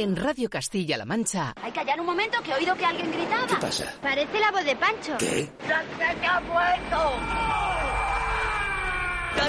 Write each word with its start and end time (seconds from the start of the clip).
En 0.00 0.16
Radio 0.16 0.48
Castilla-La 0.48 1.04
Mancha. 1.04 1.52
Hay 1.62 1.72
que 1.72 1.80
callar 1.80 2.00
un 2.00 2.06
momento 2.06 2.42
que 2.42 2.52
he 2.52 2.54
oído 2.54 2.74
que 2.74 2.86
alguien 2.86 3.12
gritaba. 3.12 3.46
¿Qué 3.46 3.56
pasa? 3.56 3.94
Parece 4.00 4.40
la 4.40 4.50
voz 4.50 4.64
de 4.64 4.74
Pancho. 4.74 5.18
¿Qué? 5.18 5.46
¡Que 5.66 6.26
ha 6.26 6.40
muerto! 6.40 7.12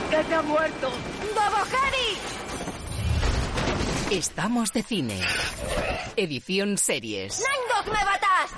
¡Que 0.10 0.36
ha 0.36 0.42
muerto! 0.42 0.90
¡Bobo! 1.34 1.62
Estamos 4.12 4.74
de 4.74 4.84
cine. 4.84 5.22
Edición 6.18 6.78
series. 6.78 7.40
¡Nine 7.40 7.68
Dog 7.74 7.86
me 7.86 8.04
batas! 8.04 8.52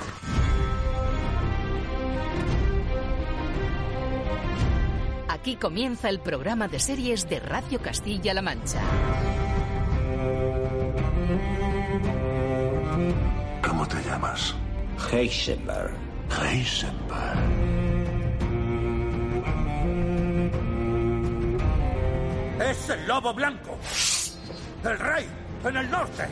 Aquí 5.27 5.57
comienza 5.57 6.09
el 6.09 6.19
programa 6.21 6.67
de 6.67 6.79
series 6.79 7.29
de 7.29 7.39
Radio 7.39 7.79
Castilla-La 7.79 8.41
Mancha. 8.41 8.81
¿Cómo 13.65 13.87
te 13.87 14.01
llamas? 14.03 14.53
Heisenberg. 15.11 15.91
Heisenberg. 16.29 17.39
¡Es 22.59 22.89
el 22.89 23.07
lobo 23.07 23.33
blanco! 23.33 23.77
¡El 24.83 24.99
rey! 24.99 25.27
¡En 25.65 25.77
el 25.77 25.89
norte! 25.89 26.27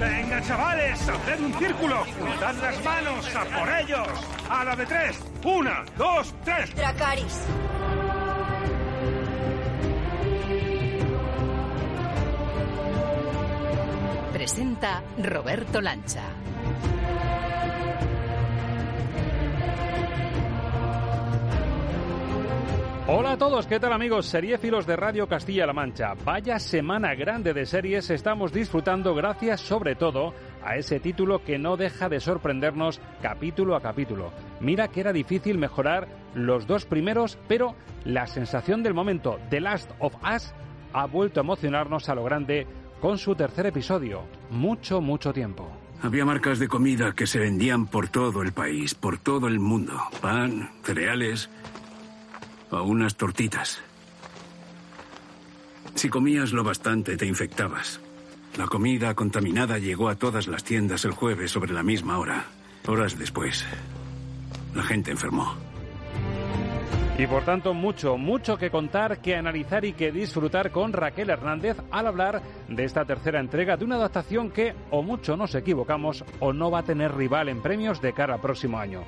¡Venga, 0.00 0.42
chavales! 0.42 1.08
¡Haced 1.08 1.40
un 1.40 1.54
círculo! 1.54 2.04
¡Dad 2.40 2.54
las 2.60 2.84
manos! 2.84 3.26
¡A 3.34 3.44
por 3.58 3.68
ellos! 3.80 4.08
¡A 4.48 4.64
la 4.64 4.76
de 4.76 4.86
tres! 4.86 5.20
¡Una, 5.44 5.84
dos, 5.96 6.34
tres! 6.44 6.74
Dracaris. 6.74 7.46
Presenta 14.44 15.02
Roberto 15.16 15.80
Lancha. 15.80 16.20
Hola 23.08 23.32
a 23.32 23.38
todos, 23.38 23.66
¿qué 23.66 23.80
tal 23.80 23.94
amigos? 23.94 24.26
Seriéfilos 24.26 24.86
de 24.86 24.96
Radio 24.96 25.26
Castilla-La 25.26 25.72
Mancha. 25.72 26.12
Vaya 26.26 26.58
semana 26.58 27.14
grande 27.14 27.54
de 27.54 27.64
series 27.64 28.10
estamos 28.10 28.52
disfrutando 28.52 29.14
gracias 29.14 29.62
sobre 29.62 29.94
todo 29.94 30.34
a 30.62 30.76
ese 30.76 31.00
título 31.00 31.42
que 31.42 31.58
no 31.58 31.78
deja 31.78 32.10
de 32.10 32.20
sorprendernos 32.20 33.00
capítulo 33.22 33.76
a 33.76 33.80
capítulo. 33.80 34.30
Mira 34.60 34.88
que 34.88 35.00
era 35.00 35.14
difícil 35.14 35.56
mejorar 35.56 36.06
los 36.34 36.66
dos 36.66 36.84
primeros, 36.84 37.38
pero 37.48 37.76
la 38.04 38.26
sensación 38.26 38.82
del 38.82 38.92
momento, 38.92 39.38
The 39.48 39.62
Last 39.62 39.90
of 40.00 40.14
Us, 40.22 40.52
ha 40.92 41.06
vuelto 41.06 41.40
a 41.40 41.44
emocionarnos 41.44 42.10
a 42.10 42.14
lo 42.14 42.24
grande 42.24 42.66
con 43.04 43.18
su 43.18 43.34
tercer 43.34 43.66
episodio. 43.66 44.22
Mucho, 44.48 45.02
mucho 45.02 45.30
tiempo. 45.30 45.70
Había 46.00 46.24
marcas 46.24 46.58
de 46.58 46.68
comida 46.68 47.12
que 47.12 47.26
se 47.26 47.38
vendían 47.38 47.86
por 47.86 48.08
todo 48.08 48.40
el 48.40 48.52
país, 48.52 48.94
por 48.94 49.18
todo 49.18 49.46
el 49.46 49.60
mundo. 49.60 49.92
Pan, 50.22 50.70
cereales 50.82 51.50
o 52.70 52.82
unas 52.82 53.16
tortitas. 53.16 53.82
Si 55.94 56.08
comías 56.08 56.52
lo 56.52 56.64
bastante, 56.64 57.18
te 57.18 57.26
infectabas. 57.26 58.00
La 58.56 58.68
comida 58.68 59.12
contaminada 59.12 59.76
llegó 59.76 60.08
a 60.08 60.14
todas 60.14 60.48
las 60.48 60.64
tiendas 60.64 61.04
el 61.04 61.10
jueves 61.10 61.50
sobre 61.50 61.74
la 61.74 61.82
misma 61.82 62.18
hora. 62.18 62.46
Horas 62.86 63.18
después, 63.18 63.66
la 64.74 64.82
gente 64.82 65.10
enfermó. 65.10 65.54
Y 67.16 67.28
por 67.28 67.44
tanto, 67.44 67.74
mucho, 67.74 68.18
mucho 68.18 68.56
que 68.56 68.70
contar, 68.70 69.18
que 69.18 69.36
analizar 69.36 69.84
y 69.84 69.92
que 69.92 70.10
disfrutar 70.10 70.72
con 70.72 70.92
Raquel 70.92 71.30
Hernández 71.30 71.76
al 71.92 72.08
hablar 72.08 72.42
de 72.68 72.84
esta 72.84 73.04
tercera 73.04 73.38
entrega 73.38 73.76
de 73.76 73.84
una 73.84 73.94
adaptación 73.96 74.50
que, 74.50 74.74
o 74.90 75.00
mucho 75.00 75.36
nos 75.36 75.54
equivocamos, 75.54 76.24
o 76.40 76.52
no 76.52 76.72
va 76.72 76.80
a 76.80 76.82
tener 76.82 77.14
rival 77.14 77.48
en 77.48 77.62
premios 77.62 78.02
de 78.02 78.12
cara 78.12 78.34
al 78.34 78.40
próximo 78.40 78.78
año. 78.78 79.04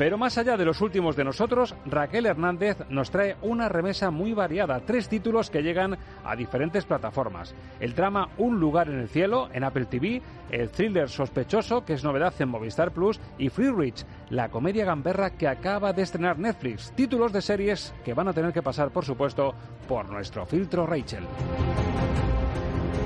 Pero 0.00 0.16
más 0.16 0.38
allá 0.38 0.56
de 0.56 0.64
los 0.64 0.80
últimos 0.80 1.14
de 1.14 1.24
nosotros, 1.24 1.74
Raquel 1.84 2.24
Hernández 2.24 2.78
nos 2.88 3.10
trae 3.10 3.36
una 3.42 3.68
remesa 3.68 4.10
muy 4.10 4.32
variada, 4.32 4.80
tres 4.80 5.10
títulos 5.10 5.50
que 5.50 5.62
llegan 5.62 5.98
a 6.24 6.34
diferentes 6.36 6.86
plataformas. 6.86 7.54
El 7.80 7.94
drama 7.94 8.30
Un 8.38 8.58
lugar 8.58 8.88
en 8.88 8.98
el 8.98 9.10
cielo 9.10 9.50
en 9.52 9.62
Apple 9.62 9.84
TV, 9.84 10.22
el 10.50 10.70
thriller 10.70 11.10
sospechoso 11.10 11.84
que 11.84 11.92
es 11.92 12.02
novedad 12.02 12.32
en 12.38 12.48
Movistar 12.48 12.92
Plus 12.92 13.20
y 13.36 13.50
Free 13.50 13.72
Rich, 13.72 14.06
la 14.30 14.48
comedia 14.48 14.86
gamberra 14.86 15.36
que 15.36 15.46
acaba 15.46 15.92
de 15.92 16.00
estrenar 16.00 16.38
Netflix. 16.38 16.92
Títulos 16.92 17.34
de 17.34 17.42
series 17.42 17.92
que 18.02 18.14
van 18.14 18.28
a 18.28 18.32
tener 18.32 18.54
que 18.54 18.62
pasar, 18.62 18.88
por 18.92 19.04
supuesto, 19.04 19.54
por 19.86 20.08
nuestro 20.08 20.46
filtro 20.46 20.86
Rachel. 20.86 21.26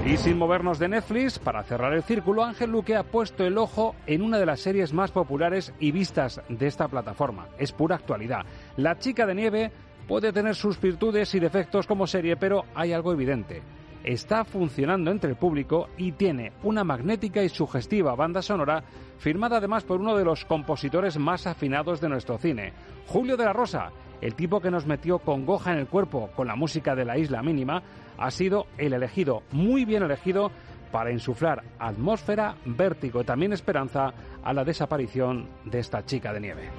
Y 0.06 0.18
sin 0.18 0.36
movernos 0.36 0.78
de 0.78 0.88
Netflix, 0.88 1.38
para 1.38 1.62
cerrar 1.62 1.94
el 1.94 2.02
círculo, 2.02 2.44
Ángel 2.44 2.70
Luque 2.70 2.94
ha 2.94 3.04
puesto 3.04 3.46
el 3.46 3.56
ojo 3.56 3.96
en 4.06 4.20
una 4.20 4.38
de 4.38 4.44
las 4.44 4.60
series 4.60 4.92
más 4.92 5.10
populares 5.10 5.72
y 5.80 5.92
vistas 5.92 6.42
de 6.50 6.66
esta 6.66 6.88
plataforma. 6.88 7.48
Es 7.58 7.72
pura 7.72 7.96
actualidad. 7.96 8.44
La 8.76 8.98
chica 8.98 9.24
de 9.24 9.34
nieve 9.34 9.72
puede 10.06 10.30
tener 10.30 10.56
sus 10.56 10.78
virtudes 10.78 11.34
y 11.34 11.40
defectos 11.40 11.86
como 11.86 12.06
serie, 12.06 12.36
pero 12.36 12.66
hay 12.74 12.92
algo 12.92 13.14
evidente. 13.14 13.62
Está 14.04 14.44
funcionando 14.44 15.10
entre 15.10 15.30
el 15.30 15.36
público 15.36 15.88
y 15.96 16.12
tiene 16.12 16.52
una 16.62 16.84
magnética 16.84 17.42
y 17.42 17.48
sugestiva 17.48 18.14
banda 18.14 18.42
sonora 18.42 18.84
firmada 19.16 19.56
además 19.56 19.84
por 19.84 19.98
uno 19.98 20.14
de 20.14 20.26
los 20.26 20.44
compositores 20.44 21.18
más 21.18 21.46
afinados 21.46 22.02
de 22.02 22.10
nuestro 22.10 22.36
cine, 22.36 22.74
Julio 23.06 23.38
de 23.38 23.46
la 23.46 23.54
Rosa, 23.54 23.92
el 24.20 24.34
tipo 24.34 24.60
que 24.60 24.70
nos 24.70 24.84
metió 24.84 25.20
con 25.20 25.46
goja 25.46 25.72
en 25.72 25.78
el 25.78 25.86
cuerpo 25.86 26.30
con 26.36 26.46
la 26.46 26.54
música 26.54 26.94
de 26.94 27.06
la 27.06 27.16
isla 27.16 27.42
mínima, 27.42 27.82
ha 28.18 28.30
sido 28.30 28.66
el 28.76 28.92
elegido, 28.92 29.42
muy 29.52 29.86
bien 29.86 30.02
elegido, 30.02 30.50
para 30.92 31.10
insuflar 31.10 31.64
atmósfera, 31.78 32.56
vértigo 32.66 33.22
y 33.22 33.24
también 33.24 33.54
esperanza 33.54 34.12
a 34.42 34.52
la 34.52 34.64
desaparición 34.64 35.48
de 35.64 35.80
esta 35.80 36.04
chica 36.04 36.32
de 36.32 36.40
nieve. 36.40 36.70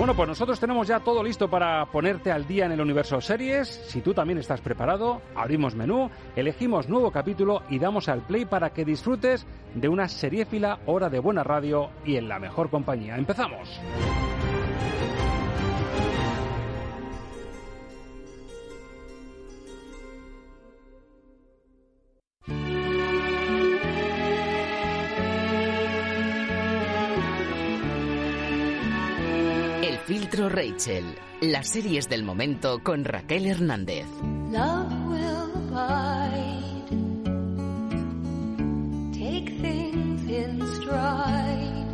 Bueno, 0.00 0.16
pues 0.16 0.28
nosotros 0.28 0.58
tenemos 0.58 0.88
ya 0.88 1.00
todo 1.00 1.22
listo 1.22 1.50
para 1.50 1.84
ponerte 1.84 2.32
al 2.32 2.46
día 2.48 2.64
en 2.64 2.72
el 2.72 2.80
universo 2.80 3.20
series. 3.20 3.68
Si 3.68 4.00
tú 4.00 4.14
también 4.14 4.38
estás 4.38 4.62
preparado, 4.62 5.20
abrimos 5.34 5.74
menú, 5.74 6.08
elegimos 6.34 6.88
nuevo 6.88 7.10
capítulo 7.10 7.64
y 7.68 7.78
damos 7.78 8.08
al 8.08 8.22
play 8.22 8.46
para 8.46 8.70
que 8.70 8.86
disfrutes 8.86 9.46
de 9.74 9.88
una 9.90 10.08
seriéfila 10.08 10.78
hora 10.86 11.10
de 11.10 11.18
buena 11.18 11.44
radio 11.44 11.90
y 12.06 12.16
en 12.16 12.30
la 12.30 12.38
mejor 12.38 12.70
compañía. 12.70 13.18
¡Empezamos! 13.18 13.78
Rachel. 30.60 31.16
Las 31.40 31.68
series 31.68 32.06
del 32.10 32.22
momento 32.22 32.82
con 32.82 33.02
Raquel 33.02 33.46
Hernández. 33.46 34.04
Love 34.50 34.92
will 35.08 35.50
abide. 35.72 36.84
Take 39.14 39.56
things 39.62 40.22
in 40.28 40.60
stride. 40.76 41.86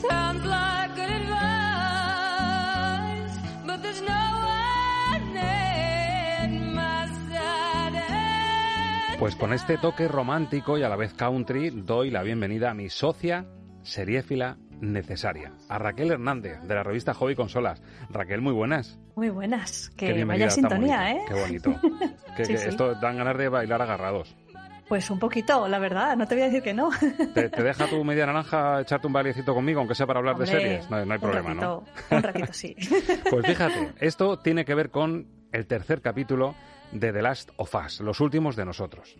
Sounds 0.00 0.46
like 0.46 0.94
good 0.96 1.10
advice, 1.10 1.36
but 3.66 3.82
there's 3.82 4.00
no 4.00 4.14
one 4.46 5.36
at 5.36 6.48
my 6.48 7.06
side. 7.28 9.18
Pues 9.18 9.36
con 9.36 9.52
este 9.52 9.76
toque 9.76 10.08
romántico 10.08 10.78
y 10.78 10.84
a 10.84 10.88
la 10.88 10.96
vez 10.96 11.12
country 11.12 11.68
doy 11.68 12.10
la 12.10 12.22
bienvenida 12.22 12.70
a 12.70 12.74
mi 12.74 12.88
socia 12.88 13.44
seriéfila 13.82 14.56
necesaria, 14.92 15.52
a 15.68 15.78
Raquel 15.78 16.10
Hernández 16.12 16.60
de 16.62 16.74
la 16.74 16.82
revista 16.82 17.14
Hobby 17.14 17.34
Consolas. 17.34 17.82
Raquel, 18.10 18.40
muy 18.40 18.52
buenas. 18.52 18.98
Muy 19.16 19.30
buenas. 19.30 19.90
Que 19.96 20.14
Qué 20.14 20.24
vaya 20.24 20.50
sintonía. 20.50 21.12
¿eh? 21.12 21.20
Qué 21.28 21.34
bonito. 21.34 21.74
Que, 22.36 22.44
Sí, 22.44 22.52
que 22.54 22.58
sí. 22.58 22.68
Esto 22.68 22.96
dan 22.96 23.16
ganas 23.16 23.38
de 23.38 23.48
bailar 23.48 23.80
agarrados. 23.80 24.34
Pues 24.88 25.08
un 25.08 25.20
poquito, 25.20 25.68
la 25.68 25.78
verdad, 25.78 26.16
no 26.16 26.26
te 26.26 26.34
voy 26.34 26.42
a 26.42 26.46
decir 26.46 26.62
que 26.62 26.74
no. 26.74 26.90
¿Te, 27.32 27.48
te 27.48 27.62
deja 27.62 27.86
tu 27.86 28.02
media 28.04 28.26
naranja 28.26 28.80
echarte 28.80 29.06
un 29.06 29.12
bailecito 29.12 29.54
conmigo, 29.54 29.78
aunque 29.78 29.94
sea 29.94 30.04
para 30.06 30.18
hablar 30.18 30.36
de 30.36 30.46
series? 30.46 30.90
No, 30.90 30.96
no 31.06 31.12
hay 31.12 31.16
un 31.16 31.20
problema, 31.22 31.54
¿no? 31.54 31.84
ratito, 31.84 31.84
Un 32.16 32.22
ratito, 32.24 32.52
sí. 32.52 32.74
Pues 33.30 33.46
fíjate, 33.46 33.92
esto 34.00 34.40
tiene 34.40 34.64
que 34.64 34.74
ver 34.74 34.90
con 34.90 35.28
el 35.52 35.66
tercer 35.66 36.02
capítulo 36.02 36.56
de 36.90 37.12
The 37.12 37.22
Last 37.22 37.50
of 37.56 37.72
Us, 37.74 38.00
los 38.00 38.18
últimos 38.20 38.56
de 38.56 38.64
nosotros. 38.64 39.16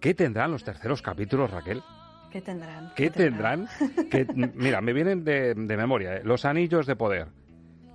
¿Qué 0.00 0.14
tendrán 0.14 0.50
los 0.50 0.64
terceros 0.64 1.02
capítulos, 1.02 1.50
Raquel? 1.50 1.82
¿Qué 2.30 2.40
tendrán? 2.40 2.92
¿Qué 2.96 3.10
tendrán? 3.10 3.68
Que, 4.10 4.26
mira, 4.54 4.80
me 4.80 4.92
vienen 4.92 5.24
de, 5.24 5.54
de 5.54 5.76
memoria. 5.76 6.16
¿eh? 6.16 6.20
Los 6.24 6.44
Anillos 6.44 6.86
de 6.86 6.96
Poder, 6.96 7.28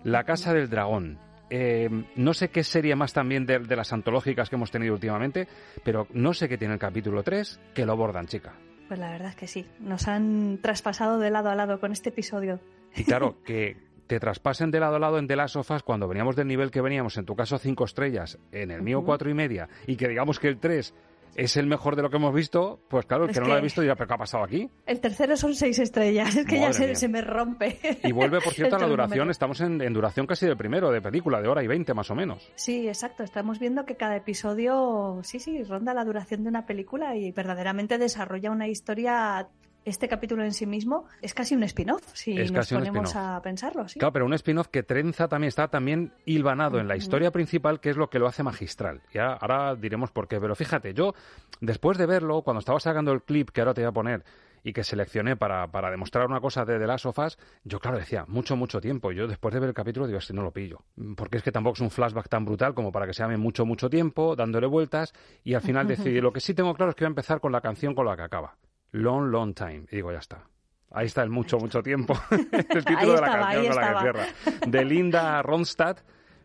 La 0.04 0.24
Casa 0.24 0.54
del 0.54 0.70
Dragón. 0.70 1.18
eh, 1.50 1.90
no 2.16 2.34
sé 2.34 2.50
qué 2.50 2.64
serie 2.64 2.96
más 2.96 3.14
también 3.14 3.46
de, 3.46 3.60
de 3.60 3.76
las 3.76 3.94
antológicas 3.94 4.50
que 4.50 4.56
hemos 4.56 4.72
tenido 4.72 4.94
últimamente, 4.94 5.48
pero 5.84 6.08
no 6.14 6.34
sé 6.34 6.50
qué 6.50 6.58
tiene 6.58 6.74
el 6.74 6.80
capítulo 6.80 7.24
3 7.24 7.60
que 7.74 7.86
lo 7.86 7.96
bordan, 7.96 8.28
chica. 8.28 8.54
Pues 8.88 9.00
la 9.00 9.12
verdad 9.12 9.30
es 9.30 9.36
que 9.36 9.48
sí. 9.48 9.66
Nos 9.80 10.08
han 10.08 10.60
traspasado 10.62 11.18
de 11.20 11.32
lado 11.32 11.50
a 11.50 11.56
lado 11.56 11.80
con 11.80 11.92
este 11.92 12.10
episodio. 12.10 12.60
Y 12.96 13.04
claro, 13.04 13.42
que 13.46 13.78
te 14.08 14.20
traspasen 14.20 14.70
de 14.70 14.80
lado 14.80 14.98
a 14.98 15.00
lado 15.00 15.18
en 15.18 15.28
The 15.28 15.36
Last 15.36 15.56
of 15.56 15.72
Us 15.72 15.82
cuando 15.82 16.08
veníamos 16.08 16.36
del 16.36 16.48
nivel 16.48 16.70
que 16.70 16.82
veníamos, 16.82 17.18
en 17.18 17.26
tu 17.26 17.36
caso 17.36 17.58
cinco 17.58 17.86
estrellas, 17.86 18.38
en 18.52 18.70
el 18.70 18.82
mío 18.84 19.00
Ujú. 19.00 19.08
cuatro 19.08 19.30
y 19.30 19.34
media, 19.34 19.68
y 19.88 19.96
que 19.96 20.08
digamos 20.08 20.40
que 20.40 20.48
el 20.50 20.60
3 20.60 20.94
es 21.36 21.58
el 21.58 21.68
mejor 21.68 21.96
de 21.96 22.02
lo 22.02 22.10
que 22.10 22.18
hemos 22.18 22.34
visto, 22.34 22.82
pues 22.90 23.06
claro, 23.06 23.26
el 23.26 23.30
Es 23.30 23.36
que 23.36 23.42
no 23.42 23.48
lo 23.48 23.56
ha 23.56 23.62
visto 23.62 23.82
dirá, 23.82 23.96
pero 23.96 24.08
¿qué 24.08 24.14
ha 24.14 24.18
pasado 24.18 24.44
aquí? 24.44 24.70
El 24.86 25.00
tercero 25.00 25.36
son 25.36 25.54
seis 25.54 25.78
estrellas. 25.80 26.36
Es 26.36 26.46
que 26.46 26.60
ya 26.60 26.72
se, 26.74 26.96
se 26.96 27.08
me 27.08 27.22
rompe. 27.22 27.78
Y 28.04 28.12
vuelve, 28.12 28.40
por 28.40 28.54
cierto, 28.54 28.78
a 28.78 28.80
la 28.80 28.88
duración, 28.88 29.30
estamos 29.30 29.60
en, 29.62 29.82
en 29.82 29.94
duración 29.94 30.26
casi 30.26 30.46
del 30.46 30.58
primero, 30.58 30.92
de 30.92 31.02
película, 31.02 31.42
de 31.42 31.48
hora 31.48 31.64
y 31.64 31.68
veinte 31.68 31.94
más 31.94 32.10
o 32.10 32.16
menos. 32.16 32.50
Sí, 32.56 32.88
exacto. 32.88 33.24
Estamos 33.24 33.60
viendo 33.60 33.86
que 33.86 33.96
cada 33.96 34.16
episodio, 34.16 35.20
sí, 35.24 35.40
sí, 35.40 35.64
ronda 35.64 35.94
la 35.94 36.06
duración 36.06 36.44
de 36.44 36.50
una 36.50 36.66
película 36.66 37.16
y 37.16 37.32
verdaderamente 37.32 37.98
desarrolla 37.98 38.52
una 38.52 38.68
historia. 38.68 39.48
Este 39.86 40.08
capítulo 40.08 40.44
en 40.44 40.52
sí 40.52 40.66
mismo 40.66 41.06
es 41.22 41.36
casi 41.36 41.54
un 41.54 41.62
spin-off, 41.62 42.02
si 42.14 42.36
Es 42.36 42.52
nos 42.52 42.68
ponemos 42.72 43.16
a 43.16 43.40
pensarlo. 43.44 43.88
Sí. 43.88 44.00
Claro, 44.00 44.14
pero 44.14 44.26
un 44.26 44.34
spin-off 44.34 44.68
que 44.68 44.82
trenza 44.82 45.28
también 45.28 45.50
está 45.50 45.68
también 45.68 46.12
hilvanado 46.26 46.80
en 46.80 46.88
la 46.88 46.96
historia 46.96 47.30
principal, 47.30 47.80
que 47.80 47.92
es 47.92 47.96
lo 47.96 48.10
que 48.10 48.18
lo 48.18 48.26
hace 48.26 48.42
magistral. 48.42 49.04
Ya 49.14 49.34
ahora 49.34 49.76
diremos 49.76 50.10
por 50.10 50.28
qué. 50.28 50.40
Pero 50.40 50.56
fíjate, 50.56 50.96
yo, 50.96 51.14
después 51.62 52.00
de 52.00 52.08
verlo, 52.08 52.42
cuando 52.42 52.60
estaba 52.62 52.80
sacando 52.80 53.12
el 53.12 53.22
clip 53.22 53.52
que 53.52 53.62
ahora 53.62 53.76
te 53.76 53.82
voy 53.82 53.90
a 53.90 53.92
poner 53.92 54.24
y 54.64 54.74
que 54.74 54.84
seleccioné 54.84 55.36
para, 55.36 55.68
para 55.68 55.92
demostrar 55.92 56.26
una 56.26 56.42
cosa 56.42 56.66
de 56.66 56.80
The 56.80 56.88
Last 56.88 57.06
of 57.06 57.20
Us, 57.20 57.38
yo, 57.64 57.80
claro, 57.80 58.00
decía, 58.00 58.26
mucho, 58.28 58.56
mucho 58.56 58.82
tiempo. 58.82 59.12
Yo, 59.12 59.28
después 59.28 59.54
de 59.54 59.60
ver 59.60 59.70
el 59.70 59.76
capítulo, 59.76 60.08
digo, 60.08 60.20
si 60.20 60.34
no 60.34 60.42
lo 60.42 60.50
pillo. 60.50 60.80
Porque 61.16 61.38
es 61.38 61.44
que 61.44 61.52
tampoco 61.52 61.76
es 61.76 61.82
un 61.82 61.92
flashback 61.92 62.28
tan 62.28 62.44
brutal 62.44 62.74
como 62.74 62.92
para 62.92 63.06
que 63.06 63.14
se 63.14 63.22
llame 63.22 63.38
mucho, 63.38 63.68
mucho 63.68 63.88
tiempo, 63.88 64.36
dándole 64.36 64.66
vueltas, 64.66 65.14
y 65.44 65.54
al 65.54 65.62
final 65.62 65.86
decidí, 65.88 66.20
lo 66.22 66.34
que 66.34 66.40
sí 66.40 66.56
tengo 66.56 66.74
claro 66.74 66.90
es 66.90 66.96
que 66.96 67.04
voy 67.04 67.10
a 67.10 67.14
empezar 67.14 67.40
con 67.40 67.52
la 67.52 67.62
canción 67.62 67.94
con 67.94 68.08
la 68.08 68.16
que 68.16 68.24
acaba. 68.24 68.58
Long, 68.92 69.30
long 69.32 69.54
time. 69.54 69.86
Y 69.92 69.98
digo, 69.98 70.12
ya 70.12 70.20
está. 70.20 70.44
Ahí 70.92 71.08
está 71.08 71.24
el 71.24 71.30
mucho, 71.30 71.58
mucho 71.58 71.82
tiempo. 71.84 72.14
el 72.32 72.86
título 72.86 72.98
Ahí 73.00 73.06
de 73.08 73.08
la 73.08 73.16
estaba, 73.16 73.40
canción 73.52 73.68
con 73.68 73.76
la 73.82 73.94
que 73.94 74.00
cierra. 74.02 74.26
De 74.68 74.86
Linda 74.86 75.42
Ronstadt, 75.42 76.00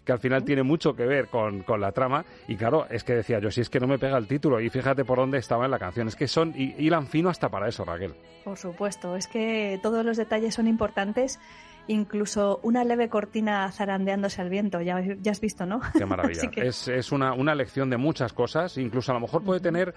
que 0.05 0.13
al 0.13 0.19
final 0.19 0.45
tiene 0.45 0.63
mucho 0.65 0.95
que 0.97 1.07
ver 1.07 1.29
con, 1.29 1.63
con 1.63 1.81
la 1.81 1.93
trama. 1.93 2.25
Y 2.49 2.57
claro, 2.57 2.87
es 2.91 3.05
que 3.05 3.15
decía 3.15 3.39
yo, 3.39 3.51
si 3.53 3.61
es 3.61 3.71
que 3.71 3.79
no 3.79 3.87
me 3.87 3.99
pega 3.99 4.19
el 4.19 4.27
título, 4.27 4.61
y 4.61 4.69
fíjate 4.69 5.05
por 5.05 5.19
dónde 5.19 5.39
estaba 5.39 5.67
en 5.67 5.71
la 5.71 5.79
canción. 5.79 6.09
Es 6.09 6.17
que 6.17 6.27
son, 6.27 6.53
y 6.57 6.75
hilan 6.79 7.07
fino 7.07 7.29
hasta 7.29 7.49
para 7.49 7.69
eso, 7.69 7.85
Raquel. 7.85 8.15
Por 8.45 8.57
supuesto, 8.57 9.15
es 9.15 9.29
que 9.29 9.79
todos 9.83 10.05
los 10.05 10.17
detalles 10.17 10.55
son 10.55 10.67
importantes, 10.67 11.39
incluso 11.87 12.59
una 12.63 12.83
leve 12.83 13.09
cortina 13.09 13.71
zarandeándose 13.71 14.41
al 14.43 14.49
viento, 14.51 14.81
ya, 14.81 15.01
ya 15.21 15.31
has 15.33 15.41
visto, 15.41 15.67
¿no? 15.67 15.81
Qué 15.97 16.07
maravilla. 16.07 16.41
Que- 16.51 16.67
Es, 16.67 16.89
es 16.89 17.13
una, 17.13 17.35
una 17.35 17.55
lección 17.55 17.89
de 17.91 17.99
muchas 17.99 18.33
cosas. 18.33 18.79
Incluso 18.79 19.13
a 19.13 19.15
lo 19.15 19.21
mejor 19.21 19.45
puede 19.45 19.61
tener 19.61 19.95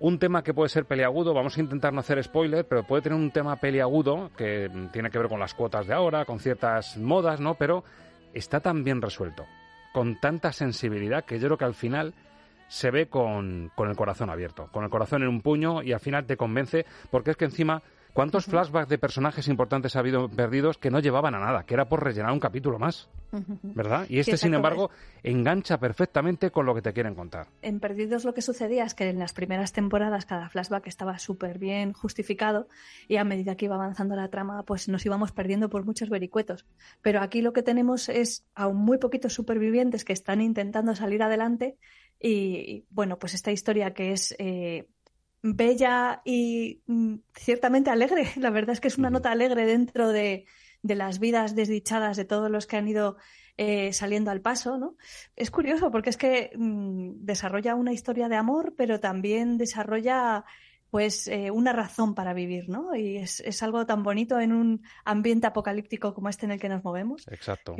un 0.00 0.18
tema 0.18 0.42
que 0.42 0.54
puede 0.54 0.68
ser 0.68 0.84
peliagudo. 0.84 1.34
Vamos 1.34 1.56
a 1.56 1.60
intentar 1.60 1.92
no 1.92 2.00
hacer 2.00 2.22
spoiler, 2.22 2.66
pero 2.66 2.84
puede 2.84 3.02
tener 3.02 3.18
un 3.18 3.30
tema 3.30 3.56
peliagudo 3.56 4.30
que 4.36 4.70
tiene 4.92 5.10
que 5.10 5.18
ver 5.18 5.28
con 5.28 5.40
las 5.40 5.54
cuotas 5.54 5.86
de 5.86 5.94
ahora, 5.94 6.24
con 6.24 6.38
ciertas 6.38 6.96
modas, 6.96 7.40
¿no? 7.40 7.54
Pero 7.54 7.84
está 8.32 8.60
tan 8.60 8.84
bien 8.84 9.02
resuelto, 9.02 9.46
con 9.92 10.20
tanta 10.20 10.52
sensibilidad 10.52 11.24
que 11.24 11.38
yo 11.38 11.48
creo 11.48 11.58
que 11.58 11.64
al 11.64 11.74
final 11.74 12.14
se 12.68 12.90
ve 12.90 13.08
con, 13.08 13.72
con 13.74 13.88
el 13.88 13.96
corazón 13.96 14.30
abierto, 14.30 14.68
con 14.70 14.84
el 14.84 14.90
corazón 14.90 15.22
en 15.22 15.28
un 15.28 15.40
puño 15.40 15.82
y 15.82 15.92
al 15.92 16.00
final 16.00 16.26
te 16.26 16.36
convence, 16.36 16.84
porque 17.10 17.30
es 17.30 17.36
que 17.36 17.46
encima, 17.46 17.82
¿cuántos 18.12 18.46
flashbacks 18.46 18.88
de 18.88 18.98
personajes 18.98 19.48
importantes 19.48 19.96
ha 19.96 20.00
habido 20.00 20.28
perdidos 20.28 20.78
que 20.78 20.90
no 20.90 21.00
llevaban 21.00 21.34
a 21.34 21.40
nada, 21.40 21.64
que 21.64 21.74
era 21.74 21.88
por 21.88 22.02
rellenar 22.02 22.32
un 22.32 22.40
capítulo 22.40 22.78
más? 22.78 23.08
¿Verdad? 23.62 24.04
Y 24.08 24.14
Sí, 24.14 24.20
este, 24.20 24.38
sin 24.38 24.54
embargo, 24.54 24.90
engancha 25.22 25.78
perfectamente 25.78 26.50
con 26.50 26.64
lo 26.64 26.74
que 26.74 26.80
te 26.80 26.92
quieren 26.92 27.14
contar. 27.14 27.48
En 27.60 27.78
Perdidos 27.78 28.24
lo 28.24 28.32
que 28.32 28.40
sucedía 28.40 28.84
es 28.84 28.94
que 28.94 29.08
en 29.08 29.18
las 29.18 29.34
primeras 29.34 29.72
temporadas 29.72 30.24
cada 30.24 30.48
flashback 30.48 30.86
estaba 30.86 31.18
súper 31.18 31.58
bien 31.58 31.92
justificado 31.92 32.68
y 33.06 33.16
a 33.16 33.24
medida 33.24 33.54
que 33.56 33.66
iba 33.66 33.74
avanzando 33.74 34.16
la 34.16 34.28
trama 34.28 34.62
pues 34.62 34.88
nos 34.88 35.04
íbamos 35.04 35.32
perdiendo 35.32 35.68
por 35.68 35.84
muchos 35.84 36.08
vericuetos. 36.08 36.64
Pero 37.02 37.20
aquí 37.20 37.42
lo 37.42 37.52
que 37.52 37.62
tenemos 37.62 38.08
es 38.08 38.46
a 38.54 38.68
muy 38.68 38.98
poquitos 38.98 39.34
supervivientes 39.34 40.04
que 40.04 40.14
están 40.14 40.40
intentando 40.40 40.94
salir 40.94 41.22
adelante 41.22 41.76
y, 42.20 42.30
y, 42.30 42.84
bueno, 42.90 43.18
pues 43.18 43.34
esta 43.34 43.52
historia 43.52 43.92
que 43.92 44.12
es... 44.12 44.34
eh, 44.38 44.88
bella 45.42 46.22
y 46.24 46.82
mm, 46.86 47.16
ciertamente 47.34 47.90
alegre. 47.90 48.30
La 48.36 48.50
verdad 48.50 48.72
es 48.72 48.80
que 48.80 48.88
es 48.88 48.98
una 48.98 49.10
nota 49.10 49.30
alegre 49.30 49.66
dentro 49.66 50.08
de, 50.08 50.46
de 50.82 50.94
las 50.94 51.18
vidas 51.18 51.54
desdichadas 51.54 52.16
de 52.16 52.24
todos 52.24 52.50
los 52.50 52.66
que 52.66 52.76
han 52.76 52.88
ido 52.88 53.16
eh, 53.56 53.92
saliendo 53.92 54.30
al 54.30 54.40
paso, 54.40 54.78
¿no? 54.78 54.96
Es 55.34 55.50
curioso 55.50 55.90
porque 55.90 56.10
es 56.10 56.16
que 56.16 56.52
mm, 56.56 57.24
desarrolla 57.24 57.74
una 57.74 57.92
historia 57.92 58.28
de 58.28 58.36
amor, 58.36 58.74
pero 58.76 59.00
también 59.00 59.58
desarrolla 59.58 60.44
pues 60.90 61.28
eh, 61.28 61.50
una 61.50 61.72
razón 61.72 62.14
para 62.14 62.32
vivir, 62.32 62.68
¿no? 62.68 62.94
Y 62.96 63.18
es, 63.18 63.40
es 63.40 63.62
algo 63.62 63.84
tan 63.84 64.02
bonito 64.02 64.40
en 64.40 64.52
un 64.52 64.82
ambiente 65.04 65.46
apocalíptico 65.46 66.14
como 66.14 66.28
este 66.28 66.46
en 66.46 66.52
el 66.52 66.60
que 66.60 66.68
nos 66.68 66.82
movemos. 66.82 67.28
Exacto. 67.28 67.76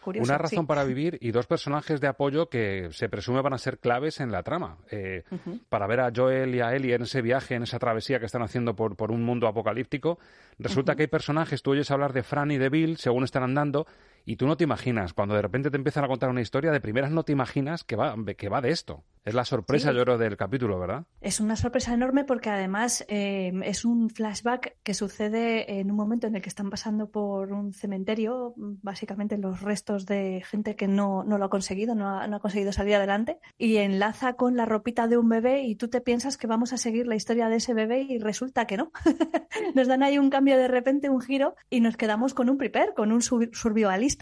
curioso, 0.00 0.30
Una 0.30 0.38
razón 0.38 0.64
sí. 0.64 0.66
para 0.66 0.84
vivir 0.84 1.18
y 1.20 1.32
dos 1.32 1.46
personajes 1.46 2.00
de 2.00 2.06
apoyo 2.06 2.48
que 2.48 2.88
se 2.92 3.08
presume 3.08 3.40
van 3.42 3.54
a 3.54 3.58
ser 3.58 3.78
claves 3.78 4.20
en 4.20 4.30
la 4.30 4.42
trama. 4.42 4.78
Eh. 4.90 5.24
Para 5.68 5.86
ver 5.86 6.00
a 6.00 6.12
Joel 6.14 6.54
y 6.54 6.60
a 6.60 6.74
Ellie 6.74 6.94
en 6.94 7.02
ese 7.02 7.20
viaje, 7.20 7.56
en 7.56 7.64
esa 7.64 7.78
travesía 7.78 8.20
que 8.20 8.26
están 8.26 8.42
haciendo 8.42 8.76
por, 8.76 8.94
por 8.96 9.10
un 9.10 9.24
mundo 9.24 9.48
apocalíptico, 9.48 10.18
resulta 10.58 10.94
que 10.94 11.02
hay 11.02 11.08
personajes, 11.08 11.62
tú 11.62 11.72
oyes 11.72 11.90
hablar 11.90 12.12
de 12.12 12.22
Fran 12.22 12.50
y 12.52 12.58
de 12.58 12.68
Bill 12.68 12.96
según 12.96 13.24
están 13.24 13.42
andando 13.42 13.86
y 14.24 14.36
tú 14.36 14.46
no 14.46 14.56
te 14.56 14.64
imaginas, 14.64 15.12
cuando 15.14 15.34
de 15.34 15.42
repente 15.42 15.70
te 15.70 15.76
empiezan 15.76 16.04
a 16.04 16.08
contar 16.08 16.30
una 16.30 16.40
historia, 16.40 16.70
de 16.72 16.80
primeras 16.80 17.10
no 17.10 17.24
te 17.24 17.32
imaginas 17.32 17.84
que 17.84 17.96
va, 17.96 18.14
que 18.36 18.48
va 18.48 18.60
de 18.60 18.70
esto. 18.70 19.04
Es 19.24 19.34
la 19.34 19.44
sorpresa, 19.44 19.90
Sí. 19.90 19.96
yo 19.96 20.02
creo, 20.02 20.18
del 20.18 20.36
capítulo, 20.36 20.80
¿verdad? 20.80 21.04
Es 21.20 21.38
una 21.38 21.54
sorpresa 21.54 21.94
enorme 21.94 22.24
porque 22.24 22.50
además 22.50 23.04
eh, 23.08 23.52
es 23.64 23.84
un 23.84 24.10
flashback 24.10 24.76
que 24.82 24.94
sucede 24.94 25.78
en 25.78 25.90
un 25.92 25.96
momento 25.96 26.26
en 26.26 26.34
el 26.34 26.42
que 26.42 26.48
están 26.48 26.70
pasando 26.70 27.08
por 27.08 27.52
un 27.52 27.72
cementerio, 27.72 28.54
básicamente 28.56 29.38
los 29.38 29.60
restos 29.60 30.06
de 30.06 30.42
gente 30.44 30.74
que 30.74 30.88
no, 30.88 31.22
no 31.22 31.38
lo 31.38 31.44
ha 31.44 31.50
conseguido, 31.50 31.94
no 31.94 32.08
ha, 32.08 32.26
no 32.26 32.36
ha 32.36 32.40
conseguido 32.40 32.72
salir 32.72 32.96
adelante, 32.96 33.38
y 33.58 33.76
enlaza 33.76 34.32
con 34.34 34.56
la 34.56 34.64
ropita 34.66 35.06
de 35.06 35.16
un 35.18 35.28
bebé 35.28 35.62
y 35.62 35.76
tú 35.76 35.86
te 35.88 36.00
piensas 36.00 36.36
que 36.36 36.48
vamos 36.48 36.72
a 36.72 36.76
seguir 36.76 37.06
la 37.06 37.14
historia 37.14 37.48
de 37.48 37.56
ese 37.56 37.74
bebé 37.74 38.02
y 38.02 38.18
resulta 38.18 38.66
que 38.66 38.76
no. 38.76 38.90
nos 39.76 39.86
dan 39.86 40.02
ahí 40.02 40.18
un 40.18 40.30
cambio 40.30 40.56
de 40.56 40.66
repente, 40.68 41.10
un 41.10 41.20
giro, 41.20 41.54
y 41.70 41.80
nos 41.80 41.96
quedamos 41.96 42.34
con 42.34 42.48
un 42.50 42.58
prepper, 42.58 42.92
con 42.94 43.12
un 43.12 43.22
sur- 43.22 43.50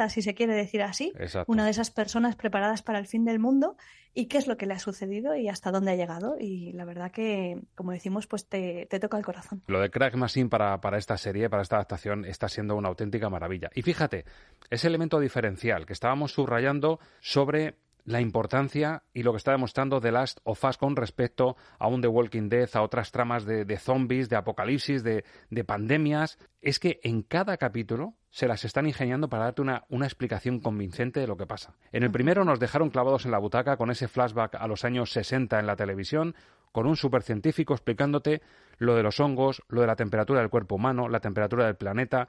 si 0.09 0.23
se 0.23 0.35
quiere 0.35 0.55
decir 0.55 0.83
así, 0.83 1.13
Exacto. 1.19 1.51
una 1.51 1.65
de 1.65 1.71
esas 1.71 1.91
personas 1.91 2.37
preparadas 2.37 2.83
para 2.83 2.99
el 2.99 3.07
fin 3.07 3.25
del 3.25 3.39
mundo 3.39 3.77
y 4.13 4.27
qué 4.27 4.39
es 4.39 4.47
lo 4.47 4.57
que 4.57 4.67
le 4.67 4.75
ha 4.75 4.79
sucedido 4.79 5.37
y 5.37 5.49
hasta 5.49 5.71
dónde 5.71 5.93
ha 5.93 5.95
llegado. 5.95 6.37
Y 6.39 6.73
la 6.73 6.85
verdad 6.85 7.13
que, 7.13 7.61
como 7.75 7.93
decimos, 7.93 8.27
pues 8.27 8.49
te, 8.49 8.87
te 8.91 8.99
toca 8.99 9.17
el 9.17 9.25
corazón. 9.25 9.63
Lo 9.67 9.81
de 9.81 9.91
Craig 9.91 10.17
Massin 10.17 10.49
para, 10.49 10.81
para 10.81 10.99
esta 10.99 11.17
serie, 11.17 11.49
para 11.49 11.63
esta 11.63 11.77
adaptación, 11.77 12.25
está 12.25 12.49
siendo 12.49 12.77
una 12.77 12.89
auténtica 12.89 13.29
maravilla. 13.29 13.71
Y 13.75 13.83
fíjate, 13.83 14.25
ese 14.69 14.89
elemento 14.89 15.21
diferencial 15.21 15.87
que 15.87 15.93
estábamos 15.93 16.33
subrayando 16.33 16.99
sobre 17.21 17.77
la 18.05 18.21
importancia 18.21 19.03
y 19.13 19.23
lo 19.23 19.33
que 19.33 19.39
está 19.39 19.53
demostrando 19.53 20.01
The 20.01 20.13
Last 20.13 20.41
of 20.45 20.63
Us 20.65 20.77
con 20.77 20.97
respecto 20.97 21.57
a 21.79 21.89
un 21.89 22.01
The 22.01 22.09
Walking 22.09 22.49
Dead, 22.49 22.69
a 22.75 22.83
otras 22.83 23.13
tramas 23.13 23.45
de, 23.45 23.65
de 23.65 23.79
zombies, 23.79 24.29
de 24.29 24.37
apocalipsis, 24.37 25.03
de, 25.03 25.25
de 25.51 25.65
pandemias, 25.65 26.39
es 26.61 26.79
que 26.79 27.01
en 27.03 27.23
cada 27.23 27.57
capítulo 27.57 28.15
se 28.31 28.47
las 28.47 28.65
están 28.65 28.87
ingeniando 28.87 29.29
para 29.29 29.45
darte 29.45 29.63
una, 29.63 29.85
una 29.89 30.07
explicación 30.07 30.61
convincente 30.61 31.21
de 31.21 31.27
lo 31.27 31.37
que 31.37 31.47
pasa. 31.47 31.75
En 31.93 32.03
el 32.03 32.11
primero 32.11 32.45
nos 32.45 32.61
dejaron 32.61 32.91
clavados 32.91 33.25
en 33.25 33.33
la 33.33 33.39
butaca 33.39 33.77
con 33.77 33.91
ese 33.91 34.09
flashback 34.09 34.55
a 34.55 34.67
los 34.67 34.85
años 34.85 35.13
60 35.13 35.59
en 35.59 35.67
la 35.67 35.77
televisión, 35.77 36.35
con 36.73 36.87
un 36.87 36.97
supercientífico 36.97 37.75
explicándote 37.75 38.43
lo 38.79 38.95
de 38.95 39.03
los 39.03 39.19
hongos, 39.21 39.63
lo 39.69 39.81
de 39.81 39.89
la 39.89 39.97
temperatura 39.97 40.41
del 40.41 40.51
cuerpo 40.51 40.77
humano, 40.77 41.09
la 41.09 41.21
temperatura 41.21 41.67
del 41.67 41.77
planeta, 41.77 42.29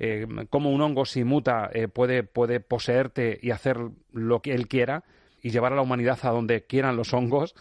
eh, 0.00 0.26
cómo 0.48 0.70
un 0.70 0.80
hongo 0.80 1.04
si 1.04 1.24
muta 1.24 1.68
eh, 1.74 1.86
puede, 1.86 2.22
puede 2.22 2.58
poseerte 2.58 3.38
y 3.40 3.50
hacer 3.50 3.76
lo 4.12 4.40
que 4.40 4.54
él 4.54 4.66
quiera 4.66 5.04
y 5.42 5.50
llevar 5.50 5.74
a 5.74 5.76
la 5.76 5.82
humanidad 5.82 6.18
a 6.22 6.30
donde 6.30 6.64
quieran 6.64 6.96
los 6.96 7.12
hongos. 7.12 7.54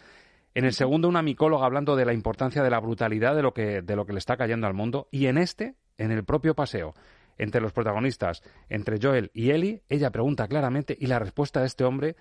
En 0.56 0.64
el 0.64 0.74
segundo, 0.74 1.10
una 1.10 1.22
micóloga 1.22 1.66
hablando 1.66 1.98
de 1.98 2.06
la 2.06 2.14
importancia 2.14 2.64
de 2.64 2.70
la 2.70 2.80
brutalidad 2.80 3.36
de 3.36 3.42
lo 3.42 3.54
que, 3.54 3.82
de 3.82 3.96
lo 3.96 4.06
que 4.06 4.14
le 4.14 4.20
está 4.20 4.38
cayendo 4.38 4.68
al 4.68 4.74
mundo. 4.74 5.10
Y 5.12 5.26
en 5.26 5.38
este, 5.38 5.76
en 5.98 6.12
el 6.12 6.24
propio 6.24 6.56
paseo, 6.56 6.96
entre 7.38 7.60
los 7.60 7.74
protagonistas, 7.74 8.42
entre 8.70 9.00
Joel 9.02 9.32
y 9.34 9.52
Ellie, 9.52 9.84
ella 9.90 10.10
pregunta 10.10 10.48
claramente 10.48 10.98
y 10.98 11.08
la 11.08 11.20
respuesta 11.20 11.60
de 11.60 11.68
este 11.68 11.84
hombre 11.84 12.16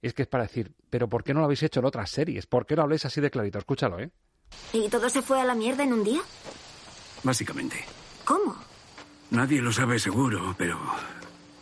es 0.00 0.14
que 0.14 0.22
es 0.22 0.28
para 0.28 0.44
decir, 0.44 0.72
pero 0.88 1.08
¿por 1.08 1.24
qué 1.24 1.34
no 1.34 1.40
lo 1.40 1.44
habéis 1.44 1.62
hecho 1.62 1.80
en 1.80 1.86
otras 1.86 2.10
series? 2.10 2.46
¿Por 2.46 2.64
qué 2.64 2.74
no 2.74 2.82
habléis 2.82 3.04
así 3.04 3.20
de 3.20 3.30
clarito? 3.30 3.58
Escúchalo, 3.58 4.00
¿eh? 4.00 4.10
¿Y 4.72 4.88
todo 4.88 5.10
se 5.10 5.20
fue 5.20 5.40
a 5.42 5.44
la 5.44 5.54
mierda 5.54 5.84
en 5.84 5.92
un 5.92 6.04
día? 6.04 6.20
Básicamente. 7.22 7.76
¿Cómo? 8.24 8.67
Nadie 9.30 9.60
lo 9.60 9.72
sabe 9.72 9.98
seguro, 9.98 10.54
pero 10.56 10.78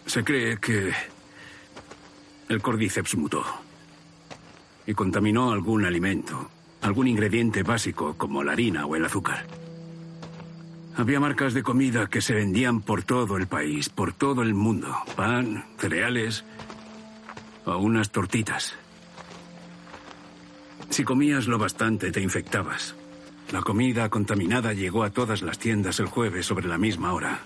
se 0.06 0.22
cree 0.22 0.58
que 0.58 0.92
el 2.48 2.62
Cordyceps 2.62 3.16
mutó 3.16 3.44
y 4.86 4.94
contaminó 4.94 5.50
algún 5.50 5.84
alimento, 5.84 6.48
algún 6.80 7.08
ingrediente 7.08 7.64
básico 7.64 8.14
como 8.16 8.44
la 8.44 8.52
harina 8.52 8.86
o 8.86 8.94
el 8.94 9.04
azúcar. 9.04 9.46
Había 10.96 11.20
marcas 11.20 11.54
de 11.54 11.62
comida 11.62 12.06
que 12.06 12.22
se 12.22 12.34
vendían 12.34 12.80
por 12.80 13.02
todo 13.02 13.36
el 13.36 13.48
país, 13.48 13.88
por 13.88 14.12
todo 14.12 14.42
el 14.42 14.54
mundo. 14.54 14.96
Pan, 15.14 15.64
cereales 15.76 16.44
o 17.66 17.76
unas 17.76 18.10
tortitas. 18.12 18.74
Si 20.88 21.04
comías 21.04 21.48
lo 21.48 21.58
bastante, 21.58 22.12
te 22.12 22.20
infectabas. 22.20 22.94
La 23.52 23.60
comida 23.60 24.08
contaminada 24.08 24.72
llegó 24.72 25.02
a 25.02 25.10
todas 25.10 25.42
las 25.42 25.58
tiendas 25.58 26.00
el 26.00 26.06
jueves 26.06 26.46
sobre 26.46 26.68
la 26.68 26.78
misma 26.78 27.12
hora. 27.12 27.40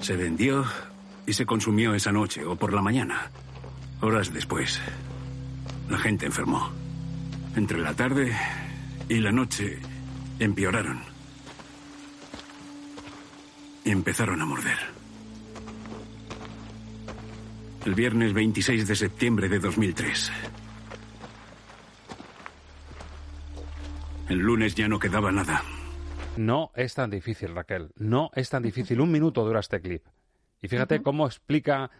Se 0.00 0.16
vendió 0.16 0.64
y 1.26 1.32
se 1.32 1.46
consumió 1.46 1.94
esa 1.94 2.12
noche 2.12 2.44
o 2.44 2.56
por 2.56 2.72
la 2.72 2.82
mañana. 2.82 3.30
Horas 4.00 4.32
después, 4.32 4.80
la 5.88 5.98
gente 5.98 6.26
enfermó. 6.26 6.70
Entre 7.56 7.78
la 7.78 7.94
tarde 7.94 8.36
y 9.08 9.18
la 9.20 9.32
noche 9.32 9.78
empeoraron. 10.38 11.00
Y 13.84 13.90
empezaron 13.90 14.40
a 14.42 14.44
morder. 14.44 14.78
El 17.84 17.94
viernes 17.94 18.32
26 18.32 18.86
de 18.86 18.96
septiembre 18.96 19.48
de 19.48 19.60
2003. 19.60 20.32
El 24.28 24.38
lunes 24.38 24.74
ya 24.74 24.88
no 24.88 24.98
quedaba 24.98 25.30
nada. 25.30 25.62
No 26.36 26.70
es 26.74 26.94
tan 26.94 27.10
difícil, 27.10 27.54
Raquel. 27.54 27.90
No 27.96 28.30
es 28.34 28.50
tan 28.50 28.62
difícil. 28.62 29.00
Un 29.00 29.10
minuto 29.10 29.44
dura 29.44 29.60
este 29.60 29.80
clip. 29.80 30.04
Y 30.60 30.68
fíjate 30.68 31.02
cómo 31.02 31.26
explica 31.26 31.90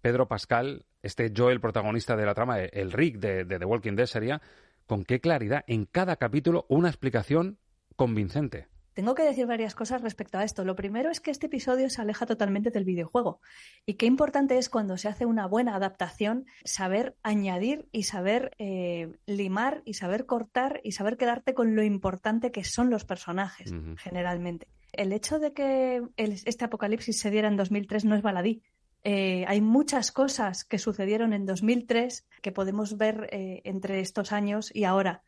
Pedro 0.00 0.28
Pascal, 0.28 0.84
este 1.02 1.32
Joel 1.34 1.60
protagonista 1.60 2.16
de 2.16 2.26
la 2.26 2.34
trama, 2.34 2.60
el 2.60 2.92
Rick 2.92 3.18
de, 3.18 3.44
de 3.44 3.58
The 3.58 3.64
Walking 3.64 3.94
Dead 3.94 4.06
sería, 4.06 4.40
con 4.86 5.04
qué 5.04 5.20
claridad 5.20 5.64
en 5.66 5.86
cada 5.86 6.16
capítulo 6.16 6.66
una 6.68 6.88
explicación 6.88 7.58
convincente. 7.96 8.69
Tengo 9.00 9.14
que 9.14 9.22
decir 9.22 9.46
varias 9.46 9.74
cosas 9.74 10.02
respecto 10.02 10.36
a 10.36 10.44
esto. 10.44 10.62
Lo 10.62 10.76
primero 10.76 11.10
es 11.10 11.20
que 11.20 11.30
este 11.30 11.46
episodio 11.46 11.88
se 11.88 12.02
aleja 12.02 12.26
totalmente 12.26 12.68
del 12.70 12.84
videojuego. 12.84 13.40
Y 13.86 13.94
qué 13.94 14.04
importante 14.04 14.58
es 14.58 14.68
cuando 14.68 14.98
se 14.98 15.08
hace 15.08 15.24
una 15.24 15.46
buena 15.46 15.74
adaptación 15.74 16.44
saber 16.66 17.16
añadir 17.22 17.88
y 17.92 18.02
saber 18.02 18.50
eh, 18.58 19.10
limar 19.24 19.80
y 19.86 19.94
saber 19.94 20.26
cortar 20.26 20.82
y 20.84 20.92
saber 20.92 21.16
quedarte 21.16 21.54
con 21.54 21.74
lo 21.76 21.82
importante 21.82 22.50
que 22.52 22.62
son 22.62 22.90
los 22.90 23.06
personajes, 23.06 23.72
generalmente. 23.96 24.68
El 24.92 25.14
hecho 25.14 25.38
de 25.38 25.54
que 25.54 26.02
el- 26.18 26.32
este 26.44 26.66
apocalipsis 26.66 27.18
se 27.18 27.30
diera 27.30 27.48
en 27.48 27.56
2003 27.56 28.04
no 28.04 28.16
es 28.16 28.20
baladí. 28.22 28.60
Eh, 29.02 29.46
hay 29.48 29.62
muchas 29.62 30.12
cosas 30.12 30.62
que 30.64 30.78
sucedieron 30.78 31.32
en 31.32 31.46
2003 31.46 32.26
que 32.42 32.52
podemos 32.52 32.98
ver 32.98 33.30
eh, 33.32 33.62
entre 33.64 34.00
estos 34.00 34.30
años 34.30 34.70
y 34.74 34.84
ahora. 34.84 35.22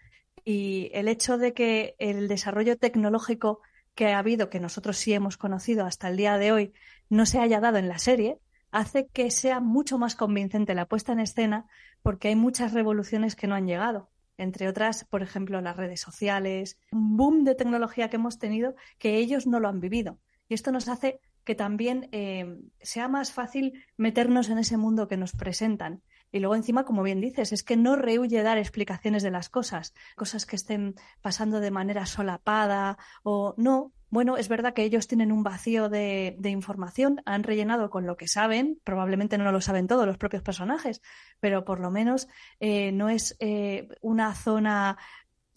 Y 0.44 0.90
el 0.92 1.08
hecho 1.08 1.38
de 1.38 1.54
que 1.54 1.94
el 1.98 2.28
desarrollo 2.28 2.76
tecnológico 2.76 3.60
que 3.94 4.08
ha 4.08 4.18
habido, 4.18 4.50
que 4.50 4.60
nosotros 4.60 4.96
sí 4.96 5.12
hemos 5.12 5.36
conocido 5.36 5.84
hasta 5.86 6.08
el 6.08 6.16
día 6.16 6.38
de 6.38 6.52
hoy, 6.52 6.72
no 7.08 7.26
se 7.26 7.38
haya 7.38 7.60
dado 7.60 7.78
en 7.78 7.88
la 7.88 7.98
serie, 7.98 8.38
hace 8.70 9.06
que 9.08 9.30
sea 9.30 9.60
mucho 9.60 9.98
más 9.98 10.16
convincente 10.16 10.74
la 10.74 10.86
puesta 10.86 11.12
en 11.12 11.20
escena 11.20 11.66
porque 12.02 12.28
hay 12.28 12.36
muchas 12.36 12.72
revoluciones 12.72 13.36
que 13.36 13.46
no 13.46 13.54
han 13.54 13.66
llegado. 13.66 14.10
Entre 14.38 14.66
otras, 14.66 15.04
por 15.04 15.22
ejemplo, 15.22 15.60
las 15.60 15.76
redes 15.76 16.00
sociales, 16.00 16.78
un 16.90 17.16
boom 17.16 17.44
de 17.44 17.54
tecnología 17.54 18.08
que 18.08 18.16
hemos 18.16 18.38
tenido 18.38 18.74
que 18.98 19.18
ellos 19.18 19.46
no 19.46 19.60
lo 19.60 19.68
han 19.68 19.80
vivido. 19.80 20.18
Y 20.48 20.54
esto 20.54 20.72
nos 20.72 20.88
hace 20.88 21.20
que 21.44 21.54
también 21.54 22.08
eh, 22.12 22.58
sea 22.80 23.08
más 23.08 23.32
fácil 23.32 23.84
meternos 23.96 24.48
en 24.48 24.58
ese 24.58 24.76
mundo 24.76 25.06
que 25.06 25.16
nos 25.16 25.32
presentan. 25.32 26.02
Y 26.32 26.40
luego 26.40 26.56
encima, 26.56 26.84
como 26.84 27.02
bien 27.02 27.20
dices, 27.20 27.52
es 27.52 27.62
que 27.62 27.76
no 27.76 27.94
rehuye 27.94 28.42
dar 28.42 28.58
explicaciones 28.58 29.22
de 29.22 29.30
las 29.30 29.48
cosas, 29.50 29.94
cosas 30.16 30.46
que 30.46 30.56
estén 30.56 30.94
pasando 31.20 31.60
de 31.60 31.70
manera 31.70 32.06
solapada 32.06 32.98
o 33.22 33.54
no. 33.58 33.92
Bueno, 34.08 34.36
es 34.36 34.48
verdad 34.48 34.74
que 34.74 34.82
ellos 34.82 35.08
tienen 35.08 35.32
un 35.32 35.42
vacío 35.42 35.88
de, 35.88 36.36
de 36.38 36.50
información, 36.50 37.22
han 37.24 37.44
rellenado 37.44 37.88
con 37.88 38.06
lo 38.06 38.16
que 38.18 38.28
saben, 38.28 38.78
probablemente 38.84 39.38
no 39.38 39.50
lo 39.52 39.60
saben 39.62 39.86
todos 39.86 40.06
los 40.06 40.18
propios 40.18 40.42
personajes, 40.42 41.00
pero 41.40 41.64
por 41.64 41.80
lo 41.80 41.90
menos 41.90 42.28
eh, 42.60 42.92
no 42.92 43.08
es 43.08 43.36
eh, 43.40 43.88
una 44.02 44.34
zona 44.34 44.98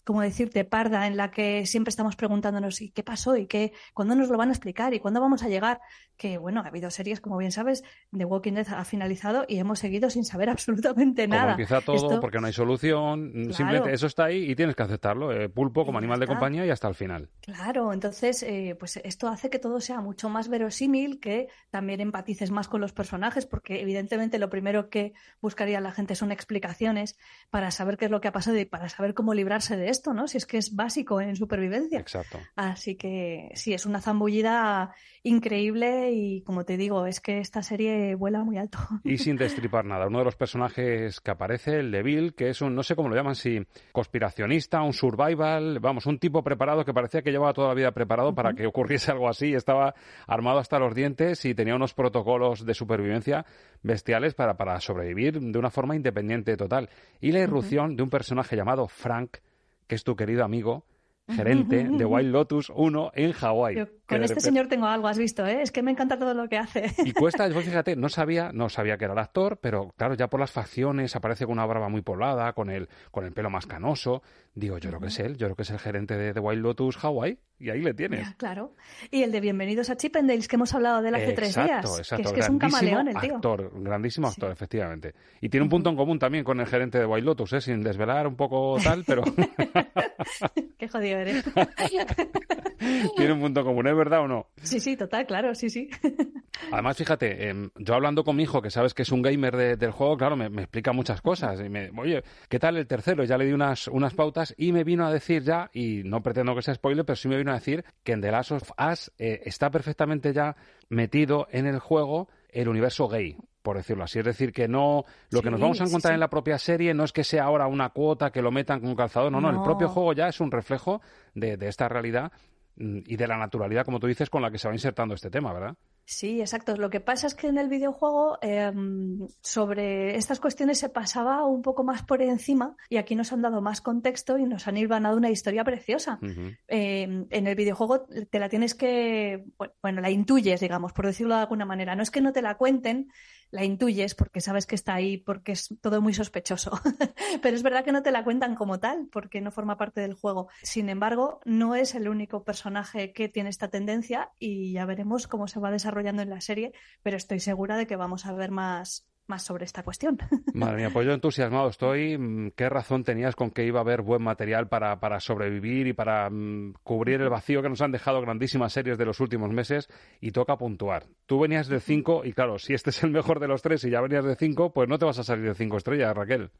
como 0.06 0.22
decirte, 0.22 0.64
parda, 0.64 1.06
en 1.06 1.16
la 1.16 1.30
que 1.32 1.66
siempre 1.66 1.90
estamos 1.90 2.16
preguntándonos 2.16 2.80
¿y 2.80 2.90
qué 2.90 3.02
pasó? 3.02 3.36
¿y 3.36 3.46
qué? 3.46 3.72
¿Cuándo 3.92 4.14
nos 4.14 4.28
lo 4.30 4.38
van 4.38 4.48
a 4.48 4.52
explicar? 4.52 4.94
¿y 4.94 5.00
cuándo 5.00 5.20
vamos 5.20 5.42
a 5.42 5.48
llegar? 5.48 5.80
Que 6.16 6.38
bueno, 6.38 6.60
ha 6.62 6.68
habido 6.68 6.90
series, 6.90 7.20
como 7.20 7.36
bien 7.36 7.50
sabes, 7.52 7.82
The 8.16 8.24
Walking 8.24 8.52
Dead 8.54 8.68
ha 8.68 8.84
finalizado 8.84 9.44
y 9.48 9.58
hemos 9.58 9.80
seguido 9.80 10.08
sin 10.08 10.24
saber 10.24 10.48
absolutamente 10.50 11.26
Como 11.26 11.38
nada. 11.38 11.50
empieza 11.50 11.80
todo, 11.80 11.96
Esto- 11.96 12.20
porque 12.20 12.40
no 12.40 12.46
hay 12.46 12.52
solución, 12.52 13.32
Claro. 13.32 13.52
simplemente 13.52 13.92
eso 13.92 14.06
está 14.06 14.26
ahí 14.26 14.50
y 14.50 14.54
tienes 14.54 14.76
que 14.76 14.82
aceptarlo. 14.84 15.32
eh, 15.32 15.48
pulpo 15.48 15.84
como 15.84 15.98
animal 15.98 16.20
de 16.20 16.26
compañía 16.26 16.64
y 16.64 16.70
hasta 16.70 16.86
el 16.88 16.94
final. 16.94 17.28
Claro, 17.40 17.92
entonces, 17.92 18.42
eh, 18.44 18.76
pues 18.78 18.98
esto 18.98 19.28
hace 19.28 19.50
que 19.50 19.58
todo 19.58 19.80
sea 19.80 20.00
mucho 20.00 20.28
más 20.28 20.48
verosímil, 20.48 21.18
que 21.18 21.48
también 21.70 22.00
empatices 22.00 22.50
más 22.50 22.68
con 22.68 22.80
los 22.80 22.92
personajes, 22.92 23.44
porque 23.46 23.80
evidentemente 23.80 24.38
lo 24.38 24.48
primero 24.50 24.88
que 24.88 25.14
buscaría 25.40 25.80
la 25.80 25.90
gente 25.92 26.14
son 26.14 26.30
explicaciones 26.32 27.18
para 27.50 27.70
saber 27.70 27.96
qué 27.96 28.04
es 28.06 28.10
lo 28.10 28.20
que 28.20 28.28
ha 28.28 28.32
pasado 28.32 28.56
y 28.58 28.64
para 28.64 28.88
saber 28.88 29.14
cómo 29.14 29.34
librarse 29.34 29.76
de 29.76 29.88
esto, 29.96 30.12
¿no? 30.12 30.28
Si 30.28 30.36
es 30.36 30.46
que 30.46 30.58
es 30.58 30.74
básico 30.74 31.20
en 31.20 31.36
supervivencia. 31.36 31.98
Exacto. 31.98 32.38
Así 32.54 32.96
que 32.96 33.50
sí, 33.54 33.72
es 33.74 33.86
una 33.86 34.00
zambullida 34.00 34.94
increíble 35.22 36.12
y 36.12 36.42
como 36.42 36.64
te 36.64 36.76
digo, 36.76 37.06
es 37.06 37.20
que 37.20 37.40
esta 37.40 37.62
serie 37.62 38.14
vuela 38.14 38.44
muy 38.44 38.58
alto. 38.58 38.78
Y 39.02 39.18
sin 39.18 39.36
destripar 39.36 39.84
nada, 39.84 40.06
uno 40.06 40.18
de 40.18 40.24
los 40.24 40.36
personajes 40.36 41.20
que 41.20 41.30
aparece, 41.30 41.80
el 41.80 41.90
de 41.90 42.02
Bill, 42.02 42.34
que 42.34 42.50
es 42.50 42.60
un, 42.60 42.74
no 42.74 42.82
sé 42.82 42.94
cómo 42.94 43.08
lo 43.08 43.16
llaman, 43.16 43.34
si 43.34 43.66
conspiracionista, 43.92 44.82
un 44.82 44.92
survival, 44.92 45.80
vamos, 45.80 46.06
un 46.06 46.18
tipo 46.18 46.42
preparado 46.44 46.84
que 46.84 46.94
parecía 46.94 47.22
que 47.22 47.32
llevaba 47.32 47.52
toda 47.52 47.68
la 47.68 47.74
vida 47.74 47.92
preparado 47.92 48.34
para 48.34 48.52
que 48.52 48.66
ocurriese 48.66 49.10
algo 49.10 49.28
así, 49.28 49.54
estaba 49.54 49.94
armado 50.26 50.58
hasta 50.58 50.78
los 50.78 50.94
dientes 50.94 51.44
y 51.44 51.54
tenía 51.54 51.74
unos 51.74 51.94
protocolos 51.94 52.64
de 52.64 52.74
supervivencia 52.74 53.44
bestiales 53.82 54.34
para, 54.34 54.56
para 54.56 54.80
sobrevivir 54.80 55.40
de 55.40 55.58
una 55.58 55.70
forma 55.70 55.96
independiente 55.96 56.56
total. 56.56 56.88
Y 57.20 57.32
la 57.32 57.40
irrupción 57.40 57.96
de 57.96 58.02
un 58.02 58.10
personaje 58.10 58.56
llamado 58.56 58.86
Frank, 58.88 59.38
que 59.86 59.94
es 59.94 60.04
tu 60.04 60.16
querido 60.16 60.44
amigo, 60.44 60.86
gerente 61.28 61.84
de 61.84 62.04
Wild 62.04 62.32
Lotus 62.32 62.70
1 62.74 63.12
en 63.14 63.32
Hawái. 63.32 63.86
Con 64.08 64.22
este 64.22 64.40
señor 64.40 64.68
tengo 64.68 64.86
algo, 64.86 65.08
has 65.08 65.18
visto, 65.18 65.44
¿eh? 65.46 65.62
Es 65.62 65.72
que 65.72 65.82
me 65.82 65.90
encanta 65.90 66.18
todo 66.18 66.32
lo 66.34 66.48
que 66.48 66.58
hace. 66.58 66.92
y 67.04 67.12
cuesta, 67.12 67.48
yo 67.48 67.60
fíjate, 67.60 67.96
no 67.96 68.08
sabía, 68.08 68.52
no 68.52 68.68
sabía 68.68 68.96
que 68.96 69.04
era 69.04 69.14
el 69.14 69.18
actor, 69.18 69.58
pero 69.60 69.92
claro, 69.96 70.14
ya 70.14 70.28
por 70.28 70.40
las 70.40 70.50
facciones 70.50 71.16
aparece 71.16 71.44
con 71.44 71.54
una 71.54 71.66
barba 71.66 71.88
muy 71.88 72.02
poblada, 72.02 72.52
con 72.52 72.70
el, 72.70 72.88
con 73.10 73.24
el 73.24 73.32
pelo 73.32 73.50
más 73.50 73.66
canoso. 73.66 74.22
Digo, 74.54 74.78
yo 74.78 74.90
creo 74.90 75.00
que 75.00 75.08
es 75.08 75.18
él, 75.18 75.36
yo 75.36 75.48
creo 75.48 75.56
que 75.56 75.62
es 75.62 75.70
el 75.70 75.78
gerente 75.78 76.16
de, 76.16 76.32
de 76.32 76.40
Wild 76.40 76.62
Lotus 76.62 76.96
Hawaii, 77.04 77.38
y 77.58 77.70
ahí 77.70 77.80
le 77.80 77.94
tienes. 77.94 78.34
Claro. 78.34 78.74
Y 79.10 79.22
el 79.22 79.32
de 79.32 79.40
Bienvenidos 79.40 79.88
a 79.88 79.96
Chippendales 79.96 80.46
que 80.46 80.56
hemos 80.56 80.74
hablado 80.74 81.00
de 81.00 81.08
él 81.08 81.14
hace 81.14 81.32
tres 81.32 81.54
días. 81.54 81.68
Exacto, 81.68 81.98
exacto. 81.98 82.22
Que 82.22 82.28
es 82.28 82.34
que 82.34 82.40
es 82.40 82.48
un 82.48 82.58
camaleón 82.58 83.08
el 83.08 83.16
tío. 83.16 83.36
actor, 83.36 83.72
grandísimo 83.74 84.28
actor, 84.28 84.50
efectivamente. 84.50 85.14
Y 85.40 85.48
tiene 85.48 85.64
un 85.64 85.70
punto 85.70 85.90
en 85.90 85.96
común 85.96 86.18
también 86.18 86.44
con 86.44 86.60
el 86.60 86.66
gerente 86.66 86.98
de 86.98 87.06
Wild 87.06 87.24
Lotus, 87.24 87.54
¿eh? 87.54 87.60
sin 87.60 87.82
desvelar 87.82 88.26
un 88.26 88.36
poco 88.36 88.76
tal, 88.82 89.04
pero 89.06 89.22
Qué 90.78 90.88
jodido 90.88 91.18
eres. 91.18 91.44
tiene 93.16 93.32
un 93.32 93.40
punto 93.40 93.60
en 93.60 93.66
común, 93.66 93.86
¿es 93.96 93.98
verdad 93.98 94.20
o 94.20 94.28
no? 94.28 94.46
sí, 94.62 94.78
sí, 94.80 94.96
total, 94.96 95.26
claro, 95.26 95.54
sí, 95.54 95.68
sí. 95.70 95.88
Además, 96.72 96.96
fíjate, 96.96 97.48
em, 97.48 97.70
yo 97.76 97.94
hablando 97.94 98.24
con 98.24 98.36
mi 98.36 98.42
hijo, 98.44 98.62
que 98.62 98.70
sabes 98.70 98.94
que 98.94 99.02
es 99.02 99.12
un 99.12 99.22
gamer 99.22 99.56
de- 99.56 99.76
del 99.76 99.90
juego, 99.90 100.16
claro, 100.16 100.36
me, 100.36 100.48
me 100.48 100.62
explica 100.62 100.92
muchas 100.92 101.20
cosas. 101.20 101.60
Y 101.60 101.68
me, 101.68 101.90
Oye, 101.98 102.22
¿qué 102.48 102.58
tal 102.58 102.76
el 102.76 102.86
tercero? 102.86 103.24
Ya 103.24 103.36
le 103.36 103.44
di 103.46 103.52
unas, 103.52 103.88
unas 103.88 104.14
pautas 104.14 104.54
y 104.56 104.72
me 104.72 104.84
vino 104.84 105.06
a 105.06 105.12
decir 105.12 105.42
ya, 105.42 105.70
y 105.72 106.02
no 106.04 106.22
pretendo 106.22 106.54
que 106.54 106.62
sea 106.62 106.74
spoiler, 106.74 107.04
pero 107.04 107.16
sí 107.16 107.28
me 107.28 107.36
vino 107.36 107.50
a 107.50 107.54
decir 107.54 107.84
que 108.04 108.12
en 108.12 108.20
The 108.20 108.30
Last 108.30 108.52
of 108.52 108.70
Us 108.90 109.12
eh, 109.18 109.42
está 109.44 109.70
perfectamente 109.70 110.32
ya 110.32 110.56
metido 110.88 111.46
en 111.50 111.66
el 111.66 111.78
juego 111.78 112.28
el 112.48 112.68
universo 112.68 113.06
gay, 113.08 113.36
por 113.62 113.76
decirlo 113.76 114.04
así. 114.04 114.20
Es 114.20 114.24
decir, 114.24 114.52
que 114.52 114.66
no 114.68 115.04
lo 115.30 115.42
que 115.42 115.50
nos 115.50 115.60
vamos 115.60 115.80
a 115.80 115.84
encontrar 115.84 116.12
sí. 116.12 116.14
en 116.14 116.20
la 116.20 116.30
propia 116.30 116.58
serie 116.58 116.94
no 116.94 117.04
es 117.04 117.12
que 117.12 117.24
sea 117.24 117.44
ahora 117.44 117.66
una 117.66 117.90
cuota 117.90 118.30
que 118.30 118.40
lo 118.40 118.50
metan 118.50 118.80
con 118.80 118.88
un 118.90 118.96
calzador, 118.96 119.30
no, 119.30 119.40
no, 119.40 119.50
el 119.50 119.60
propio 119.60 119.88
juego 119.88 120.12
ya 120.14 120.28
es 120.28 120.40
un 120.40 120.50
reflejo 120.50 121.02
de, 121.34 121.56
de 121.58 121.68
esta 121.68 121.88
realidad 121.88 122.32
y 122.76 123.16
de 123.16 123.26
la 123.26 123.38
naturalidad, 123.38 123.84
como 123.84 124.00
tú 124.00 124.06
dices, 124.06 124.30
con 124.30 124.42
la 124.42 124.50
que 124.50 124.58
se 124.58 124.68
va 124.68 124.74
insertando 124.74 125.14
este 125.14 125.30
tema, 125.30 125.52
¿verdad? 125.52 125.76
Sí, 126.08 126.40
exacto. 126.40 126.76
Lo 126.76 126.88
que 126.88 127.00
pasa 127.00 127.26
es 127.26 127.34
que 127.34 127.48
en 127.48 127.58
el 127.58 127.68
videojuego 127.68 128.38
em, 128.40 129.26
sobre 129.40 130.14
estas 130.16 130.38
cuestiones 130.38 130.78
se 130.78 130.88
pasaba 130.88 131.44
un 131.44 131.62
poco 131.62 131.82
más 131.82 132.04
por 132.04 132.22
encima 132.22 132.76
y 132.88 132.98
aquí 132.98 133.16
nos 133.16 133.32
han 133.32 133.42
dado 133.42 133.60
más 133.60 133.80
contexto 133.80 134.38
y 134.38 134.44
nos 134.44 134.68
han 134.68 134.76
hilvanado 134.76 135.16
una 135.16 135.30
historia 135.30 135.64
preciosa. 135.64 136.20
Eh, 136.68 137.26
en 137.28 137.46
el 137.46 137.54
videojuego 137.56 138.06
te 138.30 138.38
la 138.38 138.48
tienes 138.48 138.76
que, 138.76 139.46
bueno, 139.82 140.00
la 140.00 140.10
intuyes, 140.10 140.60
digamos, 140.60 140.92
por 140.92 141.06
decirlo 141.06 141.34
de 141.34 141.40
alguna 141.40 141.64
manera. 141.64 141.96
No 141.96 142.04
es 142.04 142.12
que 142.12 142.20
no 142.20 142.32
te 142.32 142.42
la 142.42 142.56
cuenten, 142.56 143.10
la 143.50 143.64
intuyes 143.64 144.14
porque 144.14 144.40
sabes 144.40 144.66
que 144.66 144.74
está 144.74 144.94
ahí, 144.94 145.18
porque 145.18 145.52
es 145.52 145.74
todo 145.80 146.00
muy 146.00 146.14
sospechoso. 146.14 146.72
Pero 147.42 147.56
es 147.56 147.62
verdad 147.62 147.84
que 147.84 147.92
no 147.92 148.02
te 148.02 148.10
la 148.10 148.24
cuentan 148.24 148.54
como 148.54 148.80
tal, 148.80 149.08
porque 149.10 149.40
no 149.40 149.50
forma 149.50 149.76
parte 149.76 150.00
del 150.00 150.14
juego. 150.14 150.48
Sin 150.62 150.88
embargo, 150.88 151.40
no 151.44 151.74
es 151.74 151.94
el 151.94 152.08
único 152.08 152.44
personaje 152.44 153.12
que 153.12 153.28
tiene 153.28 153.50
esta 153.50 153.68
tendencia 153.68 154.30
y 154.38 154.72
ya 154.72 154.84
veremos 154.84 155.28
cómo 155.28 155.48
se 155.48 155.60
va 155.60 155.70
desarrollando 155.70 156.22
en 156.22 156.30
la 156.30 156.40
serie, 156.40 156.72
pero 157.02 157.16
estoy 157.16 157.40
segura 157.40 157.76
de 157.76 157.86
que 157.86 157.96
vamos 157.96 158.26
a 158.26 158.32
ver 158.32 158.50
más, 158.50 159.06
más 159.26 159.42
sobre 159.42 159.64
esta 159.64 159.82
cuestión. 159.82 160.18
Madre 160.54 160.76
mía, 160.76 160.90
pues 160.92 161.06
yo 161.06 161.12
entusiasmado 161.12 161.68
estoy. 161.68 162.16
Mm, 162.18 162.50
¿Qué 162.56 162.68
razón 162.68 163.04
tenías 163.04 163.36
con 163.36 163.50
que 163.50 163.64
iba 163.64 163.80
a 163.80 163.82
haber 163.82 164.02
buen 164.02 164.22
material 164.22 164.68
para, 164.68 165.00
para 165.00 165.20
sobrevivir 165.20 165.86
y 165.86 165.92
para 165.92 166.30
mm, 166.30 166.74
cubrir 166.82 167.20
el 167.20 167.28
vacío 167.28 167.62
que 167.62 167.68
nos 167.68 167.80
han 167.80 167.92
dejado 167.92 168.20
grandísimas 168.20 168.72
series 168.72 168.98
de 168.98 169.04
los 169.04 169.20
últimos 169.20 169.50
meses? 169.50 169.88
Y 170.20 170.32
toca 170.32 170.56
puntuar. 170.56 171.06
Tú 171.26 171.40
venías 171.40 171.68
de 171.68 171.80
5 171.80 172.24
y 172.24 172.32
claro, 172.32 172.58
si 172.58 172.74
este 172.74 172.90
es 172.90 173.02
el 173.02 173.10
mejor 173.10 173.40
de 173.40 173.48
los 173.48 173.62
tres 173.62 173.84
y 173.84 173.90
ya 173.90 174.00
venías 174.00 174.24
de 174.24 174.36
5, 174.36 174.72
pues 174.72 174.88
no 174.88 174.98
te 174.98 175.04
vas 175.04 175.18
a 175.18 175.24
salir 175.24 175.46
de 175.46 175.54
5 175.54 175.76
estrellas, 175.76 176.14
Raquel. 176.14 176.50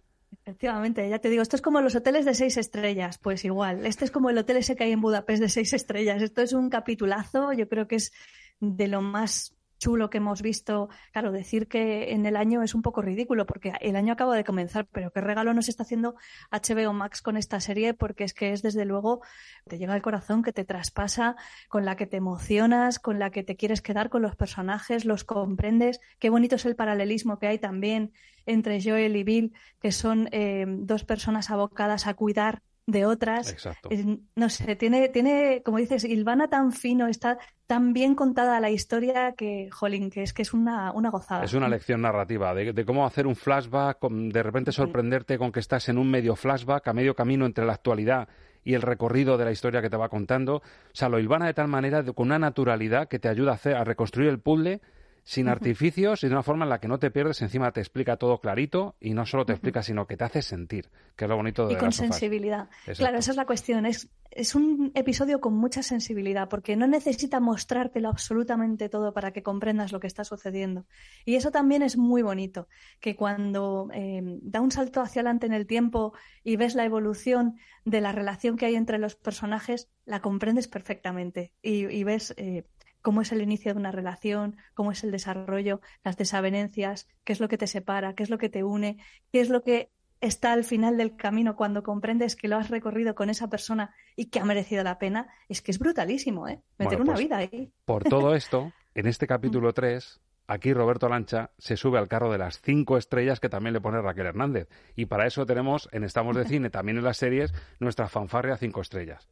Efectivamente, 0.44 1.08
ya 1.08 1.18
te 1.18 1.28
digo, 1.28 1.42
esto 1.42 1.56
es 1.56 1.62
como 1.62 1.80
los 1.80 1.94
hoteles 1.94 2.24
de 2.24 2.34
seis 2.34 2.56
estrellas, 2.56 3.18
pues 3.18 3.44
igual, 3.44 3.86
este 3.86 4.04
es 4.04 4.10
como 4.10 4.30
el 4.30 4.38
hotel 4.38 4.58
ese 4.58 4.76
que 4.76 4.84
hay 4.84 4.92
en 4.92 5.00
Budapest 5.00 5.40
de 5.40 5.48
seis 5.48 5.72
estrellas, 5.72 6.22
esto 6.22 6.42
es 6.42 6.52
un 6.52 6.68
capitulazo, 6.68 7.52
yo 7.52 7.68
creo 7.68 7.88
que 7.88 7.96
es 7.96 8.12
de 8.60 8.88
lo 8.88 9.02
más 9.02 9.55
chulo 9.78 10.10
que 10.10 10.18
hemos 10.18 10.42
visto. 10.42 10.88
Claro, 11.12 11.32
decir 11.32 11.68
que 11.68 12.12
en 12.12 12.26
el 12.26 12.36
año 12.36 12.62
es 12.62 12.74
un 12.74 12.82
poco 12.82 13.02
ridículo 13.02 13.46
porque 13.46 13.72
el 13.80 13.96
año 13.96 14.12
acaba 14.12 14.36
de 14.36 14.44
comenzar, 14.44 14.86
pero 14.90 15.10
qué 15.10 15.20
regalo 15.20 15.54
nos 15.54 15.68
está 15.68 15.82
haciendo 15.82 16.14
HBO 16.50 16.92
Max 16.92 17.22
con 17.22 17.36
esta 17.36 17.60
serie 17.60 17.94
porque 17.94 18.24
es 18.24 18.34
que 18.34 18.52
es 18.52 18.62
desde 18.62 18.84
luego, 18.84 19.20
te 19.66 19.78
llega 19.78 19.94
al 19.94 20.02
corazón, 20.02 20.42
que 20.42 20.52
te 20.52 20.64
traspasa, 20.64 21.36
con 21.68 21.84
la 21.84 21.96
que 21.96 22.06
te 22.06 22.16
emocionas, 22.16 22.98
con 22.98 23.18
la 23.18 23.30
que 23.30 23.42
te 23.42 23.56
quieres 23.56 23.82
quedar 23.82 24.08
con 24.08 24.22
los 24.22 24.36
personajes, 24.36 25.04
los 25.04 25.24
comprendes. 25.24 26.00
Qué 26.18 26.30
bonito 26.30 26.56
es 26.56 26.66
el 26.66 26.76
paralelismo 26.76 27.38
que 27.38 27.46
hay 27.48 27.58
también 27.58 28.12
entre 28.46 28.80
Joel 28.82 29.16
y 29.16 29.24
Bill, 29.24 29.52
que 29.80 29.92
son 29.92 30.28
eh, 30.32 30.64
dos 30.66 31.04
personas 31.04 31.50
abocadas 31.50 32.06
a 32.06 32.14
cuidar 32.14 32.62
de 32.86 33.04
otras. 33.04 33.50
Exacto. 33.52 33.88
Eh, 33.90 34.18
no 34.36 34.48
sé, 34.48 34.76
tiene, 34.76 35.08
tiene, 35.08 35.62
como 35.64 35.78
dices, 35.78 36.04
Ilvana 36.04 36.48
tan 36.48 36.70
fino, 36.72 37.08
está 37.08 37.38
tan 37.66 37.92
bien 37.92 38.14
contada 38.14 38.60
la 38.60 38.70
historia 38.70 39.32
que, 39.36 39.68
jolín, 39.72 40.08
que 40.10 40.22
es 40.22 40.32
que 40.32 40.42
es 40.42 40.54
una, 40.54 40.92
una 40.92 41.10
gozada. 41.10 41.44
Es 41.44 41.52
una 41.54 41.68
lección 41.68 42.00
narrativa 42.02 42.54
de, 42.54 42.72
de 42.72 42.84
cómo 42.84 43.04
hacer 43.04 43.26
un 43.26 43.34
flashback, 43.34 43.98
con- 43.98 44.28
de 44.28 44.42
repente 44.42 44.70
sorprenderte 44.70 45.36
con 45.36 45.50
que 45.50 45.60
estás 45.60 45.88
en 45.88 45.98
un 45.98 46.08
medio 46.10 46.36
flashback, 46.36 46.86
a 46.88 46.92
medio 46.92 47.14
camino 47.16 47.44
entre 47.44 47.64
la 47.66 47.72
actualidad 47.72 48.28
y 48.62 48.74
el 48.74 48.82
recorrido 48.82 49.36
de 49.36 49.44
la 49.44 49.52
historia 49.52 49.82
que 49.82 49.90
te 49.90 49.96
va 49.96 50.08
contando. 50.08 50.56
O 50.56 50.62
sea, 50.92 51.08
lo 51.08 51.18
hilvana 51.18 51.46
de 51.46 51.54
tal 51.54 51.66
manera, 51.68 52.02
de- 52.02 52.12
con 52.12 52.26
una 52.26 52.38
naturalidad 52.38 53.08
que 53.08 53.18
te 53.18 53.28
ayuda 53.28 53.50
a, 53.52 53.54
hacer, 53.54 53.74
a 53.76 53.82
reconstruir 53.84 54.28
el 54.28 54.38
puzzle 54.38 54.80
sin 55.26 55.48
artificios 55.48 56.22
y 56.22 56.28
de 56.28 56.32
una 56.32 56.44
forma 56.44 56.64
en 56.64 56.68
la 56.68 56.78
que 56.78 56.86
no 56.86 57.00
te 57.00 57.10
pierdes, 57.10 57.42
encima 57.42 57.72
te 57.72 57.80
explica 57.80 58.16
todo 58.16 58.38
clarito 58.38 58.94
y 59.00 59.12
no 59.12 59.26
solo 59.26 59.44
te 59.44 59.52
explica, 59.52 59.82
sino 59.82 60.06
que 60.06 60.16
te 60.16 60.22
hace 60.22 60.40
sentir, 60.40 60.88
que 61.16 61.24
es 61.24 61.28
lo 61.28 61.34
bonito 61.34 61.66
de 61.66 61.74
y 61.74 61.76
con 61.76 61.90
sensibilidad. 61.90 62.68
Claro, 62.96 63.18
esa 63.18 63.32
es 63.32 63.36
la 63.36 63.44
cuestión. 63.44 63.86
Es, 63.86 64.08
es 64.30 64.54
un 64.54 64.92
episodio 64.94 65.40
con 65.40 65.52
mucha 65.54 65.82
sensibilidad 65.82 66.48
porque 66.48 66.76
no 66.76 66.86
necesita 66.86 67.40
mostrártelo 67.40 68.08
absolutamente 68.08 68.88
todo 68.88 69.12
para 69.12 69.32
que 69.32 69.42
comprendas 69.42 69.90
lo 69.90 69.98
que 69.98 70.06
está 70.06 70.22
sucediendo. 70.22 70.86
Y 71.24 71.34
eso 71.34 71.50
también 71.50 71.82
es 71.82 71.96
muy 71.96 72.22
bonito, 72.22 72.68
que 73.00 73.16
cuando 73.16 73.88
eh, 73.92 74.22
da 74.42 74.60
un 74.60 74.70
salto 74.70 75.00
hacia 75.00 75.22
adelante 75.22 75.46
en 75.46 75.54
el 75.54 75.66
tiempo 75.66 76.12
y 76.44 76.54
ves 76.54 76.76
la 76.76 76.84
evolución 76.84 77.56
de 77.84 78.00
la 78.00 78.12
relación 78.12 78.56
que 78.56 78.66
hay 78.66 78.76
entre 78.76 78.98
los 78.98 79.16
personajes, 79.16 79.90
la 80.04 80.20
comprendes 80.20 80.68
perfectamente 80.68 81.52
y, 81.62 81.86
y 81.86 82.04
ves 82.04 82.32
eh, 82.36 82.68
cómo 83.06 83.20
es 83.20 83.30
el 83.30 83.40
inicio 83.40 83.72
de 83.72 83.78
una 83.78 83.92
relación, 83.92 84.56
cómo 84.74 84.90
es 84.90 85.04
el 85.04 85.12
desarrollo, 85.12 85.80
las 86.02 86.16
desavenencias, 86.16 87.06
qué 87.22 87.32
es 87.32 87.38
lo 87.38 87.46
que 87.46 87.56
te 87.56 87.68
separa, 87.68 88.16
qué 88.16 88.24
es 88.24 88.30
lo 88.30 88.36
que 88.36 88.48
te 88.48 88.64
une, 88.64 88.98
qué 89.30 89.40
es 89.40 89.48
lo 89.48 89.62
que 89.62 89.92
está 90.20 90.52
al 90.52 90.64
final 90.64 90.96
del 90.96 91.14
camino 91.14 91.54
cuando 91.54 91.84
comprendes 91.84 92.34
que 92.34 92.48
lo 92.48 92.56
has 92.56 92.68
recorrido 92.68 93.14
con 93.14 93.30
esa 93.30 93.48
persona 93.48 93.94
y 94.16 94.24
que 94.26 94.40
ha 94.40 94.44
merecido 94.44 94.82
la 94.82 94.98
pena, 94.98 95.28
es 95.48 95.62
que 95.62 95.70
es 95.70 95.78
brutalísimo, 95.78 96.48
¿eh? 96.48 96.60
Meter 96.78 96.98
Bueno, 96.98 97.02
una 97.04 97.12
pues, 97.12 97.24
vida 97.24 97.36
ahí. 97.36 97.72
Por 97.84 98.02
todo 98.02 98.34
esto, 98.34 98.72
en 98.96 99.06
este 99.06 99.28
capítulo 99.28 99.72
3, 99.72 100.20
aquí 100.48 100.74
Roberto 100.74 101.08
Lancha 101.08 101.52
se 101.58 101.76
sube 101.76 102.00
al 102.00 102.08
carro 102.08 102.32
de 102.32 102.38
las 102.38 102.60
cinco 102.60 102.96
estrellas 102.96 103.38
que 103.38 103.48
también 103.48 103.72
le 103.72 103.80
pone 103.80 104.02
Raquel 104.02 104.26
Hernández. 104.26 104.68
Y 104.96 105.06
para 105.06 105.28
eso 105.28 105.46
tenemos 105.46 105.88
en 105.92 106.02
Estamos 106.02 106.34
de 106.34 106.44
Cine, 106.48 106.70
también 106.70 106.98
en 106.98 107.04
las 107.04 107.18
series, 107.18 107.54
nuestra 107.78 108.08
fanfarria 108.08 108.56
cinco 108.56 108.80
estrellas. 108.80 109.28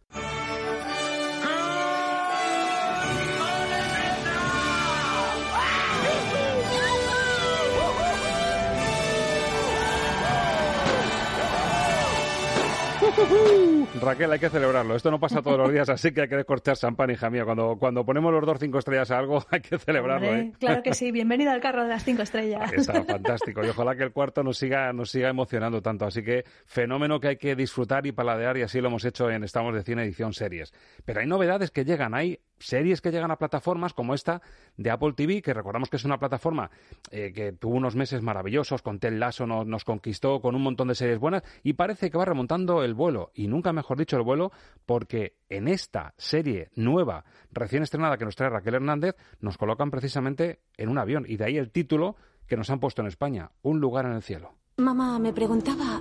Woohoo! 13.16 13.83
Raquel, 14.00 14.32
hay 14.32 14.40
que 14.40 14.50
celebrarlo. 14.50 14.96
Esto 14.96 15.10
no 15.10 15.20
pasa 15.20 15.40
todos 15.40 15.56
los 15.56 15.72
días, 15.72 15.88
así 15.88 16.12
que 16.12 16.22
hay 16.22 16.28
que 16.28 16.36
descorchar 16.36 16.76
champán, 16.76 17.10
hija 17.10 17.30
mía. 17.30 17.44
Cuando, 17.44 17.76
cuando 17.78 18.04
ponemos 18.04 18.32
los 18.32 18.44
dos 18.44 18.58
cinco 18.58 18.78
estrellas 18.78 19.10
a 19.12 19.18
algo, 19.18 19.44
hay 19.50 19.60
que 19.60 19.78
celebrarlo. 19.78 20.28
Hombre, 20.28 20.42
¿eh? 20.42 20.52
Claro 20.58 20.82
que 20.82 20.94
sí, 20.94 21.12
bienvenido 21.12 21.52
al 21.52 21.60
carro 21.60 21.84
de 21.84 21.90
las 21.90 22.04
cinco 22.04 22.22
estrellas. 22.22 22.72
Está 22.72 23.04
fantástico 23.04 23.64
y 23.64 23.68
ojalá 23.68 23.94
que 23.94 24.02
el 24.02 24.12
cuarto 24.12 24.42
nos 24.42 24.58
siga, 24.58 24.92
nos 24.92 25.10
siga 25.10 25.28
emocionando 25.28 25.80
tanto. 25.80 26.06
Así 26.06 26.24
que 26.24 26.44
fenómeno 26.66 27.20
que 27.20 27.28
hay 27.28 27.36
que 27.36 27.54
disfrutar 27.54 28.04
y 28.06 28.12
paladear 28.12 28.56
y 28.56 28.62
así 28.62 28.80
lo 28.80 28.88
hemos 28.88 29.04
hecho 29.04 29.30
en 29.30 29.44
Estamos 29.44 29.74
de 29.74 29.84
Cine 29.84 30.02
Edición 30.02 30.32
Series. 30.32 30.72
Pero 31.04 31.20
hay 31.20 31.26
novedades 31.26 31.70
que 31.70 31.84
llegan, 31.84 32.14
hay 32.14 32.40
series 32.58 33.00
que 33.00 33.12
llegan 33.12 33.30
a 33.30 33.36
plataformas 33.36 33.92
como 33.92 34.14
esta 34.14 34.42
de 34.76 34.90
Apple 34.90 35.12
TV, 35.14 35.40
que 35.40 35.54
recordamos 35.54 35.88
que 35.88 35.96
es 35.96 36.04
una 36.04 36.18
plataforma 36.18 36.70
eh, 37.10 37.32
que 37.32 37.52
tuvo 37.52 37.76
unos 37.76 37.94
meses 37.94 38.22
maravillosos, 38.22 38.82
con 38.82 38.98
Ted 38.98 39.12
Lasso 39.12 39.46
nos, 39.46 39.66
nos 39.66 39.84
conquistó 39.84 40.40
con 40.40 40.54
un 40.54 40.62
montón 40.62 40.88
de 40.88 40.94
series 40.94 41.18
buenas 41.18 41.42
y 41.62 41.74
parece 41.74 42.10
que 42.10 42.18
va 42.18 42.24
remontando 42.24 42.82
el 42.82 42.94
vuelo, 42.94 43.30
y 43.34 43.48
nunca 43.48 43.72
mejor 43.72 43.83
dicho 43.98 44.16
el 44.16 44.22
vuelo, 44.22 44.50
porque 44.86 45.36
en 45.50 45.68
esta 45.68 46.14
serie 46.16 46.70
nueva, 46.76 47.24
recién 47.52 47.82
estrenada 47.82 48.16
que 48.16 48.24
nos 48.24 48.36
trae 48.36 48.48
Raquel 48.48 48.76
Hernández, 48.76 49.16
nos 49.40 49.58
colocan 49.58 49.90
precisamente 49.90 50.60
en 50.78 50.88
un 50.88 50.96
avión 50.96 51.26
y 51.28 51.36
de 51.36 51.44
ahí 51.44 51.58
el 51.58 51.70
título 51.70 52.16
que 52.46 52.56
nos 52.56 52.70
han 52.70 52.80
puesto 52.80 53.02
en 53.02 53.08
España, 53.08 53.50
Un 53.60 53.80
lugar 53.80 54.06
en 54.06 54.12
el 54.12 54.22
cielo. 54.22 54.54
Mamá 54.78 55.18
me 55.18 55.32
preguntaba. 55.34 56.00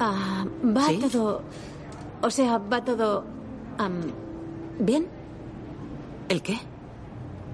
ah, 0.00 0.46
¿Va 0.64 0.86
¿Sí? 0.88 0.98
todo. 1.00 1.42
O 2.22 2.30
sea, 2.30 2.56
va 2.58 2.82
todo. 2.82 3.24
am, 3.78 4.00
¿Bien? 4.78 5.06
¿El 6.28 6.42
qué? 6.42 6.56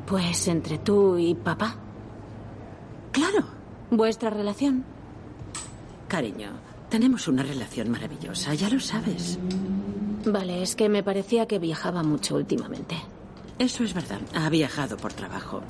Pues 0.06 0.46
entre 0.48 0.78
tú 0.78 1.18
y 1.18 1.34
papá. 1.34 1.74
Claro. 3.12 3.44
¿Vuestra 3.90 4.30
relación? 4.30 4.84
Cariño, 6.08 6.50
tenemos 6.90 7.28
una 7.28 7.42
relación 7.42 7.90
maravillosa, 7.90 8.52
ya 8.54 8.68
lo 8.68 8.80
sabes. 8.80 9.38
Vale, 10.26 10.62
es 10.62 10.76
que 10.76 10.88
me 10.88 11.02
parecía 11.02 11.46
que 11.46 11.58
viajaba 11.58 12.02
mucho 12.02 12.36
últimamente. 12.36 12.96
Eso 13.58 13.84
es 13.84 13.94
verdad. 13.94 14.20
Ha 14.34 14.50
viajado 14.50 14.96
por 14.96 15.12
trabajo. 15.12 15.62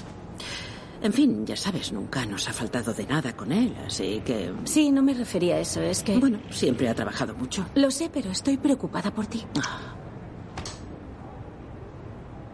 En 1.03 1.13
fin, 1.13 1.47
ya 1.47 1.57
sabes, 1.57 1.93
nunca 1.93 2.27
nos 2.27 2.49
ha 2.49 2.53
faltado 2.53 2.93
de 2.93 3.07
nada 3.07 3.35
con 3.35 3.53
él, 3.53 3.75
así 3.87 4.21
que... 4.25 4.53
Sí, 4.65 4.91
no 4.91 5.03
me 5.03 5.15
refería 5.15 5.57
a 5.57 5.61
eso, 5.61 5.81
es 5.81 6.03
que. 6.03 6.19
Bueno, 6.19 6.39
siempre 6.51 6.89
ha 6.89 6.95
trabajado 6.95 7.35
mucho. 7.35 7.65
Lo 7.75 7.91
sé, 7.91 8.11
pero 8.13 8.31
estoy 8.31 8.57
preocupada 8.59 9.13
por 9.13 9.27
ti. 9.27 9.45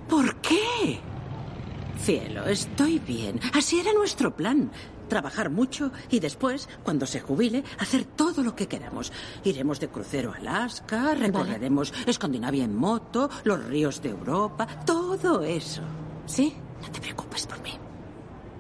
¿Por 0.09 0.37
qué? 0.37 1.01
Cielo, 2.01 2.45
estoy 2.47 3.01
bien. 3.01 3.41
Así 3.53 3.81
era 3.81 3.93
nuestro 3.93 4.37
plan. 4.37 4.71
Trabajar 5.09 5.51
mucho 5.51 5.93
y 6.11 6.21
después, 6.21 6.69
cuando 6.83 7.07
se 7.07 7.21
jubile, 7.21 7.65
hacer 7.79 8.05
todo 8.05 8.43
lo 8.43 8.55
que 8.55 8.67
queramos. 8.67 9.13
Iremos 9.45 9.81
de 9.81 9.89
crucero 9.89 10.33
a 10.33 10.37
Alaska, 10.37 11.15
recorreremos 11.15 11.93
Escandinavia 12.07 12.65
en 12.65 12.75
moto, 12.75 13.31
los 13.45 13.65
ríos 13.65 14.03
de 14.03 14.11
Europa, 14.11 14.67
todo 14.85 15.43
eso. 15.43 15.83
¿Sí? 16.27 16.55
No 16.83 16.91
te 16.91 17.01
preocupes 17.01 17.47
por 17.47 17.61
mí. 17.63 17.73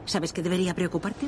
¿Sabes 0.04 0.32
qué 0.32 0.42
debería 0.42 0.74
preocuparte? 0.74 1.26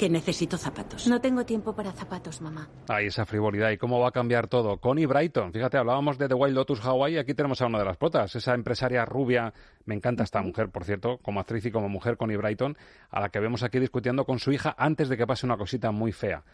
Que 0.00 0.08
necesito 0.08 0.56
zapatos. 0.56 1.06
No 1.08 1.20
tengo 1.20 1.44
tiempo 1.44 1.74
para 1.74 1.92
zapatos, 1.92 2.40
mamá. 2.40 2.66
Ahí 2.88 3.08
esa 3.08 3.26
frivolidad 3.26 3.70
y 3.70 3.76
cómo 3.76 4.00
va 4.00 4.08
a 4.08 4.12
cambiar 4.12 4.48
todo. 4.48 4.78
Connie 4.78 5.04
Brighton, 5.04 5.52
fíjate, 5.52 5.76
hablábamos 5.76 6.16
de 6.16 6.26
The 6.26 6.32
Wild 6.32 6.56
Lotus 6.56 6.82
Hawaii, 6.82 7.18
aquí 7.18 7.34
tenemos 7.34 7.60
a 7.60 7.66
una 7.66 7.80
de 7.80 7.84
las 7.84 7.98
protas, 7.98 8.34
esa 8.34 8.54
empresaria 8.54 9.04
rubia, 9.04 9.52
me 9.84 9.94
encanta 9.94 10.24
esta 10.24 10.40
mujer, 10.40 10.70
por 10.70 10.84
cierto, 10.84 11.18
como 11.18 11.38
actriz 11.38 11.66
y 11.66 11.70
como 11.70 11.90
mujer, 11.90 12.16
Connie 12.16 12.38
Brighton, 12.38 12.78
a 13.10 13.20
la 13.20 13.28
que 13.28 13.40
vemos 13.40 13.62
aquí 13.62 13.78
discutiendo 13.78 14.24
con 14.24 14.38
su 14.38 14.52
hija 14.52 14.74
antes 14.78 15.10
de 15.10 15.18
que 15.18 15.26
pase 15.26 15.44
una 15.44 15.58
cosita 15.58 15.90
muy 15.90 16.12
fea. 16.12 16.44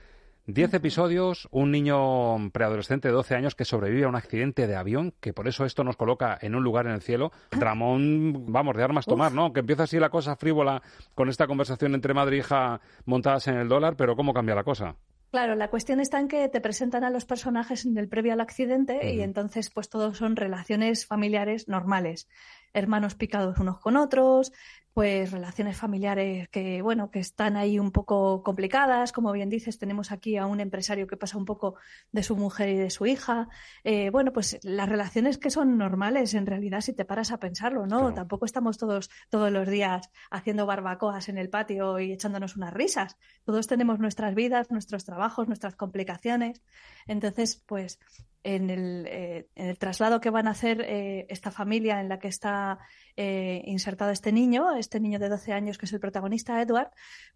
Diez 0.49 0.73
episodios, 0.75 1.49
un 1.51 1.73
niño 1.73 2.53
preadolescente 2.53 3.09
de 3.09 3.15
12 3.15 3.35
años 3.35 3.57
que 3.57 3.65
sobrevive 3.65 4.05
a 4.05 4.09
un 4.09 4.15
accidente 4.15 4.69
de 4.69 4.77
avión, 4.77 5.13
que 5.19 5.33
por 5.33 5.49
eso 5.49 5.65
esto 5.65 5.83
nos 5.83 5.97
coloca 5.97 6.39
en 6.41 6.55
un 6.55 6.63
lugar 6.63 6.87
en 6.87 6.93
el 6.93 7.03
cielo. 7.03 7.33
Dramón, 7.51 8.53
vamos, 8.53 8.77
de 8.77 8.85
armas 8.85 9.07
tomar, 9.07 9.33
¿no? 9.33 9.53
Que 9.53 9.59
empieza 9.59 9.83
así 9.83 9.99
la 9.99 10.09
cosa 10.09 10.37
frívola 10.37 10.83
con 11.17 11.29
esta 11.29 11.49
conversación 11.49 11.97
entre 11.97 12.15
madre 12.15 12.37
e 12.37 12.39
hija 12.39 12.81
montadas 13.07 13.49
en 13.49 13.57
el 13.57 13.69
dólar, 13.69 13.97
pero 13.97 14.15
¿cómo 14.15 14.33
cambia 14.33 14.55
la 14.55 14.63
cosa? 14.63 14.95
Claro, 15.33 15.57
la 15.57 15.69
cuestión 15.69 15.99
está 15.99 16.21
en 16.21 16.29
que 16.29 16.49
te 16.49 16.61
presentan 16.61 17.03
a 17.03 17.11
los 17.11 17.25
personajes 17.25 17.85
en 17.85 17.99
el 17.99 18.09
previo 18.09 18.33
al 18.33 18.41
accidente 18.41 19.13
y 19.13 19.23
entonces 19.23 19.71
pues 19.71 19.89
todos 19.89 20.17
son 20.17 20.37
relaciones 20.37 21.07
familiares 21.07 21.67
normales. 21.67 22.29
hermanos 22.73 23.17
picados 23.17 23.59
unos 23.59 23.81
con 23.81 23.97
otros, 23.97 24.53
pues 24.97 25.31
relaciones 25.31 25.77
familiares 25.77 26.49
que, 26.49 26.81
bueno, 26.81 27.11
que 27.11 27.19
están 27.19 27.59
ahí 27.59 27.79
un 27.79 27.93
poco 27.93 28.43
complicadas. 28.43 29.13
Como 29.13 29.31
bien 29.31 29.51
dices, 29.51 29.79
tenemos 29.79 30.11
aquí 30.11 30.39
a 30.39 30.47
un 30.47 30.59
empresario 30.59 31.07
que 31.07 31.19
pasa 31.19 31.37
un 31.37 31.45
poco 31.45 31.75
de 32.13 32.23
su 32.23 32.35
mujer 32.35 32.71
y 32.71 32.77
de 32.77 32.89
su 32.89 33.05
hija. 33.05 33.51
Eh, 33.85 34.09
bueno, 34.09 34.33
pues 34.33 34.59
las 34.63 34.89
relaciones 34.89 35.37
que 35.37 35.51
son 35.51 35.77
normales, 35.77 36.33
en 36.33 36.47
realidad, 36.47 36.81
si 36.81 36.95
te 36.95 37.05
paras 37.05 37.31
a 37.31 37.39
pensarlo, 37.39 37.87
¿no? 37.87 37.99
Claro. 37.99 38.15
Tampoco 38.15 38.47
estamos 38.47 38.79
todos, 38.79 39.11
todos 39.29 39.53
los 39.53 39.69
días 39.69 40.09
haciendo 40.31 40.65
barbacoas 40.65 41.29
en 41.29 41.37
el 41.37 41.51
patio 41.51 42.01
y 42.01 42.13
echándonos 42.13 42.57
unas 42.57 42.73
risas. 42.73 43.19
Todos 43.45 43.67
tenemos 43.67 43.99
nuestras 43.99 44.35
vidas, 44.35 44.71
nuestros 44.71 45.05
trabajos, 45.05 45.47
nuestras 45.47 45.77
complicaciones. 45.77 46.63
Entonces, 47.07 47.63
pues 47.67 47.99
en 48.45 48.71
el, 48.71 49.07
eh, 49.09 49.49
en 49.57 49.67
el 49.67 49.77
traslado 49.77 50.21
que 50.21 50.31
van 50.31 50.47
a 50.47 50.53
hacer 50.53 50.81
eh, 50.81 51.27
esta 51.29 51.51
familia 51.51 52.01
en 52.01 52.09
la 52.09 52.19
que 52.19 52.29
está 52.29 52.79
insertado 53.19 54.11
este 54.11 54.31
niño, 54.31 54.77
este 54.87 55.01
niño 55.01 55.19
de 55.19 55.29
12 55.29 55.53
años 55.53 55.79
que 55.79 55.87
es 55.87 55.93
el 55.93 56.01
protagonista, 56.01 56.61
Edward, 56.63 56.91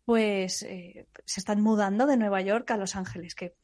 pues 0.05 0.63
eh, 0.63 1.07
se 1.25 1.41
están 1.41 1.61
mudando 1.61 2.07
de 2.07 2.17
Nueva 2.17 2.41
York 2.41 2.71
a 2.71 2.77
Los 2.77 2.97
Ángeles, 2.97 3.35
que 3.35 3.55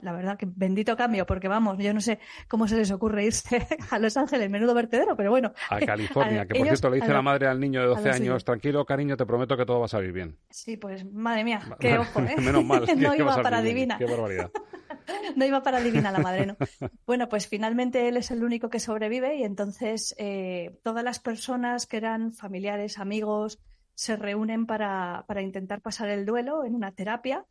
la 0.00 0.12
verdad 0.12 0.38
que 0.38 0.46
bendito 0.48 0.96
cambio, 0.96 1.26
porque 1.26 1.46
vamos, 1.46 1.76
yo 1.78 1.92
no 1.92 2.00
sé 2.00 2.18
cómo 2.48 2.66
se 2.66 2.76
les 2.76 2.90
ocurre 2.90 3.24
irse 3.26 3.66
a 3.90 3.98
Los 3.98 4.16
Ángeles, 4.16 4.48
menudo 4.50 4.72
vertedero, 4.74 5.14
pero 5.16 5.30
bueno. 5.30 5.52
A 5.70 5.78
California, 5.80 6.40
a 6.42 6.46
que 6.46 6.54
por 6.54 6.66
ellos- 6.66 6.80
cierto 6.80 6.90
le 6.90 6.96
dice 7.00 7.12
la 7.12 7.22
madre 7.22 7.46
al 7.46 7.60
niño 7.60 7.80
de 7.80 7.86
a 7.86 7.88
12 7.90 8.02
lo 8.08 8.12
suyo. 8.14 8.24
años, 8.32 8.44
tranquilo 8.44 8.84
cariño, 8.86 9.16
te 9.16 9.26
prometo 9.26 9.56
que 9.56 9.66
todo 9.66 9.80
va 9.80 9.84
a 9.86 9.88
salir 9.88 10.12
bien. 10.12 10.38
Sí, 10.50 10.76
pues 10.78 11.04
madre 11.12 11.44
mía, 11.44 11.60
qué 11.78 11.98
ojo, 11.98 12.20
¿eh? 12.20 12.34
Menos 12.38 12.64
mal, 12.64 12.80
no 12.96 13.12
que 13.12 13.18
iba 13.18 13.42
para 13.42 13.60
divina. 13.62 13.98
Qué 13.98 14.06
barbaridad. 14.06 14.50
No 15.36 15.44
iba 15.44 15.62
para 15.62 15.80
divina 15.80 16.10
la 16.10 16.18
madre, 16.20 16.46
¿no? 16.46 16.56
Bueno, 17.06 17.28
pues 17.28 17.46
finalmente 17.46 18.08
él 18.08 18.16
es 18.16 18.30
el 18.30 18.42
único 18.42 18.70
que 18.70 18.80
sobrevive 18.80 19.36
y 19.36 19.42
entonces 19.44 20.14
eh, 20.18 20.78
todas 20.82 21.04
las 21.04 21.18
personas 21.20 21.86
que 21.86 21.98
eran 21.98 22.32
familiares, 22.32 22.98
amigos, 22.98 23.33
se 23.94 24.16
reúnen 24.16 24.66
para, 24.66 25.24
para 25.26 25.42
intentar 25.42 25.80
pasar 25.80 26.08
el 26.08 26.26
duelo 26.26 26.64
en 26.64 26.74
una 26.74 26.92
terapia 26.92 27.44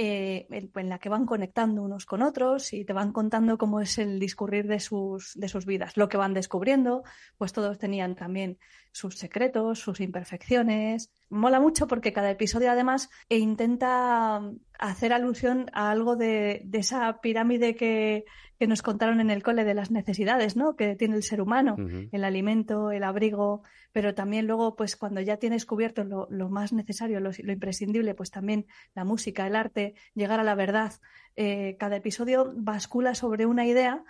eh, 0.00 0.46
en, 0.50 0.88
la 0.88 1.00
que 1.00 1.08
van 1.08 1.26
conectando 1.26 1.82
unos 1.82 2.06
con 2.06 2.22
otros 2.22 2.72
y 2.72 2.84
te 2.84 2.92
van 2.92 3.12
contando 3.12 3.58
cómo 3.58 3.80
es 3.80 3.98
el 3.98 4.20
discurrir 4.20 4.68
de 4.68 4.78
sus, 4.78 5.34
de 5.34 5.48
sus 5.48 5.66
vidas, 5.66 5.96
lo 5.96 6.08
que 6.08 6.16
van 6.16 6.34
descubriendo, 6.34 7.02
pues 7.36 7.52
todos 7.52 7.78
tenían 7.78 8.14
también 8.14 8.58
sus 8.92 9.18
secretos, 9.18 9.80
sus 9.80 9.98
imperfecciones. 9.98 11.10
Mola 11.30 11.60
mucho 11.60 11.86
porque 11.86 12.12
cada 12.12 12.30
episodio 12.30 12.70
además 12.70 13.10
e 13.28 13.38
intenta 13.38 14.40
hacer 14.78 15.12
alusión 15.12 15.66
a 15.72 15.90
algo 15.90 16.16
de, 16.16 16.62
de 16.64 16.78
esa 16.78 17.20
pirámide 17.20 17.74
que, 17.74 18.24
que 18.58 18.66
nos 18.66 18.82
contaron 18.82 19.20
en 19.20 19.30
el 19.30 19.42
cole 19.42 19.64
de 19.64 19.74
las 19.74 19.90
necesidades, 19.90 20.56
¿no? 20.56 20.74
Que 20.74 20.96
tiene 20.96 21.16
el 21.16 21.22
ser 21.22 21.40
humano, 21.40 21.76
el 22.10 22.24
alimento, 22.24 22.90
el 22.90 23.04
abrigo, 23.04 23.62
pero 23.92 24.14
también 24.14 24.46
luego, 24.46 24.74
pues 24.74 24.96
cuando 24.96 25.20
ya 25.20 25.36
tienes 25.36 25.64
cubierto 25.64 26.02
lo, 26.02 26.26
lo 26.30 26.48
más 26.48 26.72
necesario, 26.72 27.20
lo, 27.20 27.30
lo 27.40 27.52
imprescindible, 27.52 28.14
pues 28.14 28.30
también 28.30 28.66
la 28.94 29.04
música, 29.04 29.46
el 29.46 29.54
arte, 29.54 29.94
llegar 30.14 30.40
a 30.40 30.44
la 30.44 30.56
verdad. 30.56 30.92
Eh, 31.36 31.76
cada 31.78 31.96
episodio 31.96 32.52
bascula 32.56 33.14
sobre 33.14 33.46
una 33.46 33.64
idea 33.64 34.02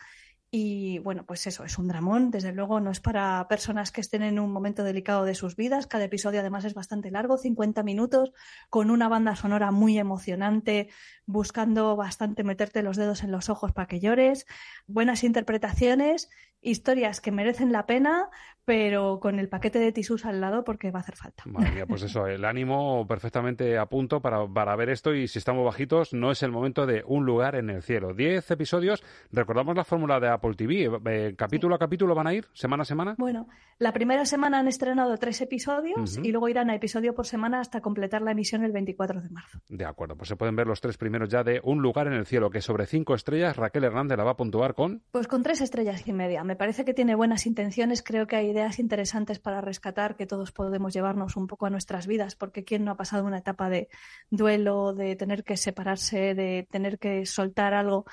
y 0.50 0.98
bueno, 1.00 1.26
pues 1.26 1.46
eso, 1.46 1.64
es 1.64 1.76
un 1.76 1.88
dramón, 1.88 2.30
desde 2.30 2.52
luego 2.52 2.80
no 2.80 2.90
es 2.90 3.00
para 3.00 3.46
personas 3.48 3.92
que 3.92 4.00
estén 4.00 4.22
en 4.22 4.38
un 4.38 4.50
momento 4.50 4.82
delicado 4.82 5.24
de 5.24 5.34
sus 5.34 5.56
vidas. 5.56 5.86
Cada 5.86 6.04
episodio 6.04 6.40
además 6.40 6.64
es 6.64 6.72
bastante 6.72 7.10
largo, 7.10 7.36
50 7.36 7.82
minutos, 7.82 8.32
con 8.70 8.90
una 8.90 9.08
banda 9.08 9.36
sonora 9.36 9.70
muy 9.72 9.98
emocionante, 9.98 10.88
buscando 11.26 11.96
bastante 11.96 12.44
meterte 12.44 12.82
los 12.82 12.96
dedos 12.96 13.24
en 13.24 13.30
los 13.30 13.50
ojos 13.50 13.72
para 13.72 13.88
que 13.88 14.00
llores, 14.00 14.46
buenas 14.86 15.22
interpretaciones, 15.22 16.30
historias 16.60 17.20
que 17.20 17.32
merecen 17.32 17.72
la 17.72 17.86
pena, 17.86 18.30
pero 18.64 19.18
con 19.18 19.38
el 19.38 19.48
paquete 19.48 19.78
de 19.78 19.92
tisús 19.92 20.26
al 20.26 20.42
lado 20.42 20.62
porque 20.62 20.90
va 20.90 20.98
a 20.98 21.02
hacer 21.02 21.16
falta. 21.16 21.44
Madre 21.46 21.70
mía, 21.72 21.86
pues 21.86 22.02
eso, 22.02 22.26
el 22.26 22.44
ánimo 22.44 23.06
perfectamente 23.06 23.78
a 23.78 23.86
punto 23.86 24.20
para, 24.20 24.46
para 24.46 24.76
ver 24.76 24.90
esto 24.90 25.14
y 25.14 25.26
si 25.26 25.38
estamos 25.38 25.64
bajitos 25.64 26.12
no 26.12 26.30
es 26.30 26.42
el 26.42 26.52
momento 26.52 26.84
de 26.84 27.02
un 27.06 27.24
lugar 27.24 27.54
en 27.54 27.70
el 27.70 27.82
cielo. 27.82 28.12
Diez 28.12 28.50
episodios, 28.50 29.02
recordamos 29.32 29.74
la 29.74 29.84
fórmula 29.84 30.20
de 30.20 30.28
Apple 30.28 30.54
TV, 30.54 30.90
eh, 31.06 31.34
capítulo 31.34 31.76
a 31.76 31.78
capítulo 31.78 32.14
van 32.14 32.26
a 32.26 32.34
ir, 32.34 32.46
semana 32.52 32.82
a 32.82 32.84
semana. 32.84 33.14
Bueno, 33.16 33.48
la 33.78 33.92
primera 33.92 34.26
semana 34.26 34.58
han 34.58 34.68
estrenado 34.68 35.16
tres 35.16 35.40
episodios 35.40 36.18
y 36.22 36.30
luego 36.30 36.48
irán 36.48 36.68
a 36.68 36.74
episodio 36.74 37.14
por 37.14 37.26
semana 37.26 37.60
hasta 37.60 37.80
completar 37.80 38.20
la 38.22 38.32
emisión 38.32 38.64
el 38.64 38.72
24 38.72 39.22
de 39.22 39.30
marzo. 39.30 39.60
De 39.68 39.84
acuerdo, 39.84 40.16
pues 40.16 40.28
se 40.28 40.36
pueden 40.36 40.56
ver 40.56 40.66
los 40.66 40.80
tres 40.80 40.98
primeros 40.98 41.28
ya 41.28 41.42
de 41.42 41.60
Un 41.62 41.80
lugar 41.80 42.06
en 42.06 42.14
el 42.14 42.26
cielo, 42.26 42.50
que 42.50 42.60
sobre 42.60 42.86
cinco 42.86 43.14
estrellas 43.14 43.56
Raquel 43.56 43.84
Hernández 43.84 44.18
la 44.18 44.24
va 44.24 44.32
a 44.32 44.36
puntuar 44.36 44.74
con... 44.74 45.02
Pues 45.10 45.26
con 45.26 45.42
tres 45.42 45.60
estrellas 45.60 46.06
y 46.06 46.12
media. 46.12 46.42
Me 46.48 46.56
parece 46.56 46.86
que 46.86 46.94
tiene 46.94 47.14
buenas 47.14 47.44
intenciones, 47.44 48.02
creo 48.02 48.26
que 48.26 48.36
hay 48.36 48.48
ideas 48.48 48.78
interesantes 48.78 49.38
para 49.38 49.60
rescatar 49.60 50.16
que 50.16 50.24
todos 50.24 50.50
podemos 50.50 50.94
llevarnos 50.94 51.36
un 51.36 51.46
poco 51.46 51.66
a 51.66 51.70
nuestras 51.70 52.06
vidas, 52.06 52.36
porque 52.36 52.64
quién 52.64 52.86
no 52.86 52.92
ha 52.92 52.96
pasado 52.96 53.26
una 53.26 53.36
etapa 53.36 53.68
de 53.68 53.90
duelo, 54.30 54.94
de 54.94 55.14
tener 55.14 55.44
que 55.44 55.58
separarse, 55.58 56.34
de 56.34 56.66
tener 56.70 56.98
que 56.98 57.26
soltar 57.26 57.74
algo. 57.74 58.06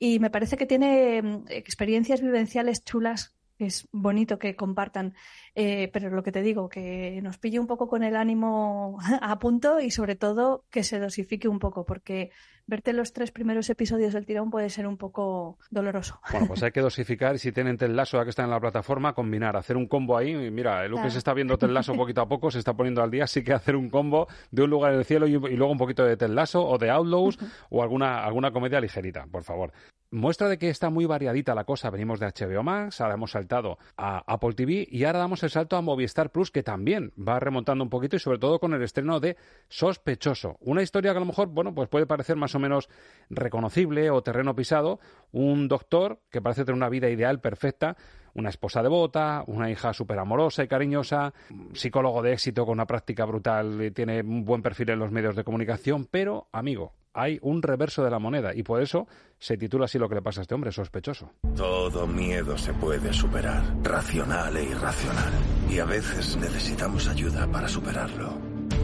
Y 0.00 0.18
me 0.18 0.30
parece 0.30 0.56
que 0.56 0.66
tiene 0.66 1.22
mm, 1.22 1.44
experiencias 1.48 2.20
vivenciales 2.22 2.82
chulas. 2.82 3.35
Es 3.58 3.88
bonito 3.92 4.38
que 4.38 4.54
compartan, 4.54 5.14
eh, 5.54 5.88
pero 5.92 6.10
lo 6.10 6.22
que 6.22 6.32
te 6.32 6.42
digo, 6.42 6.68
que 6.68 7.20
nos 7.22 7.38
pille 7.38 7.58
un 7.58 7.66
poco 7.66 7.88
con 7.88 8.02
el 8.02 8.16
ánimo 8.16 8.98
a 9.22 9.38
punto 9.38 9.80
y 9.80 9.90
sobre 9.90 10.16
todo 10.16 10.64
que 10.70 10.82
se 10.82 10.98
dosifique 10.98 11.48
un 11.48 11.58
poco, 11.58 11.84
porque 11.84 12.30
verte 12.66 12.92
los 12.92 13.12
tres 13.12 13.30
primeros 13.30 13.70
episodios 13.70 14.12
del 14.12 14.26
tirón 14.26 14.50
puede 14.50 14.68
ser 14.70 14.86
un 14.86 14.96
poco 14.96 15.58
doloroso. 15.70 16.20
Bueno, 16.32 16.48
pues 16.48 16.62
hay 16.62 16.70
que 16.72 16.80
dosificar 16.80 17.34
y 17.36 17.38
si 17.38 17.52
tienen 17.52 17.76
Ted 17.78 17.90
Lasso, 17.90 18.18
ya 18.18 18.24
que 18.24 18.30
está 18.30 18.42
en 18.44 18.50
la 18.50 18.60
plataforma, 18.60 19.14
combinar, 19.14 19.56
hacer 19.56 19.76
un 19.76 19.86
combo 19.86 20.16
ahí. 20.16 20.30
Y 20.34 20.50
Mira, 20.50 20.82
que 20.82 20.90
Claro. 20.90 21.10
se 21.10 21.18
está 21.18 21.32
viendo 21.32 21.56
Ted 21.56 21.70
Lasso 21.70 21.94
poquito 21.96 22.20
a 22.20 22.28
poco, 22.28 22.50
se 22.50 22.58
está 22.58 22.74
poniendo 22.74 23.02
al 23.02 23.10
día, 23.10 23.24
así 23.24 23.42
que 23.44 23.52
hacer 23.52 23.76
un 23.76 23.88
combo 23.88 24.26
de 24.50 24.62
un 24.62 24.70
lugar 24.70 24.92
en 24.92 24.98
el 24.98 25.04
cielo 25.04 25.26
y, 25.26 25.34
y 25.34 25.56
luego 25.56 25.70
un 25.72 25.78
poquito 25.78 26.04
de 26.04 26.16
Ted 26.16 26.28
Lasso 26.30 26.66
o 26.66 26.76
de 26.76 26.90
Outlaws 26.90 27.38
o 27.70 27.82
alguna, 27.82 28.24
alguna 28.24 28.50
comedia 28.50 28.80
ligerita, 28.80 29.26
por 29.30 29.44
favor. 29.44 29.72
Muestra 30.10 30.48
de 30.48 30.56
que 30.56 30.68
está 30.68 30.88
muy 30.88 31.04
variadita 31.04 31.54
la 31.54 31.64
cosa. 31.64 31.90
Venimos 31.90 32.20
de 32.20 32.26
HBO 32.26 32.62
Max, 32.62 33.00
ahora 33.00 33.14
hemos 33.14 33.32
saltado 33.32 33.76
a 33.96 34.22
Apple 34.32 34.54
TV 34.54 34.86
y 34.88 35.02
ahora 35.02 35.18
damos 35.18 35.42
el 35.42 35.50
salto 35.50 35.76
a 35.76 35.80
Movistar 35.80 36.30
Plus, 36.30 36.52
que 36.52 36.62
también 36.62 37.12
va 37.16 37.40
remontando 37.40 37.82
un 37.82 37.90
poquito 37.90 38.14
y 38.14 38.20
sobre 38.20 38.38
todo 38.38 38.60
con 38.60 38.72
el 38.72 38.82
estreno 38.82 39.18
de 39.18 39.36
Sospechoso. 39.68 40.58
Una 40.60 40.82
historia 40.82 41.10
que 41.10 41.16
a 41.16 41.20
lo 41.20 41.26
mejor, 41.26 41.48
bueno, 41.48 41.74
pues 41.74 41.88
puede 41.88 42.06
parecer 42.06 42.36
más 42.36 42.54
o 42.54 42.60
menos 42.60 42.88
reconocible 43.30 44.10
o 44.10 44.22
terreno 44.22 44.54
pisado. 44.54 45.00
Un 45.32 45.66
doctor 45.66 46.20
que 46.30 46.40
parece 46.40 46.64
tener 46.64 46.76
una 46.76 46.88
vida 46.88 47.10
ideal, 47.10 47.40
perfecta, 47.40 47.96
una 48.36 48.50
esposa 48.50 48.82
devota, 48.82 49.42
una 49.46 49.70
hija 49.70 49.92
súper 49.92 50.18
amorosa 50.18 50.62
y 50.62 50.68
cariñosa, 50.68 51.32
psicólogo 51.72 52.22
de 52.22 52.34
éxito 52.34 52.64
con 52.64 52.74
una 52.74 52.86
práctica 52.86 53.24
brutal, 53.24 53.82
y 53.82 53.90
tiene 53.90 54.20
un 54.20 54.44
buen 54.44 54.62
perfil 54.62 54.90
en 54.90 54.98
los 54.98 55.10
medios 55.10 55.36
de 55.36 55.44
comunicación, 55.44 56.06
pero, 56.10 56.48
amigo, 56.52 56.92
hay 57.14 57.38
un 57.40 57.62
reverso 57.62 58.04
de 58.04 58.10
la 58.10 58.18
moneda 58.18 58.54
y 58.54 58.62
por 58.62 58.82
eso 58.82 59.08
se 59.38 59.56
titula 59.56 59.86
así 59.86 59.98
lo 59.98 60.08
que 60.08 60.16
le 60.16 60.22
pasa 60.22 60.40
a 60.40 60.42
este 60.42 60.54
hombre, 60.54 60.70
sospechoso. 60.70 61.30
Todo 61.56 62.06
miedo 62.06 62.58
se 62.58 62.74
puede 62.74 63.12
superar, 63.12 63.62
racional 63.82 64.54
e 64.56 64.64
irracional. 64.64 65.32
Y 65.70 65.78
a 65.78 65.86
veces 65.86 66.36
necesitamos 66.36 67.08
ayuda 67.08 67.46
para 67.46 67.68
superarlo. 67.68 68.34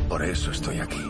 Por 0.08 0.24
eso 0.24 0.50
estoy 0.50 0.78
aquí. 0.78 1.02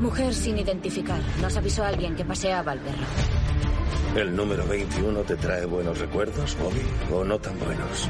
Mujer 0.00 0.32
sin 0.32 0.58
identificar. 0.58 1.20
Nos 1.40 1.56
avisó 1.56 1.84
alguien 1.84 2.16
que 2.16 2.24
paseaba 2.24 2.72
al 2.72 2.80
perro. 2.80 3.81
¿El 4.16 4.36
número 4.36 4.66
21 4.66 5.20
te 5.20 5.36
trae 5.36 5.64
buenos 5.64 5.98
recuerdos, 5.98 6.56
Bobby? 6.58 6.82
¿O 7.12 7.24
no 7.24 7.38
tan 7.38 7.58
buenos? 7.58 8.08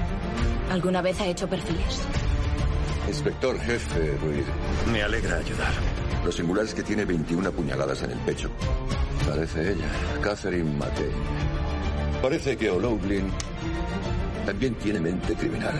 ¿Alguna 0.70 1.00
vez 1.00 1.20
ha 1.20 1.26
hecho 1.26 1.48
perfiles? 1.48 2.02
Inspector 3.06 3.58
jefe 3.60 4.16
Ruiz. 4.18 4.46
Me 4.92 5.02
alegra 5.02 5.36
ayudar. 5.36 5.72
Lo 6.24 6.32
singular 6.32 6.64
es 6.64 6.74
que 6.74 6.82
tiene 6.82 7.04
21 7.04 7.52
puñaladas 7.52 8.02
en 8.02 8.12
el 8.12 8.18
pecho. 8.18 8.50
Parece 9.28 9.72
ella, 9.72 9.88
Catherine 10.22 10.70
Matei. 10.78 11.10
Parece 12.20 12.56
que 12.56 12.70
O'Loughlin 12.70 13.30
también 14.46 14.74
tiene 14.76 15.00
mente 15.00 15.34
criminal. 15.34 15.74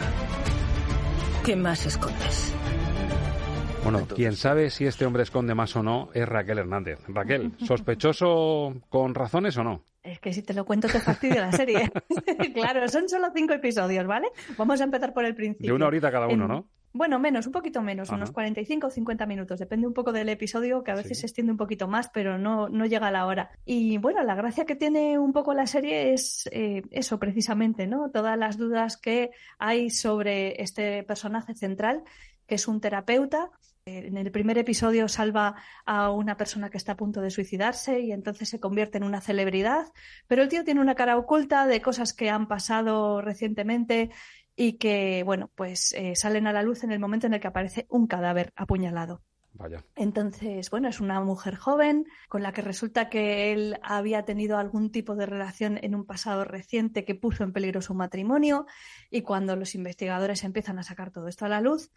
¿Qué 1.44 1.56
más 1.56 1.86
escondes? 1.86 2.52
Bueno, 3.82 4.06
quien 4.06 4.36
sabe 4.36 4.70
si 4.70 4.86
este 4.86 5.04
hombre 5.06 5.24
esconde 5.24 5.54
más 5.54 5.74
o 5.76 5.82
no 5.82 6.08
es 6.14 6.28
Raquel 6.28 6.58
Hernández. 6.58 7.00
Raquel, 7.08 7.52
¿sospechoso 7.58 8.74
con 8.88 9.14
razones 9.14 9.56
o 9.56 9.64
no? 9.64 9.84
Es 10.02 10.18
que 10.20 10.32
si 10.32 10.42
te 10.42 10.54
lo 10.54 10.64
cuento 10.64 10.88
te 10.88 11.00
fastidia 11.00 11.40
la 11.42 11.52
serie. 11.52 11.90
claro, 12.54 12.88
son 12.88 13.08
solo 13.08 13.28
cinco 13.34 13.54
episodios, 13.54 14.06
¿vale? 14.06 14.28
Vamos 14.56 14.80
a 14.80 14.84
empezar 14.84 15.12
por 15.12 15.24
el 15.24 15.34
principio. 15.34 15.68
De 15.68 15.72
una 15.76 15.86
horita 15.86 16.10
cada 16.10 16.26
uno, 16.26 16.44
En- 16.44 16.48
¿no? 16.50 16.66
Bueno, 16.94 17.18
menos, 17.18 17.46
un 17.46 17.52
poquito 17.52 17.80
menos, 17.80 18.10
Ajá. 18.10 18.16
unos 18.16 18.32
45 18.32 18.88
o 18.88 18.90
50 18.90 19.24
minutos. 19.24 19.58
Depende 19.58 19.86
un 19.86 19.94
poco 19.94 20.12
del 20.12 20.28
episodio, 20.28 20.84
que 20.84 20.90
a 20.90 20.94
veces 20.94 21.20
se 21.20 21.26
extiende 21.26 21.50
un 21.50 21.56
poquito 21.56 21.88
más, 21.88 22.10
pero 22.10 22.36
no, 22.36 22.68
no 22.68 22.84
llega 22.84 23.08
a 23.08 23.10
la 23.10 23.24
hora. 23.24 23.50
Y 23.64 23.96
bueno, 23.96 24.22
la 24.24 24.34
gracia 24.34 24.66
que 24.66 24.76
tiene 24.76 25.18
un 25.18 25.32
poco 25.32 25.54
la 25.54 25.66
serie 25.66 26.12
es 26.12 26.46
eh, 26.52 26.82
eso 26.90 27.18
precisamente, 27.18 27.86
¿no? 27.86 28.10
Todas 28.10 28.36
las 28.36 28.58
dudas 28.58 28.98
que 28.98 29.30
hay 29.58 29.88
sobre 29.88 30.60
este 30.62 31.02
personaje 31.04 31.54
central, 31.54 32.02
que 32.46 32.56
es 32.56 32.68
un 32.68 32.78
terapeuta. 32.82 33.48
En 33.84 34.16
el 34.16 34.30
primer 34.30 34.58
episodio 34.58 35.08
salva 35.08 35.56
a 35.84 36.10
una 36.10 36.36
persona 36.36 36.70
que 36.70 36.76
está 36.76 36.92
a 36.92 36.96
punto 36.96 37.20
de 37.20 37.30
suicidarse 37.30 37.98
y 37.98 38.12
entonces 38.12 38.48
se 38.48 38.60
convierte 38.60 38.98
en 38.98 39.02
una 39.02 39.20
celebridad, 39.20 39.86
pero 40.28 40.42
el 40.42 40.48
tío 40.48 40.62
tiene 40.62 40.80
una 40.80 40.94
cara 40.94 41.18
oculta 41.18 41.66
de 41.66 41.82
cosas 41.82 42.12
que 42.12 42.30
han 42.30 42.46
pasado 42.46 43.20
recientemente 43.20 44.10
y 44.54 44.74
que, 44.74 45.24
bueno, 45.24 45.50
pues 45.56 45.92
eh, 45.94 46.14
salen 46.14 46.46
a 46.46 46.52
la 46.52 46.62
luz 46.62 46.84
en 46.84 46.92
el 46.92 47.00
momento 47.00 47.26
en 47.26 47.34
el 47.34 47.40
que 47.40 47.48
aparece 47.48 47.86
un 47.88 48.06
cadáver 48.06 48.52
apuñalado. 48.54 49.20
Vaya. 49.54 49.84
Entonces, 49.96 50.70
bueno, 50.70 50.88
es 50.88 51.00
una 51.00 51.20
mujer 51.20 51.56
joven 51.56 52.06
con 52.28 52.42
la 52.42 52.52
que 52.52 52.62
resulta 52.62 53.10
que 53.10 53.52
él 53.52 53.80
había 53.82 54.24
tenido 54.24 54.58
algún 54.58 54.92
tipo 54.92 55.16
de 55.16 55.26
relación 55.26 55.78
en 55.82 55.96
un 55.96 56.06
pasado 56.06 56.44
reciente 56.44 57.04
que 57.04 57.16
puso 57.16 57.42
en 57.42 57.52
peligro 57.52 57.82
su 57.82 57.94
matrimonio 57.94 58.64
y 59.10 59.22
cuando 59.22 59.56
los 59.56 59.74
investigadores 59.74 60.44
empiezan 60.44 60.78
a 60.78 60.84
sacar 60.84 61.10
todo 61.10 61.26
esto 61.26 61.44
a 61.44 61.48
la 61.48 61.60
luz, 61.60 61.90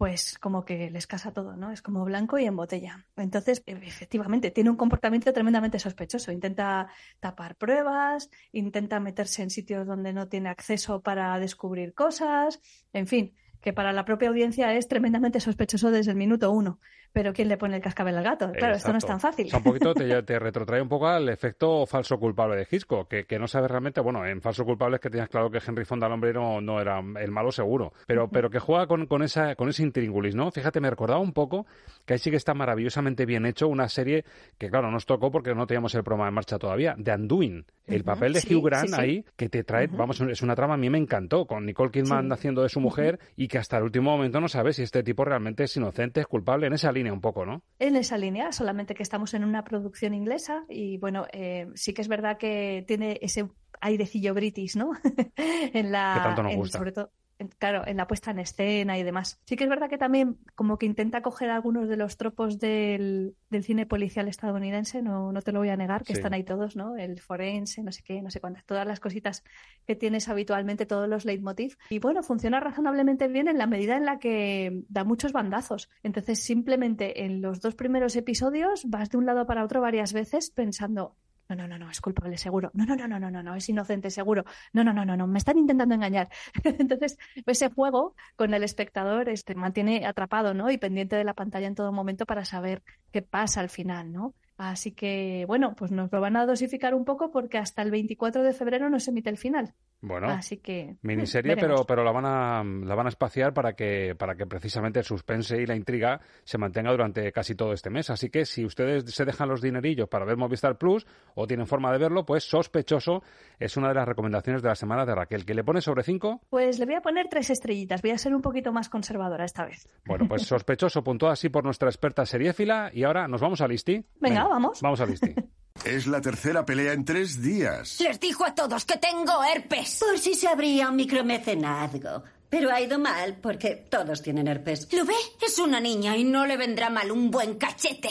pues 0.00 0.38
como 0.38 0.64
que 0.64 0.88
les 0.88 1.06
casa 1.06 1.30
todo, 1.30 1.56
¿no? 1.56 1.72
Es 1.72 1.82
como 1.82 2.02
blanco 2.06 2.38
y 2.38 2.46
en 2.46 2.56
botella. 2.56 3.04
Entonces, 3.18 3.62
efectivamente, 3.66 4.50
tiene 4.50 4.70
un 4.70 4.78
comportamiento 4.78 5.30
tremendamente 5.30 5.78
sospechoso. 5.78 6.32
Intenta 6.32 6.88
tapar 7.20 7.54
pruebas, 7.56 8.30
intenta 8.50 8.98
meterse 8.98 9.42
en 9.42 9.50
sitios 9.50 9.86
donde 9.86 10.14
no 10.14 10.26
tiene 10.26 10.48
acceso 10.48 11.02
para 11.02 11.38
descubrir 11.38 11.92
cosas, 11.92 12.62
en 12.94 13.08
fin, 13.08 13.34
que 13.60 13.74
para 13.74 13.92
la 13.92 14.06
propia 14.06 14.30
audiencia 14.30 14.72
es 14.74 14.88
tremendamente 14.88 15.38
sospechoso 15.38 15.90
desde 15.90 16.12
el 16.12 16.16
minuto 16.16 16.50
uno. 16.50 16.80
Pero 17.12 17.32
¿quién 17.32 17.48
le 17.48 17.56
pone 17.56 17.76
el 17.76 17.82
cascabel 17.82 18.16
al 18.16 18.24
gato? 18.24 18.52
Claro, 18.52 18.76
esto 18.76 18.92
no 18.92 18.98
es 18.98 19.06
tan 19.06 19.18
fácil. 19.18 19.46
O 19.46 19.50
sea, 19.50 19.58
un 19.58 19.64
poquito 19.64 19.94
te, 19.94 20.22
te, 20.22 20.38
retrotrae 20.38 20.80
un 20.80 20.88
poco 20.88 21.08
al 21.08 21.28
efecto 21.28 21.84
falso 21.86 22.18
culpable 22.18 22.56
de 22.56 22.66
Hitchcock, 22.70 23.08
que, 23.08 23.24
que 23.24 23.38
no 23.38 23.48
sabes 23.48 23.70
realmente, 23.70 24.00
bueno, 24.00 24.24
en 24.24 24.40
falso 24.40 24.64
culpable 24.64 24.96
es 24.96 25.00
que 25.00 25.10
tenías 25.10 25.28
claro 25.28 25.50
que 25.50 25.58
Henry 25.66 25.84
Fonda 25.84 26.06
al 26.06 26.12
hombre 26.12 26.32
no, 26.32 26.60
no 26.60 26.80
era 26.80 27.00
el 27.00 27.30
malo 27.30 27.50
seguro, 27.50 27.92
pero, 28.06 28.28
pero 28.28 28.48
que 28.48 28.60
juega 28.60 28.86
con, 28.86 29.06
con, 29.06 29.22
esa, 29.22 29.56
con 29.56 29.68
ese 29.68 29.82
intríngulis, 29.82 30.34
¿no? 30.34 30.50
Fíjate, 30.50 30.80
me 30.80 30.88
recordaba 30.88 31.20
un 31.20 31.32
poco 31.32 31.66
que 32.04 32.14
ahí 32.14 32.18
sí 32.18 32.30
que 32.30 32.36
está 32.36 32.54
maravillosamente 32.54 33.26
bien 33.26 33.44
hecho 33.44 33.66
una 33.66 33.88
serie 33.88 34.24
que, 34.56 34.70
claro, 34.70 34.90
nos 34.90 35.04
tocó 35.04 35.32
porque 35.32 35.54
no 35.54 35.66
teníamos 35.66 35.94
el 35.94 36.04
programa 36.04 36.28
en 36.28 36.34
marcha 36.34 36.58
todavía, 36.58 36.94
de 36.96 37.10
Anduin, 37.10 37.66
el 37.86 38.04
papel 38.04 38.34
de 38.34 38.40
Sí, 38.40 38.54
Hugh 38.54 38.64
Grant 38.64 38.88
sí, 38.88 38.94
sí. 38.94 39.00
ahí, 39.00 39.24
que 39.36 39.48
te 39.48 39.64
trae, 39.64 39.88
vamos, 39.88 40.20
es 40.20 40.42
una 40.42 40.54
trama, 40.54 40.74
a 40.74 40.76
mí 40.76 40.88
me 40.88 40.98
encantó, 40.98 41.46
con 41.46 41.66
Nicole 41.66 41.90
Kidman 41.90 42.30
haciendo 42.32 42.62
de 42.62 42.68
su 42.68 42.80
mujer 42.80 43.18
y 43.36 43.48
que 43.48 43.58
hasta 43.58 43.78
el 43.78 43.82
último 43.82 44.12
momento 44.12 44.40
no 44.40 44.48
sabes 44.48 44.76
si 44.76 44.82
este 44.82 45.02
tipo 45.02 45.24
realmente 45.24 45.64
es 45.64 45.76
inocente, 45.76 46.20
es 46.20 46.26
culpable, 46.26 46.68
en 46.68 46.72
esa 46.72 46.92
línea 46.92 46.99
un 47.10 47.20
poco, 47.20 47.46
¿no? 47.46 47.62
en 47.78 47.96
esa 47.96 48.18
línea, 48.18 48.52
solamente 48.52 48.94
que 48.94 49.02
estamos 49.02 49.32
en 49.34 49.44
una 49.44 49.64
producción 49.64 50.12
inglesa 50.12 50.64
y 50.68 50.98
bueno, 50.98 51.26
eh, 51.32 51.66
sí 51.74 51.94
que 51.94 52.02
es 52.02 52.08
verdad 52.08 52.36
que 52.36 52.84
tiene 52.86 53.18
ese 53.22 53.48
airecillo 53.80 54.34
british, 54.34 54.76
¿no? 54.76 54.90
en 55.36 55.90
la, 55.92 56.14
Que 56.16 56.20
tanto 56.22 56.42
nos 56.42 56.52
en- 56.52 56.58
gusta. 56.58 56.78
sobre 56.78 56.92
todo, 56.92 57.06
en- 57.06 57.19
claro, 57.48 57.86
en 57.86 57.96
la 57.96 58.06
puesta 58.06 58.30
en 58.30 58.38
escena 58.38 58.98
y 58.98 59.02
demás. 59.02 59.40
Sí 59.46 59.56
que 59.56 59.64
es 59.64 59.70
verdad 59.70 59.88
que 59.88 59.98
también 59.98 60.38
como 60.54 60.78
que 60.78 60.86
intenta 60.86 61.22
coger 61.22 61.50
algunos 61.50 61.88
de 61.88 61.96
los 61.96 62.16
tropos 62.16 62.58
del, 62.58 63.34
del 63.50 63.64
cine 63.64 63.86
policial 63.86 64.28
estadounidense, 64.28 65.02
no, 65.02 65.32
no 65.32 65.42
te 65.42 65.52
lo 65.52 65.60
voy 65.60 65.70
a 65.70 65.76
negar, 65.76 66.02
que 66.04 66.14
Sí. 66.14 66.18
están 66.18 66.34
ahí 66.34 66.44
todos, 66.44 66.76
¿no? 66.76 66.96
El 66.96 67.20
forense, 67.20 67.82
no 67.82 67.92
sé 67.92 68.02
qué, 68.02 68.20
no 68.22 68.30
sé 68.30 68.40
cuántas, 68.40 68.64
todas 68.66 68.86
las 68.86 69.00
cositas 69.00 69.42
que 69.86 69.96
tienes 69.96 70.28
habitualmente, 70.28 70.86
todos 70.86 71.08
los 71.08 71.24
leitmotiv. 71.24 71.76
Y 71.90 71.98
bueno, 71.98 72.22
funciona 72.22 72.60
razonablemente 72.60 73.28
bien 73.28 73.48
en 73.48 73.58
la 73.58 73.66
medida 73.66 73.96
en 73.96 74.04
la 74.04 74.18
que 74.18 74.82
da 74.88 75.04
muchos 75.04 75.32
bandazos. 75.32 75.88
Entonces, 76.02 76.42
simplemente 76.42 77.24
en 77.24 77.42
los 77.42 77.60
dos 77.60 77.74
primeros 77.74 78.16
episodios 78.16 78.88
vas 78.88 79.10
de 79.10 79.18
un 79.18 79.26
lado 79.26 79.46
para 79.46 79.64
otro 79.64 79.80
varias 79.80 80.12
veces 80.12 80.50
pensando. 80.50 81.16
No, 81.50 81.56
no, 81.56 81.66
no, 81.66 81.78
no, 81.78 81.90
es 81.90 82.00
culpable 82.00 82.38
seguro. 82.38 82.70
No, 82.74 82.86
no, 82.86 82.94
no, 82.94 83.08
no, 83.08 83.18
no, 83.18 83.28
no, 83.28 83.42
no, 83.42 83.56
es 83.56 83.68
inocente 83.68 84.08
seguro. 84.10 84.44
No, 84.72 84.84
no, 84.84 84.92
no, 84.92 85.04
no, 85.04 85.16
no, 85.16 85.26
me 85.26 85.38
están 85.38 85.58
intentando 85.58 85.96
engañar. 85.96 86.28
Entonces, 86.64 87.18
ese 87.44 87.70
juego 87.70 88.14
con 88.36 88.54
el 88.54 88.62
espectador 88.62 89.28
este, 89.28 89.56
mantiene 89.56 90.06
atrapado, 90.06 90.54
¿no? 90.54 90.70
Y 90.70 90.78
pendiente 90.78 91.16
de 91.16 91.24
la 91.24 91.34
pantalla 91.34 91.66
en 91.66 91.74
todo 91.74 91.90
momento 91.90 92.24
para 92.24 92.44
saber 92.44 92.84
qué 93.10 93.22
pasa 93.22 93.60
al 93.60 93.68
final, 93.68 94.12
¿no? 94.12 94.34
Así 94.58 94.92
que, 94.92 95.44
bueno, 95.48 95.74
pues 95.74 95.90
nos 95.90 96.12
lo 96.12 96.20
van 96.20 96.36
a 96.36 96.46
dosificar 96.46 96.94
un 96.94 97.04
poco 97.04 97.32
porque 97.32 97.58
hasta 97.58 97.82
el 97.82 97.90
24 97.90 98.44
de 98.44 98.52
febrero 98.52 98.88
no 98.88 99.00
se 99.00 99.10
emite 99.10 99.30
el 99.30 99.38
final. 99.38 99.74
Bueno, 100.02 100.28
Así 100.28 100.56
que. 100.58 100.96
miniserie, 101.02 101.54
veremos. 101.56 101.84
pero, 101.86 101.86
pero 101.86 102.04
la 102.04 102.12
van 102.12 102.24
a 102.24 102.86
la 102.86 102.94
van 102.94 103.06
a 103.06 103.10
espaciar 103.10 103.52
para 103.52 103.74
que 103.74 104.14
para 104.18 104.34
que 104.34 104.46
precisamente 104.46 104.98
el 105.00 105.04
suspense 105.04 105.60
y 105.60 105.66
la 105.66 105.76
intriga 105.76 106.20
se 106.44 106.56
mantenga 106.58 106.90
durante 106.90 107.30
casi 107.32 107.54
todo 107.54 107.72
este 107.72 107.90
mes. 107.90 108.08
Así 108.10 108.30
que 108.30 108.44
si 108.46 108.64
ustedes 108.64 109.04
se 109.14 109.24
dejan 109.24 109.48
los 109.48 109.60
dinerillos 109.60 110.08
para 110.08 110.24
ver 110.24 110.36
Movistar 110.36 110.78
Plus 110.78 111.06
o 111.34 111.46
tienen 111.46 111.66
forma 111.66 111.92
de 111.92 111.98
verlo, 111.98 112.24
pues 112.24 112.44
sospechoso 112.44 113.22
es 113.58 113.76
una 113.76 113.88
de 113.88 113.94
las 113.94 114.08
recomendaciones 114.08 114.62
de 114.62 114.68
la 114.68 114.74
semana 114.74 115.04
de 115.04 115.14
Raquel, 115.14 115.44
que 115.44 115.54
le 115.54 115.64
pone 115.64 115.80
sobre 115.80 116.02
cinco. 116.02 116.40
Pues 116.48 116.78
le 116.78 116.86
voy 116.86 116.94
a 116.94 117.02
poner 117.02 117.28
tres 117.28 117.50
estrellitas. 117.50 118.00
Voy 118.00 118.12
a 118.12 118.18
ser 118.18 118.34
un 118.34 118.40
poquito 118.42 118.72
más 118.72 118.88
conservadora 118.88 119.44
esta 119.44 119.66
vez. 119.66 119.86
Bueno, 120.06 120.26
pues 120.28 120.42
sospechoso 120.42 121.04
puntuado 121.04 121.32
así 121.32 121.50
por 121.50 121.64
nuestra 121.64 121.88
experta 121.90 122.24
seriéfila 122.24 122.90
y 122.92 123.04
ahora 123.04 123.28
nos 123.28 123.40
vamos 123.40 123.60
a 123.60 123.68
Listi. 123.68 124.04
Venga, 124.20 124.48
vamos. 124.48 124.80
Vamos 124.80 125.00
a 125.00 125.06
Listi. 125.06 125.34
Es 125.84 126.06
la 126.06 126.20
tercera 126.20 126.64
pelea 126.66 126.92
en 126.92 127.04
tres 127.04 127.40
días. 127.40 127.98
Les 128.00 128.20
dijo 128.20 128.44
a 128.44 128.54
todos 128.54 128.84
que 128.84 128.98
tengo 128.98 129.42
herpes. 129.42 129.98
Por 130.00 130.18
si 130.18 130.34
se 130.34 130.46
abría 130.48 130.90
un 130.90 130.96
micromecenazgo. 130.96 132.22
Pero 132.50 132.70
ha 132.70 132.80
ido 132.80 132.98
mal 132.98 133.38
porque 133.40 133.86
todos 133.88 134.22
tienen 134.22 134.48
herpes. 134.48 134.92
¿Lo 134.92 135.04
ve? 135.04 135.14
Es 135.40 135.58
una 135.58 135.80
niña 135.80 136.16
y 136.16 136.24
no 136.24 136.46
le 136.46 136.56
vendrá 136.56 136.90
mal 136.90 137.10
un 137.10 137.30
buen 137.30 137.54
cachete. 137.54 138.10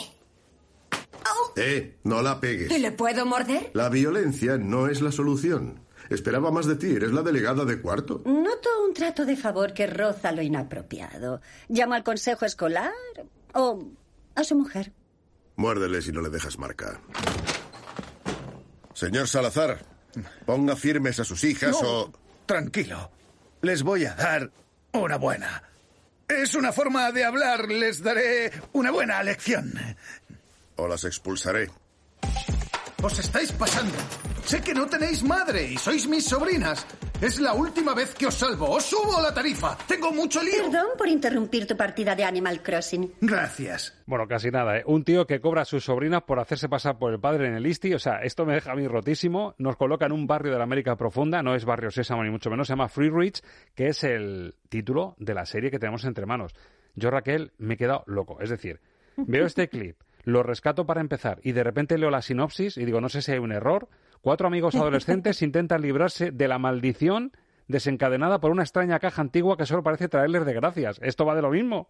Eh, 1.56 1.98
no 2.06 2.22
la 2.22 2.40
pegues. 2.40 2.72
¿Y 2.72 2.80
le 2.80 2.92
puedo 2.92 3.26
morder? 3.26 3.72
La 3.74 3.90
violencia 3.90 4.58
no 4.58 4.88
es 4.88 5.02
la 5.02 5.12
solución. 5.12 5.82
Esperaba 6.10 6.52
más 6.52 6.66
de 6.66 6.76
ti, 6.76 6.88
eres 6.88 7.12
la 7.12 7.22
delegada 7.22 7.66
de 7.66 7.82
cuarto. 7.82 8.24
Noto 8.26 8.70
un 8.88 8.94
trato 8.94 9.26
de 9.26 9.36
favor 9.36 9.74
que 9.74 9.86
roza 9.86 10.32
lo 10.32 10.42
inapropiado. 10.42 11.42
¿Llamo 11.68 11.94
al 11.94 12.04
consejo 12.04 12.46
escolar 12.46 12.92
o 13.54 13.90
a 14.36 14.44
su 14.44 14.56
mujer? 14.56 14.94
Muérdele 15.60 16.02
si 16.02 16.14
no 16.14 16.22
le 16.22 16.30
dejas 16.30 16.58
marca. 16.58 17.02
Señor 18.94 19.28
Salazar, 19.28 19.78
ponga 20.46 20.78
firmes 20.78 21.20
a 21.20 21.26
sus 21.26 21.44
hijas 21.44 21.72
No, 21.82 21.90
o... 21.90 22.14
Tranquilo. 22.46 23.12
Les 23.62 23.84
voy 23.84 24.06
a 24.06 24.16
dar 24.16 24.50
una 24.94 25.18
buena. 25.18 25.62
Es 26.30 26.56
una 26.56 26.72
forma 26.72 27.12
de 27.12 27.26
hablar. 27.26 27.68
Les 27.68 28.02
daré 28.02 28.54
una 28.72 28.92
buena 28.92 29.22
lección. 29.22 29.74
O 30.78 30.88
las 30.88 31.04
expulsaré. 31.04 31.70
Os 33.04 33.20
estáis 33.20 33.52
pasando. 33.52 33.98
Sé 34.50 34.62
que 34.62 34.74
no 34.74 34.88
tenéis 34.88 35.22
madre 35.22 35.62
y 35.74 35.78
sois 35.78 36.08
mis 36.08 36.26
sobrinas. 36.26 36.84
Es 37.22 37.40
la 37.40 37.54
última 37.54 37.94
vez 37.94 38.16
que 38.16 38.26
os 38.26 38.34
salvo. 38.34 38.68
Os 38.68 38.84
subo 38.84 39.22
la 39.22 39.32
tarifa. 39.32 39.78
Tengo 39.88 40.12
mucho 40.12 40.42
lío. 40.42 40.72
Perdón 40.72 40.88
por 40.98 41.08
interrumpir 41.08 41.68
tu 41.68 41.78
partida 41.78 42.16
de 42.16 42.24
Animal 42.24 42.64
Crossing. 42.64 43.14
Gracias. 43.22 44.02
Bueno, 44.08 44.28
casi 44.28 44.50
nada, 44.50 44.80
¿eh? 44.80 44.84
Un 44.88 45.04
tío 45.04 45.28
que 45.28 45.40
cobra 45.40 45.62
a 45.62 45.66
sus 45.66 45.84
sobrinas 45.84 46.24
por 46.24 46.40
hacerse 46.40 46.68
pasar 46.68 46.98
por 46.98 47.14
el 47.14 47.20
padre 47.20 47.46
en 47.46 47.54
el 47.54 47.68
Isti. 47.68 47.94
O 47.94 48.00
sea, 48.00 48.24
esto 48.24 48.44
me 48.44 48.56
deja 48.56 48.72
a 48.72 48.76
mí 48.76 48.88
rotísimo. 48.88 49.54
Nos 49.60 49.76
coloca 49.76 50.08
en 50.08 50.14
un 50.14 50.26
barrio 50.26 50.52
de 50.52 50.58
la 50.58 50.64
América 50.64 50.96
Profunda, 50.96 51.44
no 51.44 51.54
es 51.54 51.64
Barrio 51.64 51.92
Sésamo 51.92 52.24
ni 52.24 52.32
mucho 52.32 52.50
menos, 52.50 52.66
se 52.66 52.74
llama 52.74 52.90
Free 52.90 53.12
Reach, 53.12 53.42
que 53.76 53.90
es 53.90 54.04
el 54.04 54.56
título 54.68 55.14
de 55.20 55.36
la 55.36 55.46
serie 55.46 55.70
que 55.70 55.78
tenemos 55.78 56.06
entre 56.06 56.26
manos. 56.26 56.56
Yo, 56.96 57.12
Raquel, 57.12 57.52
me 57.60 57.76
he 57.76 57.78
quedado 57.78 58.04
loco. 58.08 58.42
Es 58.42 58.50
decir, 58.50 58.80
veo 59.16 59.46
este 59.46 59.70
clip, 59.70 59.98
lo 60.24 60.42
rescato 60.42 60.88
para 60.88 61.02
empezar 61.02 61.40
y 61.44 61.52
de 61.52 61.64
repente 61.64 62.00
leo 62.00 62.10
la 62.10 62.24
sinopsis 62.24 62.78
y 62.78 62.86
digo, 62.86 63.00
no 63.00 63.10
sé 63.10 63.22
si 63.22 63.32
hay 63.32 63.38
un 63.38 63.52
error. 63.52 63.88
Cuatro 64.22 64.48
amigos 64.48 64.76
adolescentes 64.76 65.42
intentan 65.42 65.82
librarse 65.82 66.32
de 66.32 66.48
la 66.48 66.60
maldición 66.60 67.32
desencadenada 67.68 68.40
por 68.40 68.52
una 68.52 68.64
extraña 68.64 69.00
caja 69.00 69.22
antigua 69.22 69.56
que 69.56 69.66
solo 69.66 69.84
parece 69.84 70.10
traerles 70.10 70.46
desgracias. 70.46 71.00
¿Esto 71.04 71.26
va 71.26 71.36
de 71.36 71.42
lo 71.42 71.52
mismo? 71.52 71.90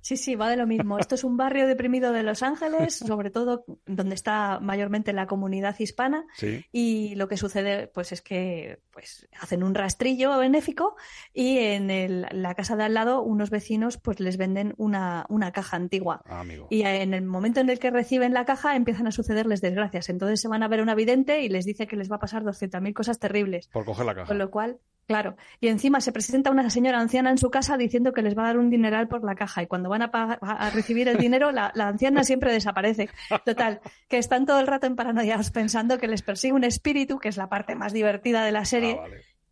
Sí, 0.00 0.16
sí, 0.16 0.34
va 0.34 0.48
de 0.50 0.56
lo 0.56 0.66
mismo. 0.66 0.98
Esto 0.98 1.14
es 1.14 1.24
un 1.24 1.36
barrio 1.36 1.66
deprimido 1.66 2.12
de 2.12 2.22
Los 2.22 2.42
Ángeles, 2.42 2.94
sobre 3.06 3.30
todo 3.30 3.64
donde 3.86 4.14
está 4.14 4.58
mayormente 4.60 5.12
la 5.12 5.26
comunidad 5.26 5.78
hispana. 5.78 6.24
Sí. 6.34 6.64
Y 6.72 7.14
lo 7.16 7.28
que 7.28 7.36
sucede, 7.36 7.86
pues, 7.88 8.12
es 8.12 8.22
que 8.22 8.80
pues 8.90 9.28
hacen 9.40 9.62
un 9.62 9.74
rastrillo 9.74 10.36
benéfico 10.38 10.96
y 11.32 11.58
en 11.58 11.90
el- 11.90 12.26
la 12.32 12.54
casa 12.54 12.76
de 12.76 12.84
al 12.84 12.94
lado 12.94 13.22
unos 13.22 13.50
vecinos 13.50 13.96
pues 13.98 14.20
les 14.20 14.36
venden 14.36 14.74
una, 14.76 15.26
una 15.28 15.52
caja 15.52 15.76
antigua. 15.76 16.22
Ah, 16.26 16.40
amigo. 16.40 16.66
Y 16.70 16.82
en 16.82 17.14
el 17.14 17.22
momento 17.24 17.60
en 17.60 17.70
el 17.70 17.78
que 17.78 17.90
reciben 17.90 18.34
la 18.34 18.44
caja 18.44 18.76
empiezan 18.76 19.06
a 19.06 19.12
sucederles 19.12 19.60
desgracias. 19.60 20.08
Entonces 20.08 20.40
se 20.40 20.48
van 20.48 20.62
a 20.62 20.68
ver 20.68 20.80
a 20.80 20.82
una 20.82 20.94
vidente 20.94 21.42
y 21.42 21.48
les 21.48 21.64
dice 21.64 21.86
que 21.86 21.96
les 21.96 22.10
va 22.10 22.16
a 22.16 22.20
pasar 22.20 22.42
200.000 22.42 22.92
cosas 22.94 23.18
terribles. 23.18 23.68
Por 23.68 23.84
coger 23.84 24.04
la 24.06 24.14
caja. 24.14 24.26
Con 24.28 24.38
lo 24.38 24.50
cual, 24.50 24.78
claro. 25.10 25.36
Y 25.58 25.66
encima 25.66 26.00
se 26.00 26.12
presenta 26.12 26.52
una 26.52 26.70
señora 26.70 27.00
anciana 27.00 27.30
en 27.30 27.36
su 27.38 27.50
casa 27.50 27.76
diciendo 27.76 28.12
que 28.12 28.22
les 28.22 28.38
va 28.38 28.44
a 28.44 28.46
dar 28.46 28.58
un 28.58 28.70
dineral 28.70 29.08
por 29.08 29.24
la 29.24 29.34
caja. 29.34 29.60
Y 29.60 29.66
cuando 29.66 29.88
van 29.88 30.02
a, 30.02 30.12
pagar- 30.12 30.38
a 30.40 30.70
recibir 30.70 31.08
el 31.08 31.16
dinero, 31.16 31.50
la, 31.50 31.72
la 31.74 31.88
anciana 31.88 32.22
siempre 32.22 32.52
desaparece. 32.52 33.08
Total, 33.44 33.80
que 34.08 34.18
están 34.18 34.46
todo 34.46 34.60
el 34.60 34.68
rato 34.68 34.86
en 34.86 34.94
paranoias 34.94 35.50
pensando 35.50 35.98
que 35.98 36.06
les 36.06 36.22
persigue 36.22 36.52
un 36.52 36.62
espíritu, 36.62 37.18
que 37.18 37.28
es 37.28 37.36
la 37.36 37.48
parte 37.48 37.74
más 37.74 37.92
divertida 37.92 38.44
de 38.44 38.52
la 38.52 38.64
serie. 38.64 39.00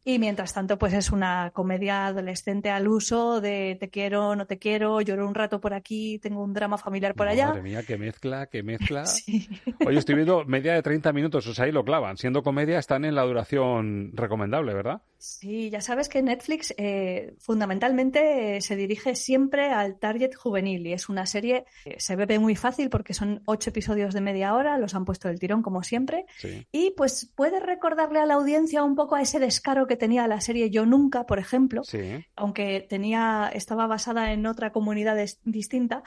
Y 0.08 0.18
mientras 0.18 0.54
tanto, 0.54 0.78
pues 0.78 0.94
es 0.94 1.12
una 1.12 1.50
comedia 1.52 2.06
adolescente 2.06 2.70
al 2.70 2.88
uso 2.88 3.42
de 3.42 3.76
te 3.78 3.90
quiero, 3.90 4.34
no 4.36 4.46
te 4.46 4.58
quiero, 4.58 5.02
lloro 5.02 5.28
un 5.28 5.34
rato 5.34 5.60
por 5.60 5.74
aquí, 5.74 6.18
tengo 6.18 6.42
un 6.42 6.54
drama 6.54 6.78
familiar 6.78 7.14
por 7.14 7.28
allá. 7.28 7.48
Madre 7.48 7.60
mía, 7.60 7.82
qué 7.86 7.98
mezcla, 7.98 8.46
qué 8.46 8.62
mezcla. 8.62 9.04
Oye, 9.86 9.98
estoy 9.98 10.14
viendo 10.14 10.46
media 10.46 10.72
de 10.72 10.80
30 10.80 11.12
minutos, 11.12 11.46
o 11.46 11.52
sea, 11.52 11.66
ahí 11.66 11.72
lo 11.72 11.84
clavan. 11.84 12.16
Siendo 12.16 12.42
comedia, 12.42 12.78
están 12.78 13.04
en 13.04 13.14
la 13.16 13.22
duración 13.24 14.12
recomendable, 14.14 14.72
¿verdad? 14.72 15.02
Sí, 15.18 15.68
ya 15.68 15.82
sabes 15.82 16.08
que 16.08 16.22
Netflix 16.22 16.72
eh, 16.78 17.34
fundamentalmente 17.38 18.56
eh, 18.56 18.60
se 18.62 18.76
dirige 18.76 19.14
siempre 19.14 19.72
al 19.72 19.98
target 19.98 20.34
juvenil 20.34 20.86
y 20.86 20.92
es 20.92 21.08
una 21.10 21.26
serie 21.26 21.66
que 21.84 21.98
se 21.98 22.14
bebe 22.16 22.38
muy 22.38 22.54
fácil 22.54 22.88
porque 22.88 23.12
son 23.12 23.42
ocho 23.44 23.70
episodios 23.70 24.14
de 24.14 24.20
media 24.20 24.54
hora, 24.54 24.78
los 24.78 24.94
han 24.94 25.04
puesto 25.04 25.28
del 25.28 25.40
tirón 25.40 25.60
como 25.60 25.82
siempre 25.82 26.24
Sí. 26.38 26.66
y 26.70 26.94
pues 26.96 27.30
puede 27.34 27.58
recordarle 27.58 28.20
a 28.20 28.26
la 28.26 28.34
audiencia 28.34 28.84
un 28.84 28.94
poco 28.94 29.16
a 29.16 29.20
ese 29.20 29.40
descaro 29.40 29.88
que 29.88 29.97
tenía 29.98 30.26
la 30.26 30.40
serie 30.40 30.70
Yo 30.70 30.86
Nunca, 30.86 31.26
por 31.26 31.38
ejemplo, 31.38 31.82
Sí. 31.84 32.24
aunque 32.36 32.86
tenía, 32.88 33.50
estaba 33.52 33.86
basada 33.86 34.32
en 34.32 34.46
otra 34.46 34.72
comunidad 34.72 35.18
es- 35.18 35.40
distinta, 35.44 36.02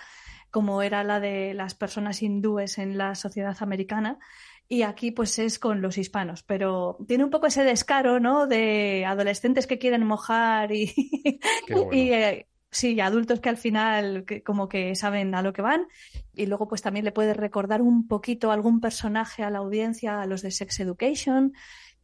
como 0.50 0.82
era 0.82 1.04
la 1.04 1.20
de 1.20 1.54
las 1.54 1.76
personas 1.76 2.22
hindúes 2.24 2.78
en 2.78 2.98
la 2.98 3.14
sociedad 3.16 3.56
americana. 3.62 4.18
Y 4.68 4.84
aquí 4.84 5.12
pues 5.12 5.38
es 5.38 5.60
con 5.60 5.82
los 5.82 5.98
hispanos, 5.98 6.44
pero 6.44 6.98
tiene 7.08 7.26
un 7.26 7.30
poco 7.30 7.48
ese 7.48 7.64
descaro, 7.64 8.20
¿no? 8.22 8.48
De 8.48 9.04
adolescentes 9.06 9.68
que 9.68 9.78
quieren 9.78 10.06
mojar 10.06 10.72
y, 10.72 10.94
Qué 11.68 11.74
bueno. 11.76 11.90
y 11.92 12.14
eh, 12.14 12.48
sí, 12.70 12.98
adultos 13.02 13.42
que 13.42 13.50
al 13.50 13.58
final 13.58 14.24
que 14.26 14.44
como 14.44 14.70
que 14.70 14.96
saben 14.96 15.36
a 15.36 15.42
lo 15.42 15.52
que 15.52 15.62
van. 15.62 15.88
Y 16.34 16.46
luego 16.46 16.70
pues 16.70 16.82
también 16.82 17.04
le 17.04 17.12
puede 17.12 17.34
recordar 17.34 17.82
un 17.82 18.08
poquito 18.08 18.50
algún 18.52 18.80
personaje 18.80 19.44
a 19.44 19.50
la 19.50 19.58
audiencia, 19.60 20.22
a 20.22 20.26
los 20.26 20.42
de 20.42 20.52
Sex 20.52 20.80
Education. 20.80 21.52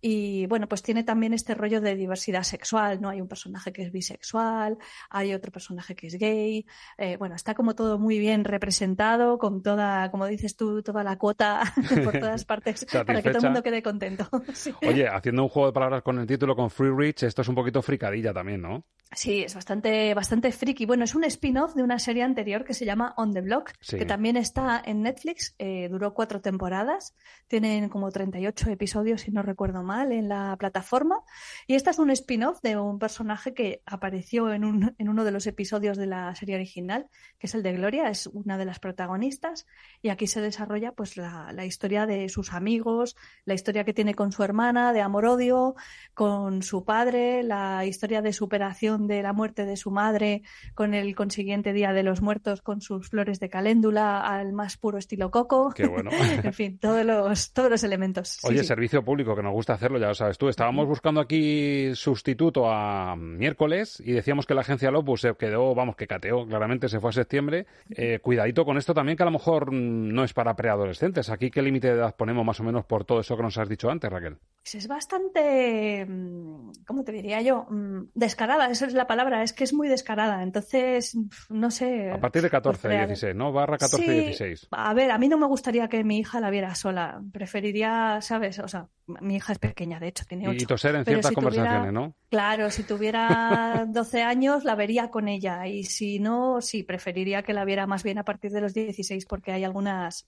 Y 0.09 0.45
bueno, 0.47 0.69
pues 0.69 0.81
tiene 0.83 1.03
también 1.03 1.33
este 1.33 1.53
rollo 1.53 1.81
de 1.81 1.93
diversidad 1.95 2.43
sexual, 2.43 3.01
¿no? 3.01 3.09
Hay 3.09 3.19
un 3.19 3.27
personaje 3.27 3.73
que 3.73 3.81
es 3.83 3.91
bisexual, 3.91 4.77
hay 5.09 5.33
otro 5.33 5.51
personaje 5.51 5.95
que 5.97 6.07
es 6.07 6.17
gay. 6.17 6.65
Eh, 6.97 7.17
bueno, 7.17 7.35
está 7.35 7.53
como 7.53 7.75
todo 7.75 7.99
muy 7.99 8.17
bien 8.17 8.45
representado, 8.45 9.37
con 9.37 9.61
toda, 9.61 10.09
como 10.09 10.25
dices 10.27 10.55
tú, 10.55 10.81
toda 10.81 11.03
la 11.03 11.17
cuota 11.17 11.61
por 12.05 12.19
todas 12.19 12.45
partes, 12.45 12.85
para 12.85 13.21
que 13.21 13.29
todo 13.31 13.39
el 13.39 13.43
mundo 13.43 13.63
quede 13.63 13.83
contento. 13.83 14.29
Sí. 14.53 14.73
Oye, 14.87 15.07
haciendo 15.09 15.43
un 15.43 15.49
juego 15.49 15.67
de 15.67 15.73
palabras 15.73 16.01
con 16.03 16.17
el 16.19 16.25
título 16.25 16.55
con 16.55 16.69
Free 16.69 16.89
Rich, 16.95 17.23
esto 17.23 17.41
es 17.41 17.47
un 17.49 17.55
poquito 17.55 17.81
fricadilla 17.81 18.33
también, 18.33 18.61
¿no? 18.61 18.85
Sí, 19.11 19.43
es 19.43 19.55
bastante, 19.55 20.13
bastante 20.13 20.51
friki. 20.51 20.85
Bueno, 20.85 21.03
es 21.03 21.15
un 21.15 21.23
spin-off 21.25 21.75
de 21.75 21.83
una 21.83 21.97
serie 21.99 22.23
anterior 22.23 22.63
que 22.65 22.73
se 22.73 22.85
llama 22.85 23.13
On 23.17 23.33
the 23.33 23.41
Block, 23.41 23.71
Sí. 23.81 23.97
que 23.97 24.05
también 24.05 24.35
está 24.37 24.81
en 24.85 25.01
Netflix. 25.01 25.53
eh, 25.59 25.87
duró 25.89 26.13
cuatro 26.13 26.39
temporadas. 26.41 27.13
Tienen 27.47 27.89
como 27.89 28.09
38 28.11 28.69
episodios, 28.69 29.21
si 29.21 29.31
no 29.31 29.41
recuerdo 29.43 29.81
mal, 29.83 29.96
en 30.03 30.29
la 30.29 30.55
plataforma. 30.57 31.21
Y 31.67 31.75
esta 31.75 31.91
es 31.91 31.99
un 31.99 32.11
spin-off 32.11 32.61
de 32.61 32.77
un 32.77 32.99
personaje 32.99 33.53
que 33.53 33.81
apareció 33.85 34.53
en, 34.53 34.63
un, 34.65 34.95
en 34.97 35.09
uno 35.09 35.23
de 35.23 35.31
los 35.31 35.47
episodios 35.47 35.97
de 35.97 36.07
la 36.07 36.33
serie 36.35 36.55
original, 36.55 37.07
que 37.39 37.47
es 37.47 37.55
el 37.55 37.63
de 37.63 37.73
Gloria, 37.73 38.09
es 38.09 38.27
una 38.27 38.57
de 38.57 38.65
las 38.65 38.79
protagonistas. 38.79 39.65
Y 40.01 40.09
aquí 40.09 40.27
se 40.27 40.41
desarrolla 40.41 40.91
pues 40.93 41.17
la, 41.17 41.51
la 41.53 41.65
historia 41.65 42.05
de 42.05 42.29
sus 42.29 42.53
amigos, 42.53 43.15
la 43.45 43.53
historia 43.53 43.83
que 43.83 43.93
tiene 43.93 44.13
con 44.13 44.31
su 44.31 44.43
hermana, 44.43 44.93
de 44.93 45.01
amor-odio, 45.01 45.75
con 46.13 46.63
su 46.63 46.83
padre, 46.83 47.43
la 47.43 47.85
historia 47.85 48.21
de 48.21 48.33
superación 48.33 49.07
de 49.07 49.21
la 49.21 49.33
muerte 49.33 49.65
de 49.65 49.77
su 49.77 49.91
madre, 49.91 50.43
con 50.75 50.93
el 50.93 51.15
consiguiente 51.15 51.73
Día 51.73 51.93
de 51.93 52.03
los 52.03 52.21
Muertos, 52.21 52.61
con 52.61 52.81
sus 52.81 53.09
flores 53.09 53.39
de 53.39 53.49
caléndula 53.49 54.19
al 54.21 54.53
más 54.53 54.77
puro 54.77 54.97
estilo 54.97 55.31
coco. 55.31 55.71
Qué 55.75 55.87
bueno. 55.87 56.09
en 56.43 56.53
fin, 56.53 56.77
todos 56.79 57.05
los, 57.05 57.53
todos 57.53 57.69
los 57.69 57.83
elementos. 57.83 58.39
Oye, 58.43 58.59
sí. 58.59 58.65
servicio 58.65 59.03
público, 59.03 59.35
que 59.35 59.43
nos 59.43 59.53
gusta 59.53 59.76
hacerlo, 59.77 59.99
ya 59.99 60.07
lo 60.07 60.15
sabes 60.15 60.37
tú. 60.37 60.49
Estábamos 60.49 60.87
buscando 60.87 61.21
aquí 61.21 61.91
sustituto 61.95 62.69
a 62.69 63.15
miércoles 63.15 64.01
y 64.03 64.11
decíamos 64.11 64.45
que 64.45 64.53
la 64.53 64.61
agencia 64.61 64.91
Lopus 64.91 65.21
se 65.21 65.35
quedó, 65.35 65.73
vamos, 65.73 65.95
que 65.95 66.07
cateó, 66.07 66.45
claramente 66.45 66.89
se 66.89 66.99
fue 66.99 67.11
a 67.11 67.13
septiembre. 67.13 67.65
Eh, 67.89 68.19
cuidadito 68.21 68.65
con 68.65 68.77
esto 68.77 68.93
también, 68.93 69.17
que 69.17 69.23
a 69.23 69.27
lo 69.27 69.31
mejor 69.31 69.71
no 69.71 70.23
es 70.23 70.33
para 70.33 70.55
preadolescentes. 70.55 71.29
Aquí, 71.29 71.49
¿qué 71.49 71.61
límite 71.61 71.87
de 71.87 71.93
edad 71.93 72.15
ponemos 72.15 72.45
más 72.45 72.59
o 72.59 72.63
menos 72.63 72.85
por 72.85 73.05
todo 73.05 73.21
eso 73.21 73.37
que 73.37 73.43
nos 73.43 73.57
has 73.57 73.69
dicho 73.69 73.89
antes, 73.89 74.11
Raquel? 74.11 74.37
Pues 74.69 74.83
es 74.83 74.89
bastante, 74.89 76.05
mm, 76.05 76.71
¿cómo 76.85 77.05
te 77.05 77.13
diría 77.13 77.41
yo? 77.41 77.67
Mm, 77.69 78.09
Descarada, 78.13 78.69
esa 78.69 78.85
es 78.85 78.91
la 78.93 79.07
palabra, 79.07 79.41
es 79.41 79.53
que 79.53 79.63
es 79.63 79.71
muy 79.73 79.87
descarada. 79.87 80.43
Entonces, 80.43 81.17
no 81.49 81.71
sé. 81.71 82.11
A 82.11 82.19
partir 82.19 82.41
de 82.41 82.49
14, 82.49 82.81
pues, 82.81 82.91
prea- 82.93 83.05
16, 83.07 83.33
¿no? 83.33 83.53
Barra 83.53 83.77
14 83.77 84.03
Sí, 84.05 84.11
16. 84.11 84.67
A 84.71 84.93
ver, 84.93 85.11
a 85.11 85.17
mí 85.17 85.29
no 85.29 85.37
me 85.37 85.45
gustaría 85.47 85.87
que 85.87 86.03
mi 86.03 86.17
hija 86.19 86.41
la 86.41 86.49
viera 86.49 86.75
sola. 86.75 87.21
Preferiría, 87.31 88.19
¿sabes? 88.21 88.59
O 88.59 88.67
sea, 88.67 88.89
mi 89.21 89.37
hija 89.37 89.53
es 89.53 89.59
pequeña, 89.59 90.01
de 90.01 90.09
hecho, 90.09 90.25
tiene 90.27 90.43
Y 90.43 90.57
ocho. 90.57 90.67
toser 90.67 90.95
en 90.95 91.05
ciertas 91.05 91.29
si 91.29 91.35
tuviera- 91.35 91.53
conversaciones, 91.55 91.93
¿no? 91.93 92.13
Claro, 92.29 92.69
si 92.69 92.83
tuviera 92.83 93.85
12 93.87 94.21
años 94.21 94.65
la 94.65 94.75
vería 94.75 95.09
con 95.09 95.29
ella 95.29 95.65
y 95.65 95.85
si 95.85 96.19
no, 96.19 96.59
sí, 96.59 96.83
preferiría 96.83 97.41
que 97.41 97.53
la 97.53 97.63
viera 97.63 97.87
más 97.87 98.03
bien 98.03 98.17
a 98.17 98.25
partir 98.25 98.51
de 98.51 98.59
los 98.59 98.73
16 98.73 99.25
porque 99.25 99.53
hay 99.53 99.63
algunas, 99.63 100.27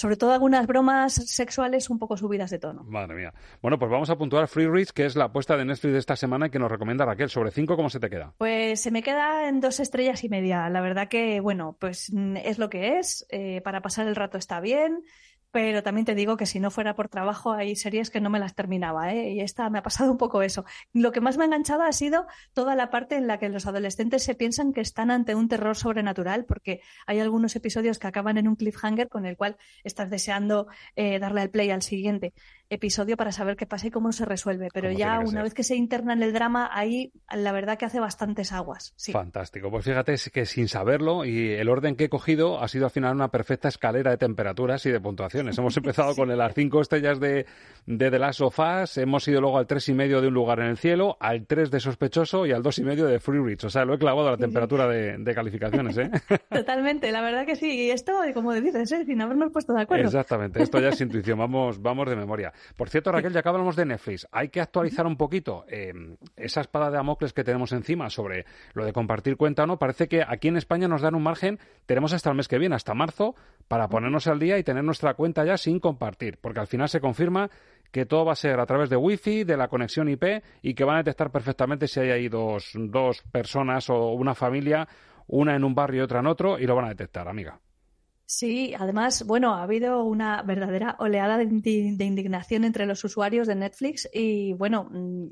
sobre 0.00 0.16
todo 0.16 0.32
algunas 0.32 0.66
bromas 0.66 1.12
sexuales 1.12 1.90
un 1.90 1.98
poco 1.98 2.16
subidas 2.16 2.48
de 2.48 2.58
tono. 2.58 2.84
Madre 2.84 3.14
mía. 3.14 3.34
Bueno, 3.60 3.78
pues 3.78 3.90
vamos 3.90 4.08
a 4.08 4.16
puntuar 4.16 4.48
Free 4.48 4.66
Reach, 4.66 4.92
que 4.92 5.04
es 5.04 5.14
la 5.14 5.24
apuesta 5.24 5.58
de 5.58 5.66
Netflix 5.66 5.92
de 5.92 5.98
esta 5.98 6.16
semana 6.16 6.46
y 6.46 6.50
que 6.50 6.58
nos 6.58 6.70
recomienda 6.70 7.04
Raquel. 7.04 7.28
Sobre 7.28 7.50
5, 7.50 7.76
¿cómo 7.76 7.90
se 7.90 8.00
te 8.00 8.08
queda? 8.08 8.32
Pues 8.38 8.80
se 8.80 8.90
me 8.90 9.02
queda 9.02 9.46
en 9.46 9.60
dos 9.60 9.78
estrellas 9.78 10.24
y 10.24 10.30
media. 10.30 10.70
La 10.70 10.80
verdad 10.80 11.08
que, 11.08 11.40
bueno, 11.40 11.76
pues 11.78 12.10
mm, 12.14 12.38
es 12.38 12.58
lo 12.58 12.70
que 12.70 12.98
es. 12.98 13.26
eh, 13.28 13.60
para 13.62 13.82
pasar 13.82 14.06
el 14.06 14.16
rato 14.16 14.38
está 14.38 14.58
bien. 14.60 15.04
Pero 15.52 15.82
también 15.82 16.04
te 16.04 16.14
digo 16.14 16.36
que 16.36 16.46
si 16.46 16.60
no 16.60 16.70
fuera 16.70 16.94
por 16.94 17.08
trabajo 17.08 17.52
hay 17.52 17.74
series 17.74 18.10
que 18.10 18.20
no 18.20 18.30
me 18.30 18.38
las 18.38 18.54
terminaba, 18.54 19.12
¿eh? 19.12 19.32
Y 19.32 19.40
esta 19.40 19.68
me 19.68 19.78
ha 19.78 19.82
pasado 19.82 20.12
un 20.12 20.18
poco 20.18 20.42
eso. 20.42 20.64
Lo 20.92 21.10
que 21.10 21.20
más 21.20 21.36
me 21.36 21.44
ha 21.44 21.46
enganchado 21.46 21.82
ha 21.82 21.92
sido 21.92 22.26
toda 22.52 22.76
la 22.76 22.90
parte 22.90 23.16
en 23.16 23.26
la 23.26 23.38
que 23.38 23.48
los 23.48 23.66
adolescentes 23.66 24.22
se 24.22 24.36
piensan 24.36 24.72
que 24.72 24.80
están 24.80 25.10
ante 25.10 25.34
un 25.34 25.48
terror 25.48 25.76
sobrenatural, 25.76 26.44
porque 26.44 26.80
hay 27.06 27.18
algunos 27.18 27.56
episodios 27.56 27.98
que 27.98 28.06
acaban 28.06 28.38
en 28.38 28.46
un 28.46 28.56
cliffhanger 28.56 29.08
con 29.08 29.26
el 29.26 29.36
cual 29.36 29.56
estás 29.82 30.08
deseando 30.08 30.68
eh, 30.94 31.18
darle 31.18 31.40
al 31.40 31.50
play 31.50 31.70
al 31.70 31.82
siguiente 31.82 32.32
episodio 32.70 33.16
para 33.16 33.32
saber 33.32 33.56
qué 33.56 33.66
pasa 33.66 33.88
y 33.88 33.90
cómo 33.90 34.12
se 34.12 34.24
resuelve. 34.24 34.68
Pero 34.72 34.90
ya 34.92 35.18
una 35.18 35.30
ser. 35.30 35.42
vez 35.42 35.54
que 35.54 35.64
se 35.64 35.76
interna 35.76 36.12
en 36.12 36.22
el 36.22 36.32
drama, 36.32 36.70
ahí 36.72 37.12
la 37.34 37.52
verdad 37.52 37.76
que 37.76 37.84
hace 37.84 38.00
bastantes 38.00 38.52
aguas. 38.52 38.94
Sí. 38.96 39.12
Fantástico. 39.12 39.70
Pues 39.70 39.84
fíjate 39.84 40.14
que 40.32 40.46
sin 40.46 40.68
saberlo 40.68 41.24
y 41.24 41.50
el 41.52 41.68
orden 41.68 41.96
que 41.96 42.04
he 42.04 42.08
cogido 42.08 42.62
ha 42.62 42.68
sido 42.68 42.86
al 42.86 42.90
final 42.90 43.14
una 43.14 43.28
perfecta 43.28 43.68
escalera 43.68 44.12
de 44.12 44.16
temperaturas 44.16 44.86
y 44.86 44.90
de 44.90 45.00
puntuaciones. 45.00 45.58
Hemos 45.58 45.76
empezado 45.76 46.14
con 46.14 46.36
las 46.36 46.54
cinco 46.54 46.80
estrellas 46.80 47.18
de, 47.20 47.46
de 47.86 48.10
The 48.10 48.18
Last 48.18 48.40
of 48.40 48.58
Us, 48.58 48.98
hemos 48.98 49.26
ido 49.26 49.40
luego 49.40 49.58
al 49.58 49.66
tres 49.66 49.88
y 49.88 49.94
medio 49.94 50.20
de 50.20 50.28
Un 50.28 50.34
lugar 50.34 50.60
en 50.60 50.66
el 50.66 50.76
cielo, 50.78 51.16
al 51.20 51.46
tres 51.46 51.70
de 51.70 51.80
Sospechoso 51.80 52.46
y 52.46 52.52
al 52.52 52.62
dos 52.62 52.78
y 52.78 52.84
medio 52.84 53.06
de 53.06 53.18
Free 53.18 53.40
Reach. 53.40 53.64
O 53.64 53.70
sea, 53.70 53.84
lo 53.84 53.94
he 53.94 53.98
clavado 53.98 54.28
a 54.28 54.32
la 54.32 54.36
temperatura 54.36 54.86
de, 54.86 55.18
de 55.18 55.34
calificaciones, 55.34 55.98
¿eh? 55.98 56.10
Totalmente, 56.50 57.10
la 57.10 57.20
verdad 57.20 57.44
que 57.44 57.56
sí. 57.56 57.86
Y 57.86 57.90
esto, 57.90 58.12
como 58.32 58.54
dices, 58.54 58.92
¿eh? 58.92 59.04
sin 59.04 59.20
habernos 59.20 59.52
puesto 59.52 59.72
de 59.72 59.82
acuerdo. 59.82 60.04
Exactamente, 60.04 60.62
esto 60.62 60.78
ya 60.80 60.90
es 60.90 61.00
intuición, 61.00 61.38
vamos, 61.38 61.82
vamos 61.82 62.08
de 62.08 62.16
memoria. 62.16 62.52
Por 62.76 62.88
cierto, 62.88 63.12
Raquel, 63.12 63.32
ya 63.32 63.42
que 63.42 63.48
hablamos 63.48 63.76
de 63.76 63.86
Netflix, 63.86 64.26
hay 64.32 64.48
que 64.48 64.60
actualizar 64.60 65.06
un 65.06 65.16
poquito 65.16 65.64
eh, 65.68 65.92
esa 66.36 66.60
espada 66.60 66.90
de 66.90 66.96
Damocles 66.96 67.32
que 67.32 67.44
tenemos 67.44 67.72
encima 67.72 68.10
sobre 68.10 68.44
lo 68.74 68.84
de 68.84 68.92
compartir 68.92 69.36
cuenta 69.36 69.64
o 69.64 69.66
no. 69.66 69.78
Parece 69.78 70.08
que 70.08 70.22
aquí 70.26 70.48
en 70.48 70.56
España 70.56 70.88
nos 70.88 71.02
dan 71.02 71.14
un 71.14 71.22
margen, 71.22 71.58
tenemos 71.86 72.12
hasta 72.12 72.30
el 72.30 72.36
mes 72.36 72.48
que 72.48 72.58
viene, 72.58 72.74
hasta 72.74 72.94
marzo, 72.94 73.34
para 73.68 73.88
ponernos 73.88 74.26
al 74.26 74.38
día 74.38 74.58
y 74.58 74.64
tener 74.64 74.84
nuestra 74.84 75.14
cuenta 75.14 75.44
ya 75.44 75.56
sin 75.56 75.80
compartir, 75.80 76.38
porque 76.40 76.60
al 76.60 76.66
final 76.66 76.88
se 76.88 77.00
confirma 77.00 77.50
que 77.90 78.06
todo 78.06 78.24
va 78.24 78.32
a 78.32 78.36
ser 78.36 78.60
a 78.60 78.66
través 78.66 78.88
de 78.88 78.96
Wi-Fi, 78.96 79.44
de 79.44 79.56
la 79.56 79.68
conexión 79.68 80.08
IP 80.08 80.42
y 80.62 80.74
que 80.74 80.84
van 80.84 80.96
a 80.96 80.98
detectar 80.98 81.30
perfectamente 81.30 81.88
si 81.88 82.00
hay 82.00 82.10
ahí 82.10 82.28
dos, 82.28 82.72
dos 82.74 83.22
personas 83.32 83.90
o 83.90 84.12
una 84.12 84.34
familia, 84.34 84.88
una 85.26 85.56
en 85.56 85.64
un 85.64 85.74
barrio 85.74 86.02
y 86.02 86.04
otra 86.04 86.20
en 86.20 86.26
otro, 86.26 86.58
y 86.58 86.66
lo 86.66 86.76
van 86.76 86.86
a 86.86 86.90
detectar, 86.90 87.28
amiga. 87.28 87.58
Sí, 88.32 88.74
además, 88.78 89.24
bueno, 89.26 89.54
ha 89.56 89.62
habido 89.64 90.04
una 90.04 90.42
verdadera 90.42 90.94
oleada 91.00 91.36
de, 91.36 91.46
indi- 91.48 91.96
de 91.96 92.04
indignación 92.04 92.64
entre 92.64 92.86
los 92.86 93.02
usuarios 93.02 93.48
de 93.48 93.56
Netflix 93.56 94.08
y 94.12 94.52
bueno, 94.52 94.84
mm, 94.90 95.26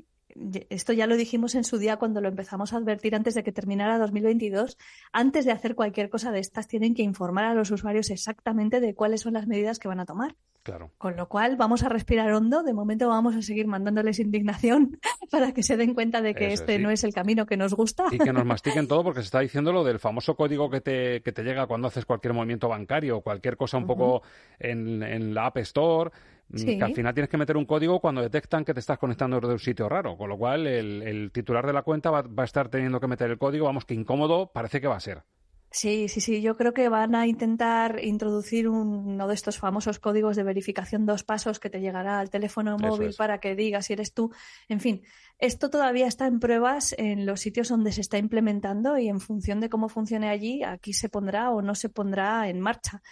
esto 0.69 0.93
ya 0.93 1.07
lo 1.07 1.17
dijimos 1.17 1.55
en 1.55 1.63
su 1.63 1.77
día 1.77 1.97
cuando 1.97 2.21
lo 2.21 2.29
empezamos 2.29 2.73
a 2.73 2.77
advertir 2.77 3.15
antes 3.15 3.33
de 3.35 3.43
que 3.43 3.51
terminara 3.51 3.97
2022. 3.97 4.77
Antes 5.11 5.45
de 5.45 5.51
hacer 5.51 5.75
cualquier 5.75 6.09
cosa 6.09 6.31
de 6.31 6.39
estas, 6.39 6.67
tienen 6.67 6.95
que 6.95 7.03
informar 7.03 7.45
a 7.45 7.53
los 7.53 7.71
usuarios 7.71 8.09
exactamente 8.09 8.79
de 8.79 8.95
cuáles 8.95 9.21
son 9.21 9.33
las 9.33 9.47
medidas 9.47 9.79
que 9.79 9.87
van 9.87 9.99
a 9.99 10.05
tomar. 10.05 10.35
Claro. 10.63 10.91
Con 10.97 11.15
lo 11.15 11.27
cual, 11.29 11.55
vamos 11.55 11.83
a 11.83 11.89
respirar 11.89 12.31
hondo. 12.31 12.63
De 12.63 12.73
momento, 12.73 13.07
vamos 13.07 13.35
a 13.35 13.41
seguir 13.41 13.67
mandándoles 13.67 14.19
indignación 14.19 14.99
para 15.31 15.53
que 15.53 15.63
se 15.63 15.77
den 15.77 15.93
cuenta 15.93 16.21
de 16.21 16.35
que 16.35 16.47
Eso 16.47 16.61
este 16.61 16.77
sí. 16.77 16.83
no 16.83 16.89
es 16.89 17.03
el 17.03 17.13
camino 17.13 17.45
que 17.45 17.57
nos 17.57 17.73
gusta. 17.73 18.05
Y 18.11 18.17
que 18.17 18.33
nos 18.33 18.45
mastiquen 18.45 18.87
todo 18.87 19.03
porque 19.03 19.21
se 19.21 19.25
está 19.25 19.39
diciendo 19.39 19.71
lo 19.71 19.83
del 19.83 19.99
famoso 19.99 20.35
código 20.35 20.69
que 20.69 20.81
te, 20.81 21.21
que 21.21 21.31
te 21.31 21.43
llega 21.43 21.67
cuando 21.67 21.87
haces 21.87 22.05
cualquier 22.05 22.33
movimiento 22.33 22.67
bancario 22.67 23.17
o 23.17 23.21
cualquier 23.21 23.57
cosa 23.57 23.77
un 23.77 23.87
poco 23.87 24.21
en, 24.59 25.01
en 25.01 25.33
la 25.33 25.47
App 25.47 25.57
Store. 25.57 26.11
Mm, 26.49 26.57
Sí. 26.57 26.77
Que 26.77 26.83
al 26.83 26.93
final 26.93 27.13
tienes 27.13 27.29
que 27.29 27.37
meter 27.37 27.57
un 27.57 27.65
código 27.65 27.99
cuando 27.99 28.21
detectan 28.21 28.65
que 28.65 28.73
te 28.73 28.79
estás 28.79 28.97
conectando 28.97 29.39
desde 29.39 29.53
un 29.53 29.59
sitio 29.59 29.87
raro. 29.89 30.17
Con 30.17 30.29
lo 30.29 30.37
cual, 30.37 30.67
el, 30.67 31.01
el 31.03 31.31
titular 31.31 31.65
de 31.65 31.73
la 31.73 31.83
cuenta 31.83 32.09
va, 32.11 32.21
va 32.23 32.43
a 32.43 32.45
estar 32.45 32.69
teniendo 32.69 32.99
que 32.99 33.07
meter 33.07 33.29
el 33.29 33.37
código. 33.37 33.65
Vamos, 33.65 33.85
que 33.85 33.93
incómodo 33.93 34.51
parece 34.51 34.81
que 34.81 34.87
va 34.87 34.95
a 34.97 34.99
ser. 34.99 35.23
Sí, 35.71 36.07
sí, 36.07 36.19
sí. 36.19 36.41
Yo 36.41 36.57
creo 36.57 36.73
que 36.73 36.89
van 36.89 37.13
a 37.13 37.27
intentar 37.27 38.03
introducir 38.03 38.67
un- 38.67 39.05
uno 39.07 39.27
de 39.27 39.35
estos 39.35 39.59
famosos 39.59 39.99
códigos 39.99 40.35
de 40.35 40.41
verificación 40.41 41.05
dos 41.05 41.23
pasos 41.23 41.59
que 41.59 41.69
te 41.69 41.79
llegará 41.79 42.19
al 42.19 42.31
teléfono 42.31 42.75
móvil 42.79 43.09
es. 43.09 43.17
para 43.17 43.39
que 43.39 43.55
digas 43.55 43.85
si 43.85 43.93
eres 43.93 44.15
tú. 44.15 44.31
En 44.67 44.79
fin, 44.79 45.03
esto 45.37 45.69
todavía 45.69 46.07
está 46.07 46.25
en 46.25 46.39
pruebas 46.39 46.95
en 46.97 47.27
los 47.27 47.41
sitios 47.41 47.69
donde 47.69 47.91
se 47.91 48.01
está 48.01 48.17
implementando 48.17 48.97
y 48.97 49.09
en 49.09 49.19
función 49.19 49.59
de 49.59 49.69
cómo 49.69 49.89
funcione 49.89 50.27
allí, 50.29 50.63
aquí 50.63 50.91
se 50.93 51.07
pondrá 51.07 51.51
o 51.51 51.61
no 51.61 51.75
se 51.75 51.89
pondrá 51.89 52.49
en 52.49 52.59
marcha. 52.61 53.03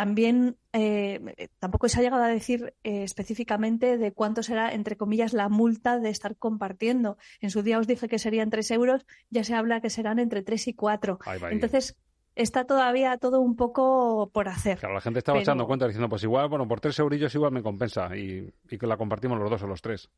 También 0.00 0.56
eh, 0.72 1.20
tampoco 1.58 1.86
se 1.90 2.00
ha 2.00 2.02
llegado 2.02 2.22
a 2.22 2.28
decir 2.28 2.72
eh, 2.84 3.02
específicamente 3.02 3.98
de 3.98 4.12
cuánto 4.12 4.42
será, 4.42 4.72
entre 4.72 4.96
comillas, 4.96 5.34
la 5.34 5.50
multa 5.50 5.98
de 5.98 6.08
estar 6.08 6.36
compartiendo. 6.36 7.18
En 7.42 7.50
su 7.50 7.62
día 7.62 7.78
os 7.78 7.86
dije 7.86 8.08
que 8.08 8.18
serían 8.18 8.48
tres 8.48 8.70
euros, 8.70 9.04
ya 9.28 9.44
se 9.44 9.54
habla 9.54 9.82
que 9.82 9.90
serán 9.90 10.18
entre 10.18 10.42
tres 10.42 10.66
y 10.68 10.72
cuatro. 10.72 11.18
Entonces, 11.50 11.98
está 12.34 12.64
todavía 12.64 13.18
todo 13.18 13.40
un 13.40 13.56
poco 13.56 14.30
por 14.32 14.48
hacer. 14.48 14.78
Claro, 14.78 14.94
la 14.94 15.02
gente 15.02 15.18
estaba 15.18 15.34
Pero- 15.36 15.42
echando 15.42 15.66
cuenta 15.66 15.86
diciendo, 15.86 16.08
pues 16.08 16.22
igual, 16.22 16.48
bueno, 16.48 16.66
por 16.66 16.80
tres 16.80 16.98
eurillos 16.98 17.34
igual 17.34 17.52
me 17.52 17.62
compensa 17.62 18.16
y, 18.16 18.50
y 18.70 18.78
que 18.78 18.86
la 18.86 18.96
compartimos 18.96 19.38
los 19.38 19.50
dos 19.50 19.62
o 19.62 19.66
los 19.66 19.82
tres. 19.82 20.08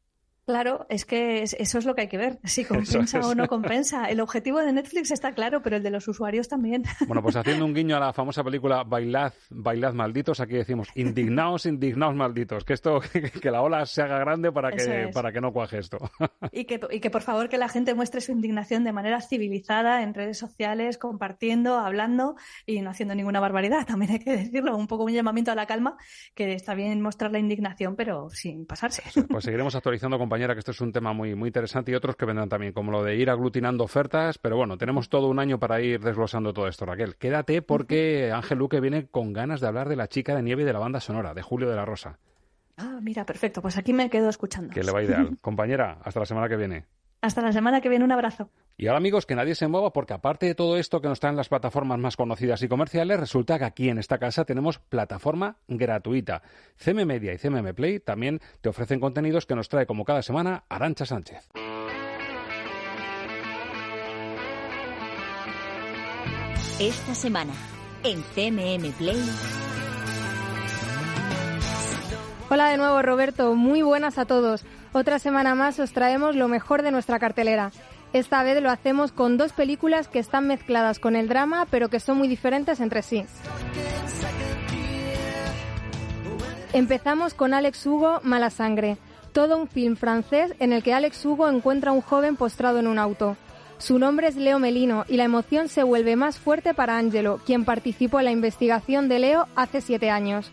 Claro, 0.44 0.86
es 0.88 1.04
que 1.04 1.44
eso 1.44 1.78
es 1.78 1.84
lo 1.84 1.94
que 1.94 2.02
hay 2.02 2.08
que 2.08 2.18
ver, 2.18 2.40
si 2.42 2.64
compensa 2.64 3.20
o 3.20 3.34
no 3.34 3.46
compensa. 3.46 4.10
El 4.10 4.20
objetivo 4.20 4.58
de 4.58 4.72
Netflix 4.72 5.12
está 5.12 5.32
claro, 5.32 5.62
pero 5.62 5.76
el 5.76 5.84
de 5.84 5.90
los 5.90 6.08
usuarios 6.08 6.48
también. 6.48 6.82
Bueno, 7.06 7.22
pues 7.22 7.36
haciendo 7.36 7.64
un 7.64 7.72
guiño 7.72 7.96
a 7.96 8.00
la 8.00 8.12
famosa 8.12 8.42
película 8.42 8.82
Bailad, 8.82 9.32
Bailad 9.50 9.92
malditos, 9.94 10.40
aquí 10.40 10.54
decimos 10.54 10.88
indignaos, 10.96 11.66
indignaos 11.66 12.16
malditos, 12.16 12.64
que 12.64 12.72
esto, 12.72 13.00
que 13.40 13.50
la 13.52 13.62
ola 13.62 13.86
se 13.86 14.02
haga 14.02 14.18
grande 14.18 14.50
para 14.50 14.72
que, 14.72 15.10
para 15.14 15.30
que 15.30 15.40
no 15.40 15.52
cuaje 15.52 15.78
esto. 15.78 15.98
Y 16.50 16.64
que, 16.64 16.80
y 16.90 16.98
que 16.98 17.10
por 17.10 17.22
favor 17.22 17.48
que 17.48 17.56
la 17.56 17.68
gente 17.68 17.94
muestre 17.94 18.20
su 18.20 18.32
indignación 18.32 18.82
de 18.82 18.92
manera 18.92 19.20
civilizada 19.20 20.02
en 20.02 20.12
redes 20.12 20.38
sociales, 20.38 20.98
compartiendo, 20.98 21.78
hablando 21.78 22.34
y 22.66 22.80
no 22.80 22.90
haciendo 22.90 23.14
ninguna 23.14 23.38
barbaridad. 23.38 23.86
También 23.86 24.12
hay 24.12 24.18
que 24.18 24.36
decirlo, 24.36 24.76
un 24.76 24.88
poco 24.88 25.04
un 25.04 25.12
llamamiento 25.12 25.52
a 25.52 25.54
la 25.54 25.66
calma, 25.66 25.96
que 26.34 26.52
está 26.54 26.74
bien 26.74 27.00
mostrar 27.00 27.30
la 27.30 27.38
indignación, 27.38 27.94
pero 27.94 28.28
sin 28.30 28.66
pasarse. 28.66 29.04
Pues 29.28 29.44
seguiremos 29.44 29.74
actualizando 29.76 30.18
con 30.18 30.31
compañera, 30.32 30.54
que 30.54 30.60
esto 30.60 30.70
es 30.70 30.80
un 30.80 30.92
tema 30.92 31.12
muy, 31.12 31.34
muy 31.34 31.48
interesante 31.48 31.92
y 31.92 31.94
otros 31.94 32.16
que 32.16 32.24
vendrán 32.24 32.48
también, 32.48 32.72
como 32.72 32.90
lo 32.90 33.04
de 33.04 33.16
ir 33.16 33.28
aglutinando 33.28 33.84
ofertas, 33.84 34.38
pero 34.38 34.56
bueno, 34.56 34.78
tenemos 34.78 35.10
todo 35.10 35.28
un 35.28 35.38
año 35.38 35.58
para 35.58 35.82
ir 35.82 36.00
desglosando 36.00 36.54
todo 36.54 36.68
esto, 36.68 36.86
Raquel. 36.86 37.16
Quédate 37.16 37.60
porque 37.60 38.32
Ángel 38.32 38.56
Luque 38.56 38.80
viene 38.80 39.08
con 39.08 39.34
ganas 39.34 39.60
de 39.60 39.66
hablar 39.66 39.90
de 39.90 39.96
la 39.96 40.08
chica 40.08 40.34
de 40.34 40.42
nieve 40.42 40.64
de 40.64 40.72
la 40.72 40.78
banda 40.78 41.00
sonora, 41.00 41.34
de 41.34 41.42
Julio 41.42 41.68
de 41.68 41.76
la 41.76 41.84
Rosa. 41.84 42.18
Ah, 42.78 42.98
mira, 43.02 43.26
perfecto, 43.26 43.60
pues 43.60 43.76
aquí 43.76 43.92
me 43.92 44.08
quedo 44.08 44.30
escuchando. 44.30 44.72
Que 44.72 44.82
le 44.82 44.90
va 44.90 45.02
ideal. 45.02 45.36
Compañera, 45.42 45.98
hasta 46.02 46.20
la 46.20 46.24
semana 46.24 46.48
que 46.48 46.56
viene. 46.56 46.86
Hasta 47.22 47.40
la 47.40 47.52
semana 47.52 47.80
que 47.80 47.88
viene, 47.88 48.04
un 48.04 48.10
abrazo. 48.10 48.50
Y 48.76 48.88
ahora 48.88 48.98
amigos, 48.98 49.26
que 49.26 49.36
nadie 49.36 49.54
se 49.54 49.68
mueva 49.68 49.92
porque 49.92 50.12
aparte 50.12 50.46
de 50.46 50.56
todo 50.56 50.76
esto 50.76 51.00
que 51.00 51.06
nos 51.06 51.20
traen 51.20 51.36
las 51.36 51.48
plataformas 51.48 52.00
más 52.00 52.16
conocidas 52.16 52.60
y 52.62 52.68
comerciales, 52.68 53.20
resulta 53.20 53.60
que 53.60 53.64
aquí 53.64 53.88
en 53.88 53.98
esta 53.98 54.18
casa 54.18 54.44
tenemos 54.44 54.80
plataforma 54.80 55.56
gratuita. 55.68 56.42
CM 56.74 57.06
Media 57.06 57.32
y 57.32 57.38
CMM 57.38 57.74
Play 57.74 58.00
también 58.00 58.40
te 58.60 58.68
ofrecen 58.68 58.98
contenidos 58.98 59.46
que 59.46 59.54
nos 59.54 59.68
trae 59.68 59.86
como 59.86 60.04
cada 60.04 60.22
semana 60.22 60.64
Arancha 60.68 61.06
Sánchez. 61.06 61.48
Esta 66.80 67.14
semana, 67.14 67.52
en 68.02 68.20
CMM 68.34 68.90
Play. 68.98 69.61
Hola 72.54 72.68
de 72.68 72.76
nuevo 72.76 73.00
Roberto, 73.00 73.54
muy 73.54 73.80
buenas 73.80 74.18
a 74.18 74.26
todos. 74.26 74.62
Otra 74.92 75.18
semana 75.18 75.54
más 75.54 75.78
os 75.78 75.94
traemos 75.94 76.36
lo 76.36 76.48
mejor 76.48 76.82
de 76.82 76.90
nuestra 76.90 77.18
cartelera. 77.18 77.72
Esta 78.12 78.42
vez 78.42 78.62
lo 78.62 78.68
hacemos 78.68 79.10
con 79.10 79.38
dos 79.38 79.54
películas 79.54 80.06
que 80.06 80.18
están 80.18 80.48
mezcladas 80.48 80.98
con 80.98 81.16
el 81.16 81.28
drama, 81.28 81.66
pero 81.70 81.88
que 81.88 81.98
son 81.98 82.18
muy 82.18 82.28
diferentes 82.28 82.80
entre 82.80 83.00
sí. 83.00 83.24
Empezamos 86.74 87.32
con 87.32 87.54
Alex 87.54 87.86
Hugo, 87.86 88.20
Mala 88.22 88.50
Sangre, 88.50 88.98
todo 89.32 89.56
un 89.56 89.66
film 89.66 89.96
francés 89.96 90.52
en 90.58 90.74
el 90.74 90.82
que 90.82 90.92
Alex 90.92 91.24
Hugo 91.24 91.48
encuentra 91.48 91.92
a 91.92 91.94
un 91.94 92.02
joven 92.02 92.36
postrado 92.36 92.80
en 92.80 92.86
un 92.86 92.98
auto. 92.98 93.38
Su 93.78 93.98
nombre 93.98 94.28
es 94.28 94.36
Leo 94.36 94.58
Melino 94.58 95.06
y 95.08 95.16
la 95.16 95.24
emoción 95.24 95.70
se 95.70 95.84
vuelve 95.84 96.16
más 96.16 96.38
fuerte 96.38 96.74
para 96.74 96.98
Angelo, 96.98 97.40
quien 97.46 97.64
participó 97.64 98.18
en 98.18 98.26
la 98.26 98.30
investigación 98.30 99.08
de 99.08 99.20
Leo 99.20 99.48
hace 99.56 99.80
siete 99.80 100.10
años. 100.10 100.52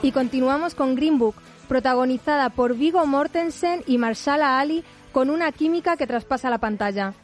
Y 0.00 0.12
continuamos 0.12 0.76
con 0.76 0.94
Green 0.94 1.18
Book, 1.18 1.34
protagonizada 1.66 2.50
por 2.50 2.76
Vigo 2.76 3.04
Mortensen 3.04 3.82
y 3.86 3.98
Marshala 3.98 4.60
Ali, 4.60 4.84
con 5.10 5.28
una 5.28 5.50
química 5.50 5.96
que 5.96 6.06
traspasa 6.06 6.50
la 6.50 6.58
pantalla. 6.58 7.14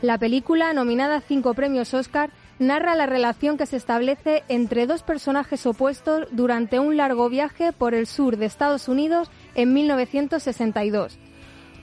La 0.00 0.16
película, 0.16 0.72
nominada 0.72 1.16
a 1.16 1.20
cinco 1.20 1.52
premios 1.52 1.92
Oscar, 1.92 2.30
narra 2.58 2.94
la 2.94 3.06
relación 3.06 3.58
que 3.58 3.66
se 3.66 3.76
establece 3.76 4.44
entre 4.48 4.86
dos 4.86 5.02
personajes 5.02 5.66
opuestos 5.66 6.26
durante 6.30 6.80
un 6.80 6.96
largo 6.96 7.28
viaje 7.28 7.72
por 7.72 7.92
el 7.92 8.06
sur 8.06 8.38
de 8.38 8.46
Estados 8.46 8.88
Unidos 8.88 9.30
en 9.54 9.74
1962. 9.74 11.18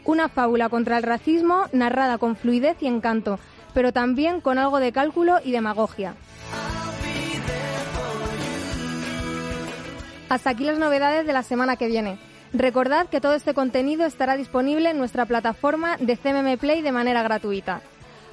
Una 0.04 0.30
fábula 0.30 0.70
contra 0.70 0.98
el 0.98 1.04
racismo 1.04 1.68
narrada 1.74 2.18
con 2.18 2.36
fluidez 2.36 2.78
y 2.82 2.88
encanto, 2.88 3.40
pero 3.76 3.94
también 3.94 4.42
con 4.42 4.58
algo 4.58 4.80
de 4.80 4.92
cálculo 4.92 5.38
y 5.44 5.52
demagogia. 5.52 6.16
Hasta 10.30 10.52
aquí 10.52 10.64
las 10.64 10.78
novedades 10.78 11.26
de 11.26 11.34
la 11.34 11.44
semana 11.44 11.76
que 11.76 11.88
viene. 11.88 12.20
Recordad 12.54 13.08
que 13.08 13.20
todo 13.20 13.34
este 13.34 13.54
contenido 13.54 14.06
estará 14.06 14.38
disponible 14.38 14.92
en 14.92 14.98
nuestra 14.98 15.26
plataforma 15.26 15.98
de 15.98 16.18
CMM 16.18 16.58
Play 16.58 16.82
de 16.82 16.92
manera 16.92 17.24
gratuita. 17.24 17.82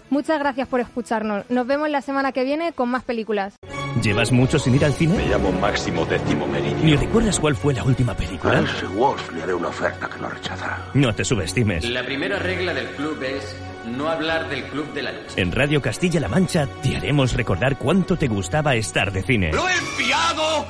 Muchas 0.09 0.39
gracias 0.39 0.69
por 0.69 0.81
escucharnos. 0.81 1.45
Nos 1.51 1.67
vemos 1.67 1.91
la 1.91 2.01
semana 2.01 2.33
que 2.33 2.45
viene 2.45 2.73
con 2.73 2.91
más 2.91 3.03
películas. 3.03 3.57
¿Llevas 4.03 4.31
mucho 4.31 4.59
sin 4.59 4.75
ir 4.75 4.85
al 4.85 4.93
cine? 4.93 5.17
Me 5.17 5.27
llamo 5.27 5.51
Máximo 5.53 6.05
Décimo 6.05 6.47
Meridio. 6.47 6.85
¿Ni 6.85 6.97
recuerdas 6.97 7.41
cuál 7.41 7.57
fue 7.57 7.75
la 7.75 7.83
última 7.83 8.15
película? 8.15 8.59
A 8.59 8.61
ese 8.61 8.87
Wolf 8.87 9.33
le 9.33 9.43
haré 9.43 9.55
una 9.55 9.69
oferta 9.69 10.09
que 10.09 10.21
no 10.21 10.29
rechazará. 10.29 10.91
No 10.95 11.15
te 11.15 11.25
subestimes. 11.25 11.89
La 11.89 12.05
primera 12.05 12.39
regla 12.39 12.75
del 12.75 12.87
club 12.89 13.21
es 13.23 13.57
no 13.87 14.09
hablar 14.09 14.49
del 14.49 14.65
club 14.65 14.93
de 14.93 15.03
la 15.03 15.13
lucha. 15.13 15.35
En 15.37 15.51
Radio 15.51 15.81
Castilla-La 15.81 16.29
Mancha 16.29 16.69
te 16.83 16.97
haremos 16.97 17.33
recordar 17.33 17.79
cuánto 17.79 18.17
te 18.17 18.29
gustaba 18.29 18.75
estar 18.75 19.11
de 19.13 19.23
cine. 19.23 19.53
¡Lo 19.53 19.67
he 19.67 19.73
enviado 19.73 20.67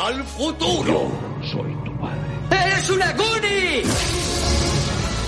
al 0.00 0.24
futuro! 0.24 1.10
soy 1.42 1.74
tu 1.84 1.96
padre. 1.98 2.66
¡Eres 2.66 2.90
una 2.90 3.12
Goonie! 3.12 3.82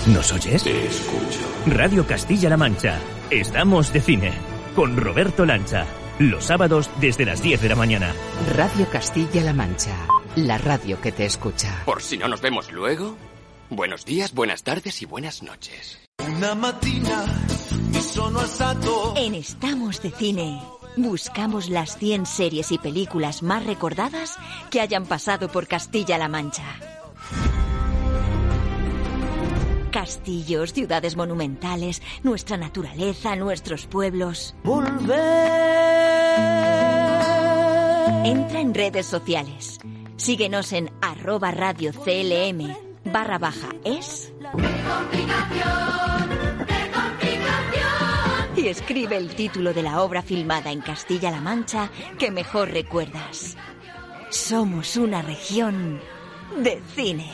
¿Nos 0.07 0.31
oyes? 0.33 0.63
Te 0.63 0.87
escucho. 0.87 1.39
Radio 1.67 2.05
Castilla-La 2.05 2.57
Mancha. 2.57 2.99
Estamos 3.29 3.93
de 3.93 4.01
cine. 4.01 4.33
Con 4.75 4.97
Roberto 4.97 5.45
Lancha. 5.45 5.85
Los 6.19 6.45
sábados 6.45 6.89
desde 6.99 7.25
las 7.25 7.41
10 7.41 7.61
de 7.61 7.69
la 7.69 7.75
mañana. 7.75 8.13
Radio 8.55 8.87
Castilla-La 8.89 9.53
Mancha. 9.53 9.95
La 10.35 10.57
radio 10.57 10.99
que 10.99 11.11
te 11.11 11.25
escucha. 11.25 11.83
Por 11.85 12.01
si 12.01 12.17
no 12.17 12.27
nos 12.27 12.41
vemos 12.41 12.71
luego. 12.71 13.15
Buenos 13.69 14.05
días, 14.05 14.33
buenas 14.33 14.63
tardes 14.63 15.01
y 15.01 15.05
buenas 15.05 15.43
noches. 15.43 15.99
Una 16.35 16.55
matina 16.55 17.25
mi 17.91 18.01
sono 18.01 18.39
alzato. 18.39 19.13
En 19.15 19.35
Estamos 19.35 20.01
de 20.01 20.11
Cine. 20.11 20.59
Buscamos 20.95 21.69
las 21.69 21.97
100 21.97 22.25
series 22.25 22.71
y 22.71 22.77
películas 22.77 23.43
más 23.43 23.65
recordadas 23.65 24.37
que 24.69 24.81
hayan 24.81 25.05
pasado 25.05 25.49
por 25.49 25.67
Castilla-La 25.67 26.27
Mancha. 26.27 26.63
Castillos, 29.91 30.73
ciudades 30.73 31.15
monumentales, 31.15 32.01
nuestra 32.23 32.57
naturaleza, 32.57 33.35
nuestros 33.35 33.85
pueblos. 33.85 34.55
Volver. 34.63 35.19
Entra 38.25 38.59
en 38.59 38.73
redes 38.73 39.05
sociales. 39.05 39.79
Síguenos 40.17 40.73
en 40.73 40.91
arroba 41.01 41.51
radio 41.51 41.91
CLM 41.91 42.93
barra 43.05 43.37
baja 43.37 43.69
es. 43.83 44.33
Y 48.63 48.69
escribe 48.69 49.17
el 49.17 49.35
título 49.35 49.73
de 49.73 49.83
la 49.83 50.01
obra 50.01 50.21
filmada 50.21 50.71
en 50.71 50.79
Castilla-La 50.79 51.41
Mancha 51.41 51.91
que 52.17 52.31
mejor 52.31 52.71
recuerdas. 52.71 53.57
Somos 54.29 54.95
una 54.95 55.21
región 55.21 55.99
de 56.55 56.81
cine. 56.95 57.29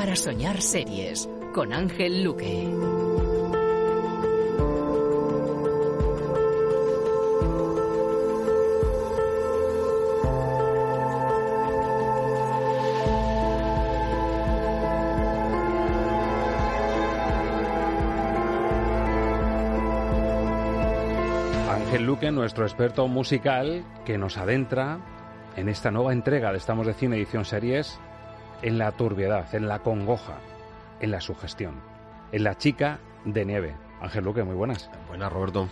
Para 0.00 0.16
soñar 0.16 0.62
series. 0.62 1.28
Con 1.52 1.74
Ángel 1.74 2.24
Luque. 2.24 2.66
Ángel 21.68 22.06
Luque, 22.06 22.30
nuestro 22.30 22.64
experto 22.64 23.06
musical, 23.06 23.84
que 24.06 24.16
nos 24.16 24.38
adentra 24.38 24.98
en 25.56 25.68
esta 25.68 25.90
nueva 25.90 26.14
entrega 26.14 26.52
de 26.52 26.56
Estamos 26.56 26.86
de 26.86 26.94
Cine 26.94 27.16
Edición 27.16 27.44
Series 27.44 28.00
en 28.62 28.78
la 28.78 28.92
turbiedad, 28.92 29.54
en 29.54 29.68
la 29.68 29.80
congoja, 29.80 30.38
en 31.00 31.10
la 31.10 31.20
sugestión, 31.20 31.80
en 32.32 32.44
la 32.44 32.56
chica 32.56 33.00
de 33.24 33.44
nieve. 33.44 33.76
Ángel 34.00 34.24
Luque, 34.24 34.42
muy 34.42 34.54
buenas. 34.54 34.90
Buenas, 35.08 35.32
Roberto. 35.32 35.68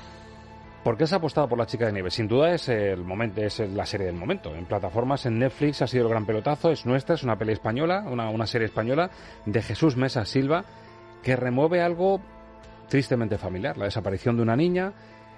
¿Por 0.85 0.97
qué 0.97 1.07
se 1.07 1.15
ha 1.15 1.19
apostado 1.19 1.49
por 1.49 1.59
La 1.59 1.67
Chica 1.67 1.87
de 1.87 1.93
Nieve? 1.93 2.11
Sin 2.11 2.29
duda 2.29 2.55
es 2.55 2.69
el 2.69 3.05
momento, 3.05 3.43
es 3.43 3.59
la 3.59 3.85
serie 3.85 4.07
del 4.07 4.15
momento. 4.15 4.55
En 4.55 4.65
plataformas, 4.65 5.27
en 5.27 5.39
Netflix 5.39 5.83
ha 5.83 5.87
sido 5.87 6.05
el 6.05 6.11
gran 6.11 6.25
pelotazo, 6.25 6.71
es 6.71 6.87
nuestra, 6.87 7.17
es 7.17 7.25
una 7.25 7.37
peli 7.37 7.53
española, 7.53 8.05
una, 8.07 8.31
una 8.31 8.47
serie 8.47 8.67
española 8.67 9.11
de 9.45 9.61
Jesús 9.61 9.97
Mesa 9.97 10.25
Silva, 10.25 10.65
que 11.23 11.37
remueve 11.37 11.83
algo 11.83 12.21
tristemente 12.89 13.39
familiar, 13.39 13.77
la 13.77 13.87
desaparición 13.87 14.37
de 14.37 14.43
una 14.43 14.57
niña. 14.57 14.93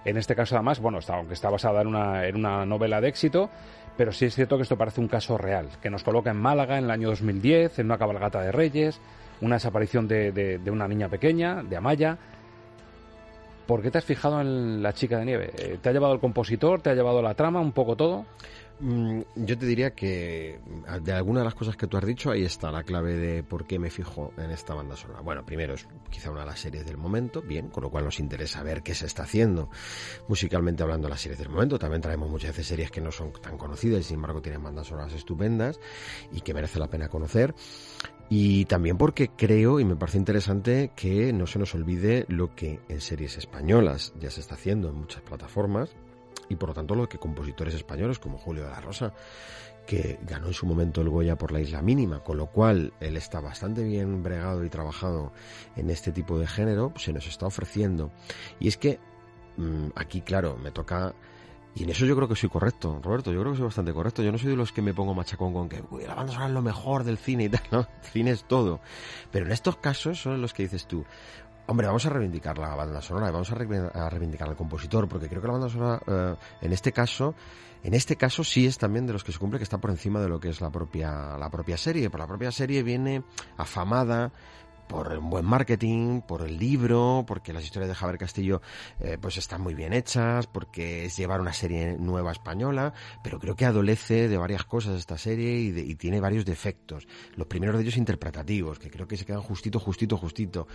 En 0.05 0.17
este 0.17 0.35
caso, 0.35 0.55
además, 0.55 0.81
bueno, 0.81 0.99
está, 0.99 1.17
aunque 1.17 1.35
está 1.35 1.51
basada 1.51 1.83
en 1.83 1.89
una, 1.89 2.27
en 2.27 2.37
una 2.37 2.65
novela 2.65 3.01
de 3.01 3.09
éxito, 3.09 3.51
pero 3.97 4.13
sí 4.13 4.25
es 4.25 4.35
cierto 4.35 4.57
que 4.57 4.63
esto 4.63 4.79
parece 4.79 5.01
un 5.01 5.09
caso 5.09 5.37
real, 5.37 5.69
que 5.83 5.91
nos 5.91 6.03
coloca 6.03 6.31
en 6.31 6.39
Málaga 6.39 6.79
en 6.79 6.85
el 6.85 6.91
año 6.91 7.09
2010, 7.09 7.79
en 7.79 7.87
una 7.87 7.99
cabalgata 7.99 8.41
de 8.41 8.51
reyes, 8.51 9.01
una 9.41 9.57
desaparición 9.57 10.09
de, 10.09 10.33
de, 10.33 10.59
de 10.59 10.71
una 10.71 10.89
niña 10.89 11.09
pequeña, 11.09 11.63
de 11.63 11.77
Amaya. 11.77 12.17
¿Por 13.67 13.83
qué 13.83 13.91
te 13.91 13.99
has 13.99 14.05
fijado 14.05 14.41
en 14.41 14.83
la 14.83 14.93
chica 14.95 15.19
de 15.19 15.25
nieve? 15.25 15.53
Eh, 15.57 15.79
¿Te 15.81 15.91
ha 15.91 15.93
llevado 15.93 16.15
el 16.15 16.21
compositor? 16.21 16.81
¿Te 16.81 16.91
ha 16.91 16.95
llevado 16.95 17.23
la 17.23 17.35
trama? 17.35 17.61
¿Un 17.61 17.73
poco 17.73 17.95
todo? 17.95 18.27
Mm, 18.81 19.21
Yo 19.37 19.59
te 19.59 19.67
diría 19.67 19.95
que 19.95 20.59
mm, 20.65 21.03
de 21.05 21.13
alguna 21.13 21.41
de 21.41 21.45
las 21.45 21.55
cosas 21.55 21.77
que 21.77 21.87
tú 21.87 21.99
has 21.99 22.07
dicho, 22.07 22.31
ahí 22.31 22.45
está 22.45 22.71
la 22.71 22.83
clave 22.83 23.15
de 23.17 23.43
por 23.43 23.67
qué 23.67 23.79
me 23.79 23.91
fijo 23.91 24.33
en 24.39 24.51
esta 24.51 24.75
banda 24.75 24.97
sonora. 24.97 25.21
Bueno, 25.21 25.45
primero 25.45 25.75
es 25.75 25.87
quizá 26.09 26.31
una 26.31 26.41
de 26.41 26.47
las 26.47 26.61
series 26.61 26.87
del 26.87 26.97
momento, 26.97 27.43
bien, 27.43 27.69
con 27.69 27.83
lo 27.83 27.91
cual 27.91 28.05
nos 28.05 28.19
interesa 28.21 28.63
ver 28.63 28.83
qué 28.83 28.95
se 28.95 29.07
está 29.07 29.25
haciendo 29.25 29.69
musicalmente 30.29 30.83
hablando 30.83 31.09
de 31.09 31.11
las 31.11 31.21
series 31.21 31.39
del 31.39 31.51
momento. 31.51 31.79
También 31.79 32.01
traemos 32.01 32.31
muchas 32.31 32.51
veces 32.51 32.69
series 32.69 32.91
que 32.91 33.03
no 33.03 33.13
son 33.13 33.33
tan 33.33 33.59
conocidas 33.59 34.01
y 34.01 34.05
sin 34.05 34.15
embargo 34.17 34.41
tienen 34.41 34.63
bandas 34.63 34.87
sonoras 34.87 35.13
estupendas 35.13 35.79
y 36.33 36.41
que 36.41 36.55
merece 36.55 36.79
la 36.79 36.89
pena 36.89 37.09
conocer. 37.09 37.55
Y 38.31 38.65
también 38.67 38.97
porque 38.97 39.29
creo 39.37 39.81
y 39.81 39.85
me 39.85 39.97
parece 39.97 40.17
interesante 40.17 40.93
que 40.97 41.33
no 41.33 41.47
se 41.47 41.59
nos 41.59 41.75
olvide 41.75 42.25
lo 42.29 42.55
que 42.55 42.81
en 42.89 43.01
series 43.01 43.37
españolas 43.37 44.15
ya 44.19 44.31
se 44.31 44.41
está 44.41 44.55
haciendo 44.55 44.89
en 44.89 44.95
muchas 44.95 45.21
plataformas 45.23 45.91
y 46.51 46.57
por 46.57 46.69
lo 46.69 46.75
tanto 46.75 46.95
lo 46.95 47.09
que 47.09 47.19
compositores 47.19 47.75
españoles 47.75 48.19
como 48.19 48.37
Julio 48.37 48.65
de 48.65 48.71
la 48.71 48.81
Rosa 48.81 49.15
que 49.87 50.19
ganó 50.23 50.49
en 50.49 50.53
su 50.53 50.67
momento 50.67 51.01
el 51.01 51.09
Goya 51.09 51.37
por 51.37 51.53
la 51.53 51.61
Isla 51.61 51.81
Mínima, 51.81 52.23
con 52.23 52.37
lo 52.37 52.47
cual 52.47 52.93
él 53.01 53.17
está 53.17 53.41
bastante 53.41 53.83
bien 53.83 54.23
bregado 54.23 54.65
y 54.65 54.69
trabajado 54.69 55.33
en 55.75 55.91
este 55.91 56.13
tipo 56.13 56.39
de 56.39 56.47
género, 56.47 56.93
se 56.97 57.13
nos 57.13 57.27
está 57.27 57.47
ofreciendo. 57.47 58.13
Y 58.61 58.69
es 58.69 58.77
que 58.77 59.01
mmm, 59.57 59.89
aquí, 59.97 60.21
claro, 60.21 60.57
me 60.63 60.71
toca 60.71 61.15
y 61.75 61.85
en 61.85 61.91
eso 61.91 62.05
yo 62.05 62.17
creo 62.17 62.29
que 62.29 62.35
soy 62.35 62.49
correcto, 62.49 63.01
Roberto, 63.03 63.33
yo 63.33 63.41
creo 63.41 63.53
que 63.53 63.59
soy 63.59 63.67
bastante 63.67 63.93
correcto. 63.93 64.23
Yo 64.23 64.33
no 64.33 64.39
soy 64.39 64.51
de 64.51 64.57
los 64.57 64.73
que 64.73 64.83
me 64.83 64.93
pongo 64.93 65.15
machacón 65.15 65.53
con 65.53 65.69
que 65.69 65.83
uy, 65.91 66.05
la 66.05 66.15
banda 66.15 66.33
sonora 66.33 66.53
lo 66.53 66.63
mejor 66.63 67.05
del 67.05 67.17
cine 67.17 67.45
y 67.45 67.49
tal, 67.49 67.63
¿no? 67.71 67.81
El 67.81 68.11
cine 68.11 68.31
es 68.33 68.45
todo. 68.45 68.81
Pero 69.31 69.47
en 69.47 69.53
estos 69.53 69.77
casos 69.77 70.21
son 70.21 70.41
los 70.41 70.53
que 70.53 70.65
dices 70.65 70.87
tú, 70.87 71.05
hombre, 71.67 71.87
vamos 71.87 72.05
a 72.07 72.11
reivindicar 72.11 72.59
la 72.59 72.75
banda 72.75 73.01
sonora, 73.01 73.29
y 73.29 73.33
vamos 73.33 73.51
a, 73.51 73.55
re 73.55 73.91
a 73.93 74.09
reivindicar 74.09 74.49
al 74.49 74.57
compositor, 74.57 75.09
porque 75.09 75.29
creo 75.29 75.41
que 75.41 75.47
la 75.47 75.53
banda 75.53 75.69
sonora, 75.69 76.01
eh, 76.07 76.35
en 76.63 76.73
este 76.73 76.93
caso, 76.93 77.35
en 77.83 77.95
este 77.95 78.17
caso 78.17 78.45
sí 78.45 78.67
es 78.67 78.79
también 78.79 79.07
de 79.07 79.13
los 79.13 79.25
que 79.25 79.33
se 79.33 79.39
cumple 79.39 79.59
que 79.59 79.65
está 79.65 79.79
por 79.79 79.91
encima 79.91 80.21
de 80.21 80.29
lo 80.29 80.39
que 80.39 80.51
es 80.51 80.61
la 80.61 80.71
propia, 80.71 81.39
la 81.39 81.51
propia 81.51 81.77
serie. 81.77 82.11
Por 82.11 82.21
la 82.21 82.27
propia 82.27 82.53
serie 82.53 82.83
viene 82.83 83.23
afamada 83.57 84.33
por 84.91 85.17
un 85.17 85.31
buen 85.31 85.45
marketing, 85.45 86.21
por 86.21 86.43
el 86.43 86.59
libro, 86.59 87.25
porque 87.25 87.53
las 87.53 87.63
historias 87.63 87.89
de 87.89 87.95
Javier 87.95 88.19
Castillo 88.19 88.61
eh, 88.99 89.19
pues 89.21 89.37
están 89.37 89.61
muy 89.61 89.75
bien 89.75 89.93
hechas, 89.93 90.49
porque 90.49 91.05
es 91.05 91.17
llevar 91.17 91.41
una 91.41 91.53
serie 91.53 91.97
nueva 91.97 92.33
española, 92.33 92.93
pero 93.23 93.39
creo 93.39 93.55
que 93.55 93.65
adolece 93.65 94.29
de 94.29 94.37
varias 94.37 94.65
cosas 94.65 94.99
esta 94.99 95.17
serie 95.17 95.61
y, 95.61 95.71
de, 95.71 95.83
y 95.83 95.95
tiene 95.95 96.19
varios 96.19 96.45
defectos. 96.45 97.07
Los 97.37 97.47
primeros 97.47 97.77
de 97.77 97.83
ellos 97.83 97.97
interpretativos, 97.97 98.81
que 98.81 98.91
creo 98.91 99.07
que 99.07 99.17
se 99.17 99.25
quedan 99.25 99.43
justito, 99.43 99.79
justito, 99.79 100.17
justito. 100.17 100.67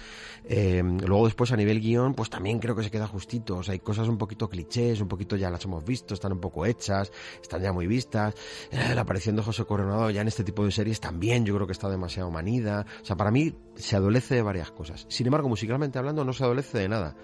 Eh, 0.46 0.82
luego 0.82 1.26
después 1.26 1.52
a 1.52 1.58
nivel 1.58 1.82
guion, 1.82 2.14
pues 2.14 2.30
también 2.30 2.60
creo 2.60 2.74
que 2.74 2.84
se 2.84 2.92
queda 2.92 3.08
justito. 3.08 3.58
O 3.58 3.64
sea, 3.64 3.74
hay 3.74 3.80
cosas 3.80 4.08
un 4.08 4.18
poquito 4.18 4.48
clichés, 4.48 5.02
un 5.02 5.10
poquito 5.10 5.36
ya 5.36 5.50
las 5.50 5.66
hemos 5.66 5.84
visto, 5.84 6.14
están 6.14 6.32
un 6.32 6.40
poco 6.40 6.66
hechas, 6.66 7.12
están 7.42 7.62
ya 7.62 7.74
muy 7.74 7.86
vistas. 7.86 8.34
Eh, 8.72 8.96
la 8.96 9.02
aparición 9.02 9.36
de 9.36 9.42
José 9.42 9.66
Coronado 9.66 10.10
ya 10.10 10.22
en 10.22 10.30
este 10.30 10.46
tipo 10.46 10.64
de 10.64 10.72
series 10.72 11.02
también 11.02 11.46
yo 11.46 11.54
creo 11.56 11.68
que 11.68 11.74
está 11.74 11.90
demasiado 11.90 12.32
manida. 12.32 12.86
O 13.02 13.06
sea, 13.06 13.18
para 13.18 13.30
mí 13.30 13.54
se 13.76 13.98
adolece 14.06 14.36
de 14.36 14.42
varias 14.42 14.72
cosas. 14.72 15.06
Sin 15.10 15.28
embargo, 15.28 15.50
musicalmente 15.50 16.00
hablando, 16.00 16.24
no 16.24 16.34
se 16.34 16.44
adolece 16.44 16.78
de 16.78 16.90
nada. 16.90 17.16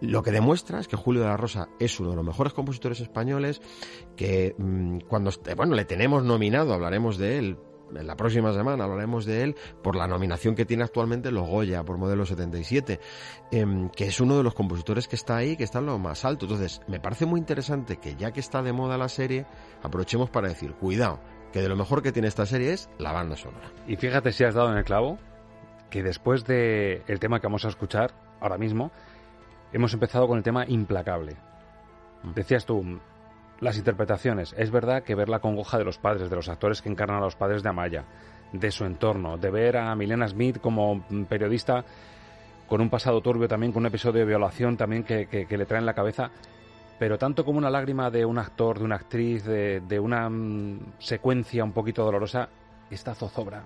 Lo 0.00 0.22
que 0.22 0.30
demuestra 0.30 0.80
es 0.80 0.88
que 0.88 0.96
Julio 0.96 1.22
de 1.22 1.28
la 1.28 1.36
Rosa 1.36 1.68
es 1.80 1.98
uno 1.98 2.10
de 2.10 2.16
los 2.16 2.24
mejores 2.24 2.52
compositores 2.52 3.00
españoles, 3.00 3.60
que 4.16 4.54
mmm, 4.56 4.98
cuando, 5.08 5.30
bueno, 5.56 5.74
le 5.74 5.84
tenemos 5.84 6.24
nominado, 6.24 6.72
hablaremos 6.72 7.18
de 7.18 7.38
él, 7.38 7.58
en 7.94 8.06
la 8.06 8.16
próxima 8.16 8.52
semana 8.52 8.84
hablaremos 8.84 9.24
de 9.24 9.42
él 9.42 9.56
por 9.82 9.96
la 9.96 10.06
nominación 10.06 10.54
que 10.54 10.64
tiene 10.64 10.84
actualmente 10.84 11.28
en 11.28 11.34
los 11.34 11.48
Goya 11.48 11.84
por 11.84 11.98
modelo 11.98 12.26
77, 12.26 13.00
eh, 13.50 13.88
que 13.94 14.06
es 14.06 14.20
uno 14.20 14.36
de 14.36 14.42
los 14.42 14.54
compositores 14.54 15.08
que 15.08 15.16
está 15.16 15.36
ahí, 15.36 15.56
que 15.56 15.64
está 15.64 15.78
en 15.78 15.86
lo 15.86 15.98
más 15.98 16.24
alto. 16.24 16.46
Entonces, 16.46 16.80
me 16.86 17.00
parece 17.00 17.26
muy 17.26 17.40
interesante 17.40 17.96
que 17.96 18.14
ya 18.14 18.30
que 18.32 18.40
está 18.40 18.62
de 18.62 18.72
moda 18.72 18.98
la 18.98 19.08
serie, 19.08 19.46
aprovechemos 19.82 20.30
para 20.30 20.48
decir, 20.48 20.74
cuidado, 20.74 21.20
que 21.52 21.62
de 21.62 21.68
lo 21.68 21.76
mejor 21.76 22.02
que 22.02 22.12
tiene 22.12 22.28
esta 22.28 22.46
serie 22.46 22.72
es 22.72 22.90
la 22.98 23.12
banda 23.12 23.36
sonora. 23.36 23.72
Y 23.86 23.96
fíjate 23.96 24.32
si 24.32 24.44
has 24.44 24.54
dado 24.54 24.70
en 24.70 24.78
el 24.78 24.84
clavo, 24.84 25.18
que 25.90 26.02
después 26.02 26.44
del 26.44 27.02
el 27.06 27.20
tema 27.20 27.40
que 27.40 27.46
vamos 27.46 27.64
a 27.64 27.68
escuchar 27.68 28.12
ahora 28.40 28.58
mismo, 28.58 28.90
hemos 29.72 29.92
empezado 29.94 30.26
con 30.28 30.38
el 30.38 30.44
tema 30.44 30.64
implacable. 30.66 31.36
Decías 32.34 32.66
tú, 32.66 33.00
las 33.60 33.76
interpretaciones. 33.76 34.54
Es 34.56 34.70
verdad 34.70 35.02
que 35.02 35.14
ver 35.14 35.28
la 35.28 35.40
congoja 35.40 35.78
de 35.78 35.84
los 35.84 35.98
padres, 35.98 36.30
de 36.30 36.36
los 36.36 36.48
actores 36.48 36.82
que 36.82 36.88
encarnan 36.88 37.18
a 37.18 37.24
los 37.24 37.36
padres 37.36 37.62
de 37.62 37.68
Amaya, 37.68 38.04
de 38.52 38.70
su 38.70 38.84
entorno, 38.84 39.36
de 39.36 39.50
ver 39.50 39.76
a 39.76 39.94
Milena 39.94 40.28
Smith 40.28 40.60
como 40.60 41.04
periodista 41.28 41.84
con 42.66 42.80
un 42.80 42.90
pasado 42.90 43.20
turbio 43.20 43.48
también, 43.48 43.72
con 43.72 43.82
un 43.82 43.86
episodio 43.86 44.20
de 44.20 44.26
violación 44.26 44.76
también 44.76 45.02
que, 45.02 45.26
que, 45.26 45.46
que 45.46 45.56
le 45.56 45.64
trae 45.64 45.80
en 45.80 45.86
la 45.86 45.94
cabeza, 45.94 46.30
pero 46.98 47.16
tanto 47.16 47.44
como 47.44 47.58
una 47.58 47.70
lágrima 47.70 48.10
de 48.10 48.24
un 48.24 48.38
actor, 48.38 48.78
de 48.78 48.84
una 48.84 48.96
actriz, 48.96 49.44
de, 49.44 49.80
de 49.80 49.98
una 49.98 50.26
um, 50.26 50.78
secuencia 50.98 51.64
un 51.64 51.72
poquito 51.72 52.04
dolorosa, 52.04 52.48
esta 52.90 53.14
zozobra, 53.14 53.64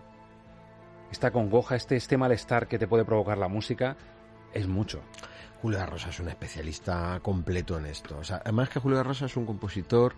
esta 1.13 1.31
congoja, 1.31 1.77
este, 1.77 1.95
este 1.95 2.17
malestar 2.17 2.67
que 2.67 2.79
te 2.79 2.89
puede 2.89 3.05
provocar 3.05 3.39
la 3.39 3.49
música, 3.49 3.97
es 4.53 4.67
mucho. 4.67 5.03
Julio 5.61 5.79
de 5.79 5.87
Rosa 5.87 6.09
es 6.09 6.19
un 6.19 6.29
especialista 6.29 7.21
completo 7.23 7.79
en 7.79 7.87
esto. 7.87 8.19
O 8.19 8.25
sea, 8.25 8.39
además 8.39 8.71
que 8.71 8.81
Julio 8.81 8.99
de 8.99 9.05
Rosa 9.05 9.27
es 9.27 9.37
un 9.37 9.47
compositor 9.47 10.15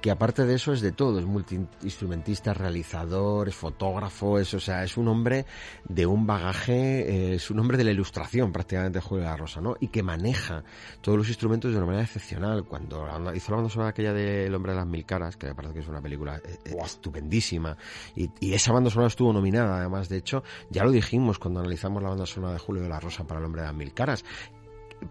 que 0.00 0.10
aparte 0.10 0.44
de 0.44 0.54
eso 0.54 0.72
es 0.72 0.80
de 0.80 0.92
todo, 0.92 1.18
es 1.18 1.26
multiinstrumentista, 1.26 2.54
realizador, 2.54 3.48
es 3.48 3.54
fotógrafo, 3.54 4.38
es, 4.38 4.54
o 4.54 4.60
sea, 4.60 4.84
es 4.84 4.96
un 4.96 5.08
hombre 5.08 5.46
de 5.88 6.06
un 6.06 6.26
bagaje, 6.26 7.00
eh, 7.00 7.34
es 7.34 7.50
un 7.50 7.58
hombre 7.58 7.76
de 7.76 7.84
la 7.84 7.90
ilustración 7.90 8.52
prácticamente 8.52 9.00
Julio 9.00 9.24
de 9.24 9.30
la 9.30 9.36
Rosa, 9.36 9.60
¿no? 9.60 9.76
Y 9.80 9.88
que 9.88 10.02
maneja 10.02 10.62
todos 11.00 11.18
los 11.18 11.28
instrumentos 11.28 11.72
de 11.72 11.76
una 11.78 11.86
manera 11.86 12.04
excepcional. 12.04 12.64
Cuando 12.64 13.06
hizo 13.34 13.50
la 13.50 13.56
banda 13.56 13.70
sonora 13.70 13.90
aquella 13.90 14.12
de 14.12 14.46
El 14.46 14.54
hombre 14.54 14.72
de 14.72 14.78
las 14.78 14.86
mil 14.86 15.04
caras, 15.04 15.36
que 15.36 15.48
me 15.48 15.54
parece 15.54 15.74
que 15.74 15.80
es 15.80 15.88
una 15.88 16.00
película 16.00 16.36
eh, 16.36 16.76
estupendísima, 16.84 17.76
y, 18.14 18.30
y, 18.40 18.54
esa 18.54 18.72
banda 18.72 18.90
sonora 18.90 19.08
estuvo 19.08 19.32
nominada, 19.32 19.78
además, 19.78 20.08
de 20.08 20.18
hecho, 20.18 20.42
ya 20.70 20.84
lo 20.84 20.90
dijimos 20.90 21.38
cuando 21.38 21.60
analizamos 21.60 22.02
la 22.02 22.10
banda 22.10 22.26
sonora 22.26 22.52
de 22.52 22.58
Julio 22.58 22.82
de 22.82 22.88
la 22.88 23.00
Rosa 23.00 23.26
para 23.26 23.40
El 23.40 23.46
hombre 23.46 23.62
de 23.62 23.68
las 23.68 23.76
mil 23.76 23.92
caras, 23.92 24.24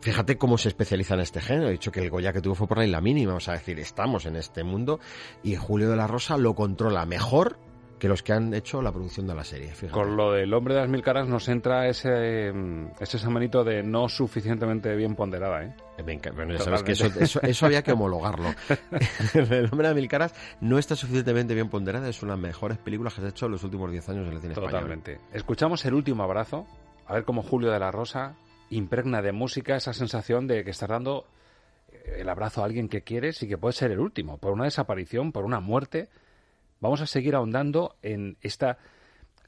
fíjate 0.01 0.37
cómo 0.37 0.57
se 0.57 0.69
especializa 0.69 1.13
en 1.15 1.21
este 1.21 1.41
género. 1.41 1.69
He 1.69 1.73
dicho 1.73 1.91
que 1.91 2.01
el 2.01 2.09
Goya 2.09 2.33
que 2.33 2.41
tuvo 2.41 2.55
fue 2.55 2.67
por 2.67 2.77
la 2.77 2.85
isla 2.85 3.01
mínima, 3.01 3.35
o 3.35 3.39
sea, 3.39 3.55
es 3.55 3.61
decir, 3.61 3.79
estamos 3.79 4.25
en 4.25 4.35
este 4.35 4.63
mundo 4.63 4.99
y 5.43 5.55
Julio 5.55 5.89
de 5.89 5.95
la 5.95 6.07
Rosa 6.07 6.37
lo 6.37 6.55
controla 6.55 7.05
mejor 7.05 7.57
que 7.99 8.07
los 8.07 8.21
que 8.21 8.33
han 8.33 8.53
hecho 8.53 8.81
la 8.81 8.91
producción 8.91 9.27
de 9.27 9.35
la 9.35 9.43
serie. 9.43 9.69
Fíjate. 9.69 9.91
Con 9.91 10.15
lo 10.15 10.31
del 10.31 10.53
hombre 10.53 10.75
de 10.75 10.81
las 10.81 10.89
mil 10.89 11.01
caras 11.01 11.27
nos 11.27 11.47
entra 11.49 11.87
ese, 11.87 12.53
ese 12.99 13.19
samanito 13.19 13.63
de 13.63 13.83
no 13.83 14.07
suficientemente 14.07 14.95
bien 14.95 15.15
ponderada, 15.15 15.63
¿eh? 15.63 15.75
Bueno, 16.35 16.53
ya 16.53 16.59
sabes 16.59 16.83
que 16.83 16.91
eso, 16.91 17.07
eso, 17.19 17.41
eso, 17.41 17.65
había 17.65 17.81
que 17.81 17.91
homologarlo. 17.91 18.49
el 19.33 19.69
hombre 19.71 19.87
de 19.87 19.95
mil 19.95 20.07
caras 20.07 20.33
no 20.61 20.77
está 20.77 20.95
suficientemente 20.95 21.55
bien 21.55 21.69
ponderada, 21.69 22.07
es 22.07 22.21
una 22.21 22.35
de 22.35 22.41
las 22.41 22.47
mejores 22.49 22.77
películas 22.77 23.13
que 23.15 23.21
se 23.21 23.27
ha 23.27 23.29
hecho 23.31 23.47
en 23.47 23.53
los 23.53 23.63
últimos 23.63 23.91
10 23.91 24.09
años 24.09 24.27
en 24.27 24.33
el 24.33 24.41
cine 24.41 24.53
Totalmente. 24.53 25.13
español. 25.13 25.35
Escuchamos 25.35 25.85
el 25.85 25.95
último 25.95 26.23
abrazo, 26.23 26.67
a 27.07 27.13
ver 27.15 27.25
cómo 27.25 27.41
Julio 27.41 27.71
de 27.71 27.79
la 27.79 27.89
Rosa 27.91 28.35
impregna 28.69 29.21
de 29.21 29.31
música 29.31 29.75
esa 29.75 29.93
sensación 29.93 30.47
de 30.47 30.63
que 30.63 30.71
estás 30.71 30.89
dando 30.89 31.25
el 32.05 32.29
abrazo 32.29 32.61
a 32.61 32.65
alguien 32.65 32.89
que 32.89 33.01
quieres 33.01 33.41
y 33.43 33.47
que 33.47 33.57
puede 33.57 33.73
ser 33.73 33.91
el 33.91 33.99
último, 33.99 34.37
por 34.37 34.51
una 34.53 34.65
desaparición, 34.65 35.31
por 35.31 35.45
una 35.45 35.59
muerte. 35.59 36.09
Vamos 36.79 37.01
a 37.01 37.07
seguir 37.07 37.35
ahondando 37.35 37.95
en 38.01 38.37
esta 38.41 38.77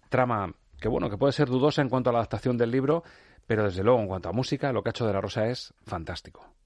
trama 0.10 0.54
que 0.80 0.88
bueno, 0.88 1.10
que 1.10 1.18
puede 1.18 1.34
ser 1.34 1.50
dudosa 1.50 1.82
en 1.82 1.90
cuanto 1.90 2.10
a 2.10 2.14
la 2.14 2.20
adaptación 2.20 2.58
del 2.58 2.72
libro, 2.72 3.04
pero 3.46 3.66
desde 3.66 3.84
luego 3.84 4.00
en 4.00 4.08
cuanto 4.08 4.30
a 4.30 4.34
música, 4.34 4.72
lo 4.72 4.82
que 4.82 4.90
ha 4.90 4.92
hecho 4.92 5.06
de 5.06 5.14
la 5.14 5.22
Rosa 5.22 5.48
es 5.48 5.74
fantástico. 5.86 6.59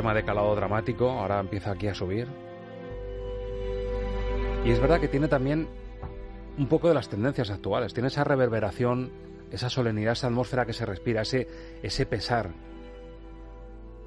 Tema 0.00 0.14
de 0.14 0.24
calado 0.24 0.54
dramático, 0.56 1.10
ahora 1.10 1.40
empieza 1.40 1.72
aquí 1.72 1.86
a 1.86 1.92
subir. 1.92 2.26
Y 4.64 4.70
es 4.70 4.80
verdad 4.80 4.98
que 4.98 5.08
tiene 5.08 5.28
también 5.28 5.68
un 6.56 6.68
poco 6.68 6.88
de 6.88 6.94
las 6.94 7.10
tendencias 7.10 7.50
actuales, 7.50 7.92
tiene 7.92 8.08
esa 8.08 8.24
reverberación, 8.24 9.12
esa 9.50 9.68
solemnidad, 9.68 10.12
esa 10.12 10.28
atmósfera 10.28 10.64
que 10.64 10.72
se 10.72 10.86
respira, 10.86 11.20
ese, 11.20 11.46
ese 11.82 12.06
pesar 12.06 12.48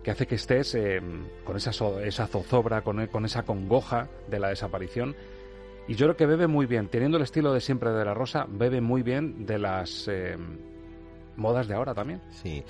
que 0.03 0.09
hace 0.09 0.25
que 0.25 0.33
estés 0.33 0.73
eh, 0.73 0.99
con 1.43 1.57
esa, 1.57 1.69
esa 2.01 2.25
zozobra, 2.25 2.81
con, 2.81 3.05
con 3.05 3.25
esa 3.25 3.43
congoja 3.43 4.09
de 4.27 4.39
la 4.39 4.49
desaparición. 4.49 5.15
Y 5.87 5.93
yo 5.93 6.07
creo 6.07 6.17
que 6.17 6.25
bebe 6.25 6.47
muy 6.47 6.65
bien, 6.65 6.87
teniendo 6.87 7.17
el 7.17 7.23
estilo 7.23 7.53
de 7.53 7.61
siempre 7.61 7.91
de 7.91 8.03
la 8.03 8.15
Rosa, 8.15 8.47
bebe 8.49 8.81
muy 8.81 9.03
bien 9.03 9.45
de 9.45 9.59
las 9.59 10.07
eh, 10.07 10.37
modas 11.35 11.67
de 11.67 11.75
ahora 11.75 11.93
también. 11.93 12.21
Sí, 12.41 12.63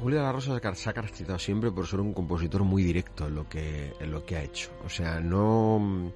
Julio 0.00 0.18
de 0.18 0.24
la 0.24 0.32
Rosa 0.32 0.58
se 0.74 0.90
ha 0.90 0.92
caracterizado 0.92 1.38
siempre 1.38 1.70
por 1.70 1.86
ser 1.86 2.00
un 2.00 2.12
compositor 2.12 2.62
muy 2.64 2.82
directo 2.82 3.26
en 3.26 3.34
lo 3.34 3.48
que, 3.48 3.92
en 3.98 4.10
lo 4.10 4.24
que 4.24 4.36
ha 4.36 4.42
hecho. 4.42 4.70
O 4.84 4.88
sea, 4.88 5.20
no, 5.20 6.12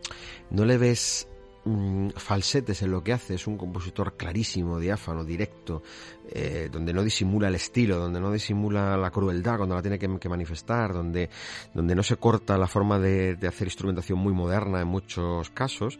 no 0.50 0.64
le 0.64 0.78
ves 0.78 1.28
mm, 1.64 2.10
falsetes 2.10 2.82
en 2.82 2.90
lo 2.90 3.02
que 3.02 3.12
hace, 3.12 3.34
es 3.34 3.46
un 3.46 3.56
compositor 3.56 4.16
clarísimo, 4.16 4.78
diáfano, 4.78 5.24
directo, 5.24 5.82
eh, 6.30 6.68
donde 6.70 6.92
no 6.92 7.02
disimula 7.02 7.48
el 7.48 7.54
estilo, 7.54 7.98
donde 7.98 8.20
no 8.20 8.32
disimula 8.32 8.96
la 8.96 9.10
crueldad 9.10 9.56
cuando 9.56 9.74
la 9.74 9.82
tiene 9.82 9.98
que, 9.98 10.28
manifestar, 10.28 10.92
donde, 10.92 11.30
donde 11.74 11.94
no 11.94 12.02
se 12.02 12.16
corta 12.16 12.58
la 12.58 12.66
forma 12.66 12.98
de, 12.98 13.36
de 13.36 13.48
hacer 13.48 13.66
instrumentación 13.66 14.18
muy 14.18 14.32
moderna 14.32 14.80
en 14.80 14.88
muchos 14.88 15.50
casos. 15.50 15.98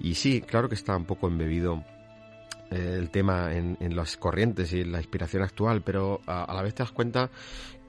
Y 0.00 0.14
sí, 0.14 0.40
claro 0.42 0.68
que 0.68 0.74
está 0.74 0.96
un 0.96 1.04
poco 1.04 1.28
embebido 1.28 1.84
el 2.70 3.10
tema 3.10 3.54
en, 3.54 3.96
las 3.96 4.16
corrientes 4.16 4.72
y 4.72 4.80
en 4.80 4.92
la 4.92 4.98
inspiración 4.98 5.42
actual, 5.42 5.82
pero 5.82 6.20
a, 6.26 6.52
la 6.54 6.62
vez 6.62 6.74
te 6.74 6.82
das 6.82 6.92
cuenta 6.92 7.30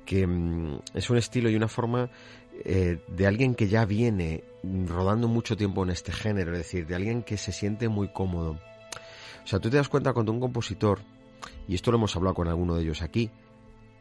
que 0.05 0.25
mm, 0.25 0.79
es 0.93 1.09
un 1.09 1.17
estilo 1.17 1.49
y 1.49 1.55
una 1.55 1.67
forma 1.67 2.09
eh, 2.65 3.03
de 3.07 3.27
alguien 3.27 3.55
que 3.55 3.67
ya 3.67 3.85
viene 3.85 4.43
rodando 4.63 5.27
mucho 5.27 5.55
tiempo 5.55 5.83
en 5.83 5.91
este 5.91 6.11
género, 6.11 6.51
es 6.53 6.59
decir, 6.59 6.87
de 6.87 6.95
alguien 6.95 7.23
que 7.23 7.37
se 7.37 7.51
siente 7.51 7.89
muy 7.89 8.11
cómodo. 8.11 8.57
O 9.43 9.47
sea, 9.47 9.59
tú 9.59 9.69
te 9.69 9.77
das 9.77 9.89
cuenta 9.89 10.13
cuando 10.13 10.31
un 10.31 10.39
compositor, 10.39 10.99
y 11.67 11.75
esto 11.75 11.91
lo 11.91 11.97
hemos 11.97 12.15
hablado 12.15 12.35
con 12.35 12.47
alguno 12.47 12.75
de 12.75 12.83
ellos 12.83 13.01
aquí, 13.01 13.31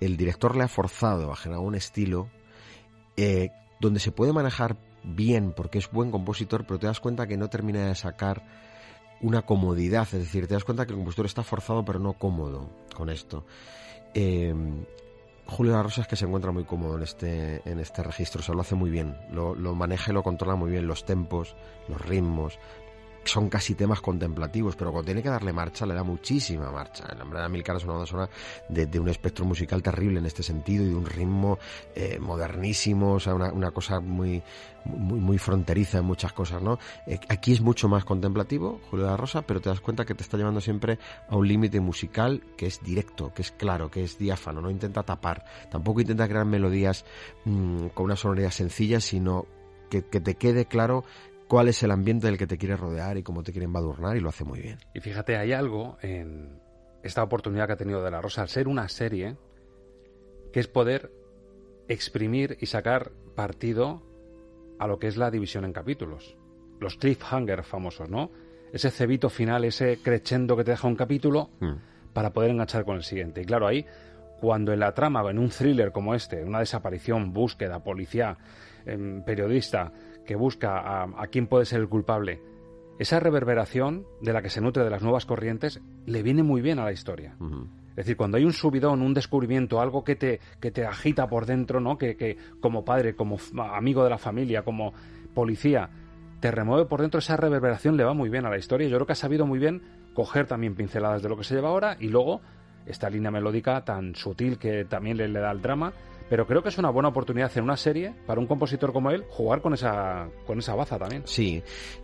el 0.01 0.17
director 0.17 0.57
le 0.57 0.65
ha 0.65 0.69
forzado 0.69 1.31
a 1.31 1.37
generar 1.37 1.63
un 1.63 1.75
estilo 1.75 2.29
eh, 3.17 3.51
donde 3.81 4.01
se 4.01 4.13
puede 4.13 4.33
manejar 4.33 4.77
bien 5.03 5.53
porque 5.53 5.79
es 5.79 5.91
buen 5.91 6.11
compositor, 6.11 6.67
pero 6.67 6.79
te 6.79 6.87
das 6.87 7.01
cuenta 7.01 7.27
que 7.27 7.37
no 7.37 7.49
termina 7.49 7.87
de 7.87 7.95
sacar 7.95 8.70
una 9.21 9.43
comodidad, 9.43 10.03
es 10.03 10.21
decir, 10.21 10.47
te 10.47 10.55
das 10.55 10.65
cuenta 10.65 10.87
que 10.87 10.93
el 10.93 10.99
compositor 10.99 11.27
está 11.27 11.43
forzado 11.43 11.85
pero 11.85 11.99
no 11.99 12.15
cómodo 12.15 12.71
con 12.95 13.11
esto. 13.11 13.45
Eh, 14.15 14.55
Julio 15.51 15.73
La 15.73 15.83
Rosa 15.83 16.03
es 16.03 16.07
que 16.07 16.15
se 16.15 16.27
encuentra 16.27 16.53
muy 16.53 16.65
cómodo 16.65 16.97
en 16.97 17.03
este, 17.03 17.69
en 17.69 17.81
este 17.81 18.05
registro, 18.05 18.41
se 18.41 18.55
lo 18.55 18.61
hace 18.61 18.77
muy 18.77 18.89
bien, 18.89 19.17
lo, 19.33 19.57
lo 19.57 19.75
maneja 19.75 20.13
y 20.13 20.15
lo 20.15 20.23
controla 20.23 20.55
muy 20.55 20.71
bien, 20.71 20.87
los 20.87 21.05
tempos, 21.05 21.57
los 21.89 22.01
ritmos, 22.01 22.59
son 23.25 23.49
casi 23.49 23.75
temas 23.75 24.01
contemplativos, 24.01 24.77
pero 24.77 24.93
cuando 24.93 25.07
tiene 25.07 25.23
que 25.23 25.29
darle 25.29 25.53
marcha, 25.53 25.87
le 25.87 25.95
da 25.95 26.03
muchísima 26.03 26.71
marcha. 26.71 27.05
La 27.17 27.25
verdad, 27.25 27.49
Milcar 27.49 27.77
es 27.77 27.85
una 27.85 27.95
banda 27.95 28.31
de, 28.69 29.01
un 29.01 29.09
espectro 29.09 29.45
musical 29.45 29.83
terrible 29.83 30.19
en 30.19 30.27
este 30.27 30.43
sentido 30.43 30.85
y 30.85 30.89
de 30.89 30.95
un 30.95 31.07
ritmo 31.07 31.59
eh, 31.95 32.19
modernísimo, 32.21 33.15
o 33.15 33.21
sea, 33.21 33.35
una, 33.35 33.71
cosa 33.71 34.01
muy, 34.01 34.43
muy, 34.85 35.21
muy 35.21 35.39
fronteriza 35.39 35.99
en 35.99 36.05
muchas 36.05 36.33
cosas, 36.33 36.63
¿no? 36.63 36.79
Eh, 37.07 37.21
aquí 37.29 37.53
es 37.53 37.61
mucho 37.61 37.89
más 37.89 38.05
contemplativo, 38.05 38.81
Julio 38.91 39.05
de 39.07 39.11
la 39.13 39.17
Rosa, 39.17 39.43
pero 39.43 39.61
te 39.61 39.69
das 39.69 39.81
cuenta 39.81 40.05
que 40.05 40.15
te 40.15 40.23
está 40.23 40.37
llevando 40.37 40.61
siempre 40.61 40.99
a 41.29 41.37
un 41.37 41.47
límite 41.47 41.81
musical 41.81 42.43
que 42.57 42.67
es 42.67 42.83
directo, 42.83 43.33
que 43.35 43.43
es 43.43 43.53
claro, 43.53 43.91
que 43.91 44.03
es 44.03 44.19
diáfano, 44.19 44.61
no 44.61 44.71
intenta 44.71 45.03
tapar, 45.03 45.45
tampoco 45.71 46.01
intenta 46.01 46.29
crear 46.29 46.47
melodías 46.47 47.05
mm, 47.45 47.89
con 47.89 48.07
una 48.07 48.17
sonoridad 48.17 48.51
sencilla, 48.51 49.01
sino 49.01 49.47
que, 49.91 50.03
te 50.03 50.37
quede 50.37 50.65
claro 50.67 51.05
cuál 51.51 51.67
es 51.67 51.83
el 51.83 51.91
ambiente 51.91 52.29
del 52.29 52.39
que 52.39 52.47
te 52.47 52.57
quieres 52.57 52.79
rodear 52.79 53.19
y 53.19 53.25
cómo 53.25 53.43
te 53.43 53.51
quieren 53.51 53.71
embadurnar 53.71 54.17
y 54.17 54.21
lo 54.21 54.29
hace 54.29 54.45
muy 54.45 54.61
bien. 54.61 54.79
Y 54.95 55.01
fíjate, 55.01 55.37
hay 55.37 55.53
algo 55.53 55.99
en 56.01 56.61
esta 57.03 57.25
oportunidad 57.25 57.67
que 57.67 57.73
ha 57.73 57.77
tenido 57.77 58.05
De 58.05 58.11
La 58.13 58.21
Rosa 58.21 58.43
al 58.43 58.49
ser 58.49 58.69
una 58.69 58.89
serie 58.89 59.37
que 60.53 60.61
es 60.61 60.69
poder 60.69 61.11
exprimir 61.89 62.57
y 62.61 62.67
sacar 62.67 63.11
partido 63.35 64.01
a 64.79 64.87
lo 64.87 65.01
que 65.01 65.09
es 65.09 65.17
la 65.17 65.29
división 65.33 65.65
en 65.65 65.73
capítulos. 65.73 66.37
Los 66.79 66.95
cliffhanger 66.95 67.65
famosos, 67.65 68.09
¿no? 68.09 68.31
Ese 68.73 68.93
cebito 68.93 69.29
final, 69.29 69.65
ese 69.65 69.99
crescendo 70.01 70.57
que 70.57 70.63
te 70.63 70.71
deja 70.71 70.87
un 70.87 70.95
capítulo 70.95 71.51
hmm. 71.59 72.13
para 72.13 72.33
poder 72.33 72.53
enganchar 72.53 72.85
con 72.85 72.95
el 72.95 73.03
siguiente. 73.03 73.43
Y 73.43 73.45
claro, 73.45 73.67
ahí, 73.67 73.85
cuando 74.41 74.73
en 74.73 74.79
la 74.79 74.95
trama, 74.95 75.29
en 75.29 75.41
un 75.41 75.49
thriller 75.49 75.91
como 75.91 76.15
este, 76.15 76.45
una 76.45 76.61
desaparición, 76.61 77.33
búsqueda, 77.33 77.83
policía, 77.83 78.39
em, 78.87 79.25
periodista, 79.25 79.93
que 80.31 80.37
busca 80.37 81.03
a, 81.03 81.27
quién 81.27 81.49
puede 81.49 81.65
ser 81.65 81.81
el 81.81 81.89
culpable, 81.89 82.41
esa 83.01 83.19
reverberación 83.19 84.07
de 84.21 84.33
la 84.33 84.43
que 84.43 84.49
se 84.49 84.61
nutre 84.61 84.85
de 84.85 84.91
las 84.91 85.03
nuevas 85.03 85.27
corrientes 85.27 85.81
le 86.07 86.23
viene 86.23 86.45
muy 86.45 86.63
bien 86.63 86.79
a 86.79 86.85
la 86.85 86.93
historia. 86.93 87.35
Es 87.41 87.97
decir, 87.97 88.17
cuando 88.17 88.37
hay 88.37 88.45
un 88.45 88.53
subidón, 88.53 89.03
un 89.03 89.13
descubrimiento, 89.13 89.81
algo 89.81 90.05
que 90.05 90.15
te, 90.15 90.39
que 90.61 90.71
te 90.71 90.87
agita 90.87 91.27
por 91.27 91.47
dentro, 91.47 91.81
¿no? 91.81 91.99
Que, 91.99 92.17
que 92.17 92.37
como 92.61 92.85
padre, 92.85 93.17
como 93.17 93.39
amigo 93.75 94.05
de 94.05 94.11
la 94.11 94.19
familia, 94.19 94.63
como 94.63 94.95
policía, 95.35 95.91
te 96.39 96.53
remueve 96.53 96.85
por 96.85 97.01
dentro, 97.01 97.19
esa 97.19 97.37
reverberación 97.37 97.97
le 97.97 98.05
va 98.05 98.15
muy 98.15 98.29
bien 98.29 98.47
a 98.47 98.51
la 98.51 98.57
historia. 98.57 98.87
Yo 98.87 98.99
creo 98.99 99.07
que 99.07 99.15
ha 99.15 99.17
sabido 99.17 99.47
muy 99.47 99.59
bien 99.59 99.83
coger 100.15 100.47
también 100.47 100.77
pinceladas 100.77 101.25
de 101.25 101.29
lo 101.29 101.37
que 101.37 101.43
se 101.43 101.57
lleva 101.57 101.71
ahora 101.71 101.97
y 101.99 102.07
luego 102.07 102.41
esta 102.87 103.11
línea 103.11 103.33
melódica 103.33 103.85
tan 103.85 104.15
sutil 104.15 104.59
que 104.59 104.85
también 104.85 105.17
le, 105.17 105.27
le 105.27 105.41
da 105.41 105.51
al 105.51 105.61
drama 105.61 105.93
pero 106.31 106.47
creo 106.47 106.63
que 106.63 106.69
es 106.69 106.79
una 106.79 106.91
buena 106.91 107.09
oportunidad 107.09 107.51
en 107.57 107.65
una 107.65 107.77
serie 107.77 108.15
para 108.25 108.41
un 108.41 108.47
compositor 108.47 108.93
como 108.93 109.11
él 109.11 109.25
jugar 109.29 109.61
con 109.61 109.75
esa 109.75 110.29
con 110.47 110.61
esa 110.61 110.77
baza 110.77 110.97
también. 110.97 111.25
Sí, 111.27 111.61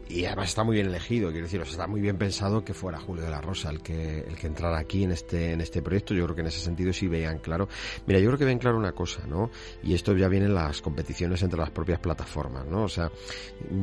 y 0.08 0.24
además 0.24 0.48
está 0.48 0.64
muy 0.64 0.74
bien 0.74 0.88
elegido, 0.88 1.30
quiero 1.30 1.46
decir, 1.46 1.60
está 1.60 1.86
muy 1.86 2.00
bien 2.00 2.18
pensado 2.18 2.64
que 2.64 2.74
fuera 2.74 2.98
Julio 2.98 3.24
de 3.24 3.30
la 3.30 3.40
Rosa 3.40 3.70
el 3.70 3.82
que 3.82 4.18
el 4.18 4.36
que 4.36 4.48
entrara 4.48 4.78
aquí 4.78 5.04
en 5.04 5.12
este 5.12 5.52
en 5.52 5.60
este 5.60 5.80
proyecto. 5.80 6.12
Yo 6.12 6.24
creo 6.24 6.34
que 6.34 6.40
en 6.40 6.48
ese 6.48 6.58
sentido 6.58 6.92
sí 6.92 7.06
veían 7.06 7.38
claro. 7.38 7.68
Mira, 8.06 8.18
yo 8.18 8.26
creo 8.26 8.38
que 8.38 8.44
ven 8.44 8.58
claro 8.58 8.76
una 8.76 8.92
cosa, 8.92 9.24
¿no? 9.28 9.50
Y 9.84 9.94
esto 9.94 10.12
ya 10.16 10.26
viene 10.26 10.46
en 10.46 10.54
las 10.54 10.82
competiciones 10.82 11.40
entre 11.44 11.60
las 11.60 11.70
propias 11.70 12.00
plataformas, 12.00 12.66
¿no? 12.66 12.82
O 12.82 12.88
sea, 12.88 13.12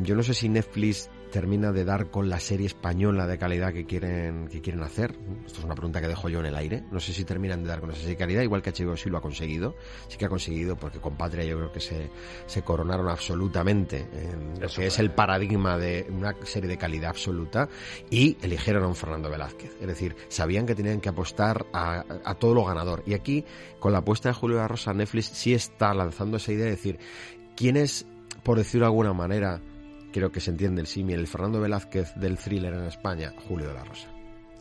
yo 0.02 0.14
no 0.14 0.24
sé 0.24 0.34
si 0.34 0.50
Netflix 0.50 1.10
termina 1.34 1.72
de 1.72 1.84
dar 1.84 2.12
con 2.12 2.30
la 2.30 2.40
serie 2.40 2.68
española 2.68 3.26
de 3.26 3.40
calidad 3.40 3.74
que 3.74 3.88
quieren 3.88 4.48
que 4.50 4.62
quieren 4.62 4.84
hacer. 4.84 5.16
Esto 5.48 5.60
es 5.60 5.66
una 5.66 5.74
pregunta 5.74 6.00
que 6.00 6.08
dejo 6.08 6.30
yo 6.30 6.40
en 6.40 6.46
el 6.46 6.56
aire. 6.56 6.84
No 6.92 7.00
sé 7.00 7.12
si 7.12 7.26
terminan 7.26 7.64
de 7.64 7.70
dar 7.70 7.82
con 7.82 7.90
esa 7.90 8.02
serie 8.02 8.14
de 8.14 8.20
calidad, 8.20 8.44
igual 8.44 8.62
que 8.62 8.72
HBO 8.72 8.96
sí 8.96 9.10
lo 9.10 9.18
ha 9.18 9.22
conseguido. 9.22 9.76
Sí 10.08 10.20
que 10.20 10.26
ha 10.26 10.30
conseguido 10.30 10.76
porque 10.76 11.00
con 11.00 11.18
Patria 11.18 11.44
yo 11.44 11.58
creo 11.58 11.72
que 11.72 11.80
se, 11.80 12.12
se 12.46 12.62
coronaron 12.62 13.10
absolutamente 13.10 14.08
en 14.14 14.62
lo 14.62 14.70
que 14.70 14.86
es 14.86 15.00
el 15.00 15.10
paradigma 15.10 15.80
de 15.80 16.06
una 16.08 16.36
serie 16.44 16.70
de 16.70 16.78
calidad 16.78 17.10
absoluta 17.10 17.68
y 18.12 18.38
eligieron 18.44 18.84
a 18.84 18.88
un 18.88 18.96
Fernando 18.96 19.32
Velázquez. 19.32 19.72
Es 19.82 19.88
decir, 19.88 20.16
sabían 20.28 20.68
que 20.68 20.76
tenían 20.76 21.02
que 21.02 21.10
apostar 21.10 21.66
a, 21.74 22.06
a 22.24 22.36
todo 22.36 22.54
lo 22.54 22.64
ganador. 22.64 23.02
Y 23.08 23.16
aquí, 23.16 23.44
con 23.80 23.92
la 23.92 24.00
apuesta 24.00 24.30
de 24.30 24.36
Julio 24.36 24.58
de 24.58 24.68
Rosa, 24.68 24.94
Netflix 24.94 25.32
sí 25.34 25.56
está 25.56 25.96
lanzando 25.96 26.38
esa 26.38 26.52
idea 26.52 26.66
de 26.66 26.72
decir, 26.72 27.00
¿quién 27.56 27.76
es, 27.76 28.06
por 28.44 28.60
decirlo 28.60 28.86
de 28.86 28.92
alguna 28.92 29.14
manera, 29.14 29.62
creo 30.14 30.32
que 30.32 30.40
se 30.40 30.52
entiende 30.52 30.80
el 30.80 30.88
símil, 30.88 31.20
el 31.20 31.28
Fernando 31.28 31.60
Velázquez 31.60 32.16
del 32.16 32.38
thriller 32.38 32.74
en 32.74 32.86
España, 32.86 33.34
Julio 33.50 33.68
de 33.68 33.74
la 33.74 33.84
Rosa. 33.84 34.08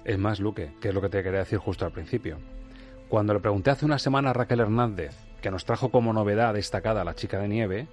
Es 0.04 0.18
más, 0.18 0.40
Luque, 0.40 0.72
que 0.80 0.88
es 0.88 0.94
lo 0.94 1.00
que 1.00 1.10
te 1.10 1.22
quería 1.22 1.40
decir 1.40 1.58
justo 1.58 1.84
al 1.84 1.92
principio. 1.92 2.38
Cuando 3.08 3.34
le 3.34 3.40
pregunté 3.40 3.70
hace 3.70 3.84
una 3.84 3.98
semana 3.98 4.30
a 4.30 4.32
Raquel 4.32 4.60
Hernández, 4.60 5.14
que 5.40 5.50
nos 5.50 5.64
trajo 5.64 5.90
como 5.90 6.12
novedad 6.12 6.54
destacada 6.54 7.04
la 7.04 7.14
chica 7.14 7.38
de 7.38 7.48
nieve, 7.48 7.86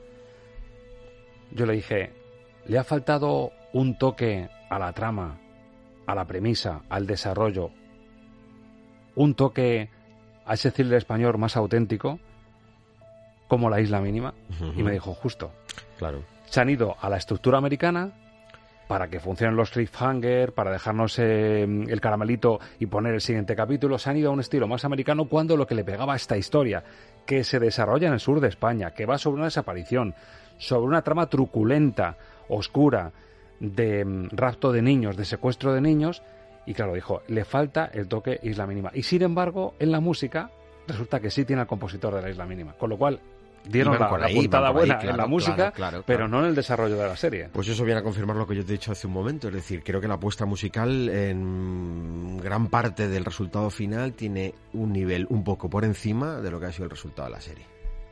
yo 1.51 1.65
le 1.65 1.73
dije, 1.73 2.13
¿le 2.65 2.79
ha 2.79 2.83
faltado 2.83 3.51
un 3.73 3.97
toque 3.97 4.49
a 4.69 4.79
la 4.79 4.93
trama, 4.93 5.39
a 6.07 6.15
la 6.15 6.25
premisa, 6.25 6.81
al 6.89 7.05
desarrollo, 7.05 7.71
un 9.15 9.35
toque 9.35 9.89
a 10.45 10.53
ese 10.53 10.71
thriller 10.71 10.97
español 10.97 11.37
más 11.37 11.57
auténtico, 11.57 12.19
como 13.47 13.69
la 13.69 13.81
isla 13.81 13.99
mínima? 13.99 14.33
Y 14.75 14.81
me 14.81 14.93
dijo, 14.93 15.13
justo. 15.13 15.51
Claro 15.97 16.23
se 16.49 16.61
han 16.61 16.69
ido 16.69 16.95
a 16.99 17.09
la 17.09 17.17
estructura 17.17 17.59
americana 17.59 18.11
para 18.87 19.07
que 19.07 19.19
funcionen 19.19 19.55
los 19.55 19.69
cliffhanger, 19.69 20.53
para 20.53 20.71
dejarnos 20.71 21.19
eh, 21.19 21.61
el 21.61 22.01
caramelito 22.01 22.59
y 22.79 22.87
poner 22.87 23.13
el 23.13 23.21
siguiente 23.21 23.55
capítulo, 23.55 23.99
se 23.99 24.09
han 24.09 24.17
ido 24.17 24.31
a 24.31 24.33
un 24.33 24.39
estilo 24.39 24.67
más 24.67 24.83
americano 24.83 25.25
cuando 25.25 25.55
lo 25.55 25.67
que 25.67 25.75
le 25.75 25.83
pegaba 25.83 26.13
a 26.13 26.15
esta 26.15 26.37
historia, 26.37 26.83
que 27.27 27.43
se 27.43 27.59
desarrolla 27.59 28.07
en 28.07 28.13
el 28.13 28.19
sur 28.19 28.39
de 28.39 28.47
España, 28.47 28.91
que 28.95 29.05
va 29.05 29.19
sobre 29.19 29.35
una 29.35 29.45
desaparición, 29.45 30.15
sobre 30.57 30.87
una 30.87 31.03
trama 31.03 31.27
truculenta, 31.27 32.17
oscura, 32.47 33.11
de 33.59 34.03
mm, 34.03 34.29
rapto 34.31 34.71
de 34.71 34.81
niños, 34.81 35.17
de 35.17 35.25
secuestro 35.25 35.71
de 35.71 35.81
niños, 35.81 36.23
y 36.65 36.73
claro, 36.73 36.95
dijo, 36.95 37.21
le 37.27 37.45
falta 37.45 37.91
el 37.93 38.07
toque 38.07 38.39
Isla 38.41 38.65
Mínima. 38.65 38.89
Y 38.95 39.03
sin 39.03 39.21
embargo, 39.21 39.75
en 39.77 39.91
la 39.91 39.99
música, 39.99 40.49
resulta 40.87 41.19
que 41.19 41.29
sí 41.29 41.45
tiene 41.45 41.61
al 41.61 41.67
compositor 41.67 42.15
de 42.15 42.23
la 42.23 42.29
Isla 42.31 42.47
Mínima, 42.47 42.73
con 42.73 42.89
lo 42.89 42.97
cual 42.97 43.19
dieron 43.65 43.99
la, 43.99 44.09
puntada 44.09 44.71
buena 44.71 44.99
en 45.01 45.17
la 45.17 45.27
música, 45.27 45.73
pero 46.05 46.27
no 46.27 46.39
en 46.39 46.45
el 46.47 46.55
desarrollo 46.55 46.95
de 46.95 47.07
la 47.07 47.15
serie. 47.15 47.49
Pues 47.51 47.67
eso 47.67 47.83
viene 47.83 47.99
a 47.99 48.03
confirmar 48.03 48.35
lo 48.35 48.47
que 48.47 48.55
yo 48.55 48.65
te 48.65 48.69
he 48.69 48.73
dicho 48.73 48.91
hace 48.91 49.07
un 49.07 49.13
momento, 49.13 49.47
es 49.47 49.53
decir, 49.53 49.83
creo 49.83 50.01
que 50.01 50.07
la 50.07 50.15
apuesta 50.15 50.45
musical 50.45 51.09
en 51.09 52.37
gran 52.37 52.67
parte 52.67 53.07
del 53.07 53.25
resultado 53.25 53.69
final 53.69 54.13
tiene 54.13 54.53
un 54.73 54.93
nivel 54.93 55.27
un 55.29 55.43
poco 55.43 55.69
por 55.69 55.83
encima 55.85 56.41
de 56.41 56.51
lo 56.51 56.59
que 56.59 56.67
ha 56.67 56.71
sido 56.71 56.85
el 56.85 56.91
resultado 56.91 57.27
de 57.27 57.35
la 57.35 57.41
serie. 57.41 57.65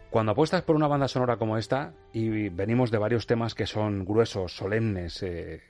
Cuando 0.10 0.32
apuestas 0.32 0.62
por 0.62 0.76
una 0.76 0.88
banda 0.88 1.08
sonora 1.08 1.38
como 1.38 1.58
esta, 1.58 1.94
y 2.14 2.50
venimos 2.50 2.92
de 2.92 2.98
varios 2.98 3.28
temas 3.28 3.56
que 3.56 3.66
son 3.66 4.06
gruesos, 4.06 4.56
solemnes, 4.56 5.22
eh, 5.22 5.62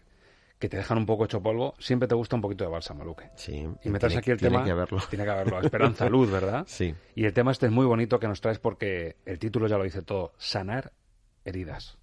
que 0.59 0.69
te 0.69 0.77
dejan 0.77 0.97
un 0.97 1.05
poco 1.05 1.25
hecho 1.25 1.41
polvo, 1.41 1.75
siempre 1.77 2.07
te 2.07 2.15
gusta 2.15 2.35
un 2.35 2.41
poquito 2.41 2.63
de 2.63 2.69
bálsamo, 2.71 3.03
Luque. 3.05 3.29
Sí. 3.35 3.67
Y 3.83 3.89
meterse 3.89 4.07
tiene- 4.15 4.19
aquí 4.19 4.31
el 4.31 4.37
tiene 4.39 4.55
tema... 4.55 4.65
que 4.65 4.71
haberlo. 4.71 4.99
Tiene 5.09 5.23
que 5.25 5.31
haberlo. 5.31 5.61
Esperanza, 5.61 6.09
luz, 6.09 6.31
¿verdad? 6.31 6.63
Sí. 6.67 6.95
Y 7.15 7.25
el 7.25 7.33
tema 7.33 7.51
este 7.51 7.67
es 7.67 7.71
muy 7.71 7.85
bonito 7.85 8.19
que 8.19 8.27
nos 8.27 8.41
traes 8.41 8.57
porque 8.59 9.17
el 9.25 9.37
título 9.39 9.67
ya 9.67 9.77
lo 9.77 9.83
dice 9.83 10.01
todo. 10.01 10.33
Sanar 10.37 10.91
heridas. 11.45 11.97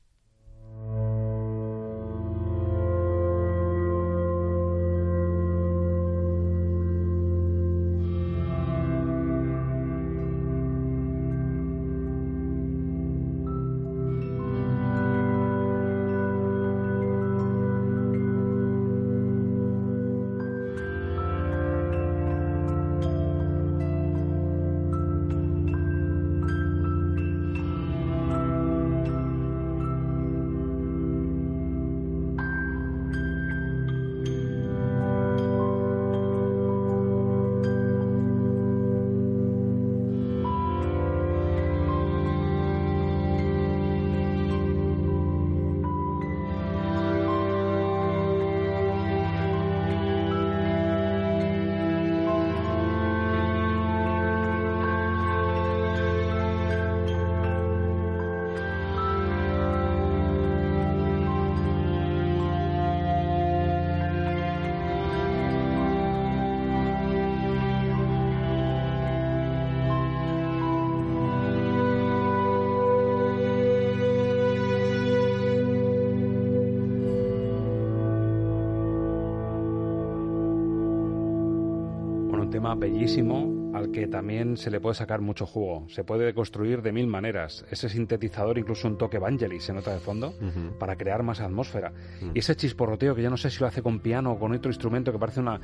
Bellísimo 83.04 83.70
al 83.74 83.90
que 83.90 84.06
también 84.06 84.56
se 84.56 84.70
le 84.70 84.80
puede 84.80 84.94
sacar 84.94 85.20
mucho 85.20 85.44
jugo. 85.44 85.86
Se 85.90 86.04
puede 86.04 86.32
construir 86.32 86.80
de 86.80 86.90
mil 86.90 87.06
maneras. 87.06 87.66
Ese 87.70 87.90
sintetizador, 87.90 88.56
incluso 88.56 88.88
un 88.88 88.96
toque 88.96 89.18
Vangelis 89.18 89.64
se 89.64 89.74
nota 89.74 89.92
de 89.92 90.00
fondo, 90.00 90.32
para 90.78 90.96
crear 90.96 91.22
más 91.22 91.40
atmósfera. 91.40 91.90
Mm. 92.22 92.30
Y 92.34 92.38
ese 92.38 92.56
chisporroteo 92.56 93.14
que 93.14 93.22
yo 93.22 93.28
no 93.28 93.36
sé 93.36 93.50
si 93.50 93.60
lo 93.60 93.66
hace 93.66 93.82
con 93.82 94.00
piano 94.00 94.32
o 94.32 94.38
con 94.38 94.52
otro 94.52 94.70
instrumento 94.70 95.12
que 95.12 95.18
parece 95.18 95.40
una, 95.40 95.60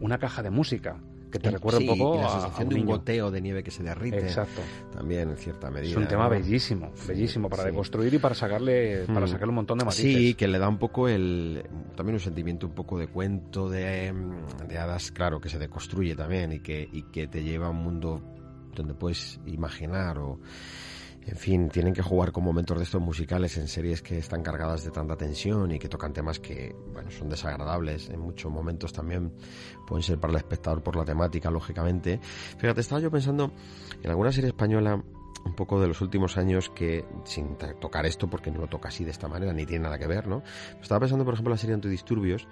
una 0.00 0.18
caja 0.18 0.40
de 0.42 0.50
música, 0.50 1.00
que 1.30 1.38
te 1.38 1.50
recuerda 1.50 1.78
Sí, 1.80 1.88
un 1.88 1.98
poco 1.98 2.14
y 2.14 2.18
la 2.18 2.24
a- 2.24 2.26
a, 2.26 2.40
sensación 2.40 2.62
un 2.62 2.68
de 2.68 2.74
un 2.74 2.80
niño. 2.86 2.96
goteo 2.98 3.30
de 3.30 3.40
nieve 3.40 3.62
que 3.62 3.70
se 3.70 3.82
derrite. 3.82 4.18
Exacto. 4.18 4.60
También, 4.92 5.30
en 5.30 5.36
cierta 5.36 5.70
medida. 5.70 5.90
Es 5.90 5.96
un 5.96 6.08
tema 6.08 6.24
¿no? 6.24 6.30
bellísimo, 6.30 6.92
bellísimo 7.06 7.48
para 7.48 7.64
sí. 7.64 7.68
deconstruir 7.70 8.14
y 8.14 8.18
para 8.18 8.34
sacarle, 8.34 9.04
para 9.06 9.26
Mm. 9.26 9.28
sacarle 9.28 9.48
un 9.50 9.54
montón 9.56 9.78
de 9.78 9.84
matices. 9.84 10.04
Sí, 10.16 10.34
que 10.34 10.48
le 10.48 10.58
da 10.58 10.68
un 10.68 10.78
poco 10.78 11.08
el. 11.08 11.62
También 11.96 12.14
un 12.14 12.20
sentimiento 12.20 12.66
un 12.66 12.74
poco 12.74 12.98
de 12.98 13.08
cuento, 13.08 13.68
de, 13.68 14.12
de 14.68 14.78
hadas, 14.78 15.10
claro, 15.12 15.40
que 15.40 15.48
se 15.48 15.58
deconstruye 15.58 16.14
también 16.16 16.52
y 16.52 16.60
que, 16.60 16.88
y 16.92 17.02
que 17.04 17.26
te 17.28 17.42
lleva 17.42 17.66
a 17.66 17.70
un 17.70 17.82
mundo 17.82 18.22
donde 18.74 18.94
puedes 18.94 19.40
imaginar 19.46 20.18
o. 20.18 20.38
En 21.28 21.36
fin, 21.36 21.68
tienen 21.68 21.92
que 21.92 22.00
jugar 22.00 22.32
con 22.32 22.42
momentos 22.42 22.78
de 22.78 22.84
estos 22.84 23.02
musicales 23.02 23.58
en 23.58 23.68
series 23.68 24.00
que 24.00 24.16
están 24.16 24.42
cargadas 24.42 24.82
de 24.82 24.90
tanta 24.90 25.14
tensión 25.14 25.70
y 25.70 25.78
que 25.78 25.86
tocan 25.86 26.14
temas 26.14 26.38
que, 26.38 26.74
bueno, 26.90 27.10
son 27.10 27.28
desagradables. 27.28 28.08
En 28.08 28.20
muchos 28.20 28.50
momentos 28.50 28.94
también 28.94 29.34
pueden 29.86 30.02
ser 30.02 30.18
para 30.18 30.30
el 30.30 30.38
espectador 30.38 30.82
por 30.82 30.96
la 30.96 31.04
temática, 31.04 31.50
lógicamente. 31.50 32.18
Fíjate, 32.56 32.80
estaba 32.80 33.02
yo 33.02 33.10
pensando 33.10 33.52
en 34.02 34.10
alguna 34.10 34.32
serie 34.32 34.48
española 34.48 35.04
un 35.44 35.54
poco 35.54 35.80
de 35.80 35.88
los 35.88 36.00
últimos 36.00 36.36
años 36.36 36.70
que, 36.70 37.04
sin 37.24 37.56
tocar 37.56 38.06
esto, 38.06 38.28
porque 38.28 38.50
no 38.50 38.60
lo 38.60 38.66
toca 38.66 38.88
así 38.88 39.04
de 39.04 39.10
esta 39.10 39.28
manera, 39.28 39.52
ni 39.52 39.66
tiene 39.66 39.84
nada 39.84 39.98
que 39.98 40.06
ver, 40.06 40.26
¿no? 40.26 40.42
Estaba 40.80 41.00
pensando, 41.00 41.24
por 41.24 41.34
ejemplo, 41.34 41.52
en 41.52 41.56
la 41.56 41.58
serie 41.58 41.74
Antidisturbios, 41.74 42.46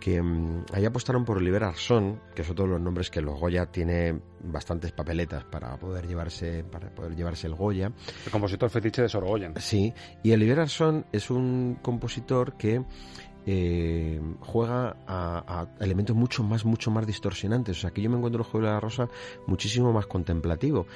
que 0.00 0.20
mm, 0.20 0.66
ahí 0.72 0.84
apostaron 0.84 1.24
por 1.24 1.38
Oliver 1.38 1.64
Arsón, 1.64 2.20
que 2.34 2.42
es 2.42 2.50
otro 2.50 2.64
de 2.64 2.72
los 2.72 2.80
nombres 2.80 3.10
que 3.10 3.20
los 3.20 3.38
Goya 3.38 3.66
tiene 3.66 4.20
bastantes 4.40 4.92
papeletas 4.92 5.44
para 5.44 5.76
poder 5.78 6.06
llevarse, 6.06 6.64
para 6.64 6.94
poder 6.94 7.16
llevarse 7.16 7.46
el 7.46 7.54
Goya. 7.54 7.92
El 8.24 8.32
compositor 8.32 8.70
fetiche 8.70 9.02
de 9.02 9.08
Sorogoyen. 9.08 9.54
Sí, 9.58 9.92
y 10.22 10.32
Oliver 10.32 10.60
Arsón 10.60 11.06
es 11.12 11.30
un 11.30 11.78
compositor 11.82 12.56
que 12.56 12.82
eh, 13.46 14.20
juega 14.40 14.96
a, 15.06 15.66
a 15.78 15.84
elementos 15.84 16.14
mucho 16.14 16.42
más, 16.42 16.64
mucho 16.64 16.90
más 16.90 17.06
distorsionantes. 17.06 17.78
O 17.78 17.80
sea, 17.80 17.90
que 17.90 18.02
yo 18.02 18.10
me 18.10 18.16
encuentro 18.16 18.42
el 18.42 18.48
juego 18.48 18.66
de 18.66 18.72
la 18.72 18.80
rosa 18.80 19.08
muchísimo 19.46 19.92
más 19.92 20.06
contemplativo. 20.06 20.86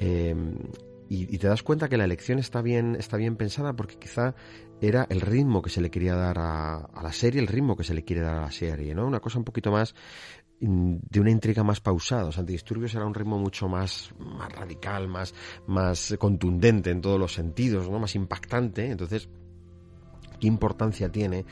Eh, 0.00 0.34
y, 1.08 1.38
te 1.38 1.48
das 1.48 1.62
cuenta 1.62 1.88
que 1.88 1.96
la 1.96 2.04
elección 2.04 2.38
está 2.38 2.60
bien, 2.60 2.96
está 2.96 3.16
bien 3.16 3.36
pensada 3.36 3.74
porque 3.74 3.98
quizá 3.98 4.34
era 4.80 5.06
el 5.08 5.20
ritmo 5.20 5.62
que 5.62 5.70
se 5.70 5.80
le 5.80 5.90
quería 5.90 6.14
dar 6.14 6.38
a, 6.38 6.88
la 7.02 7.12
serie, 7.12 7.40
el 7.40 7.46
ritmo 7.46 7.76
que 7.76 7.84
se 7.84 7.94
le 7.94 8.04
quiere 8.04 8.22
dar 8.22 8.36
a 8.36 8.42
la 8.42 8.50
serie, 8.50 8.94
¿no? 8.94 9.06
Una 9.06 9.20
cosa 9.20 9.38
un 9.38 9.44
poquito 9.44 9.72
más 9.72 9.94
mm, 10.60 10.96
de 11.08 11.20
una 11.20 11.30
intriga 11.30 11.64
más 11.64 11.80
pausada. 11.80 12.30
Sea, 12.30 12.40
Antidisturbios 12.40 12.94
era 12.94 13.06
un 13.06 13.14
ritmo 13.14 13.38
mucho 13.38 13.68
más, 13.68 14.14
más 14.18 14.52
radical, 14.52 15.08
más, 15.08 15.34
más 15.66 16.14
contundente 16.18 16.90
en 16.90 17.00
todos 17.00 17.18
los 17.18 17.32
sentidos, 17.32 17.88
¿no? 17.88 17.98
Más 17.98 18.14
impactante. 18.14 18.90
Entonces, 18.90 19.30
qué 20.38 20.46
importancia 20.46 21.10
tiene 21.10 21.46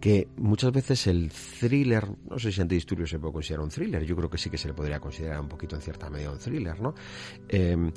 que 0.00 0.28
muchas 0.36 0.72
veces 0.72 1.06
el 1.06 1.30
thriller, 1.30 2.08
no 2.28 2.38
sé 2.38 2.52
si 2.52 2.60
Antidisturbios 2.60 3.10
se 3.10 3.18
puede 3.18 3.34
considerar 3.34 3.64
un 3.64 3.70
thriller, 3.70 4.02
yo 4.04 4.16
creo 4.16 4.30
que 4.30 4.38
sí 4.38 4.50
que 4.50 4.58
se 4.58 4.68
le 4.68 4.74
podría 4.74 4.98
considerar 4.98 5.40
un 5.40 5.48
poquito 5.48 5.76
en 5.76 5.82
cierta 5.82 6.08
medida 6.10 6.30
un 6.30 6.38
thriller, 6.38 6.80
¿no? 6.80 6.94
Eh, 7.48 7.92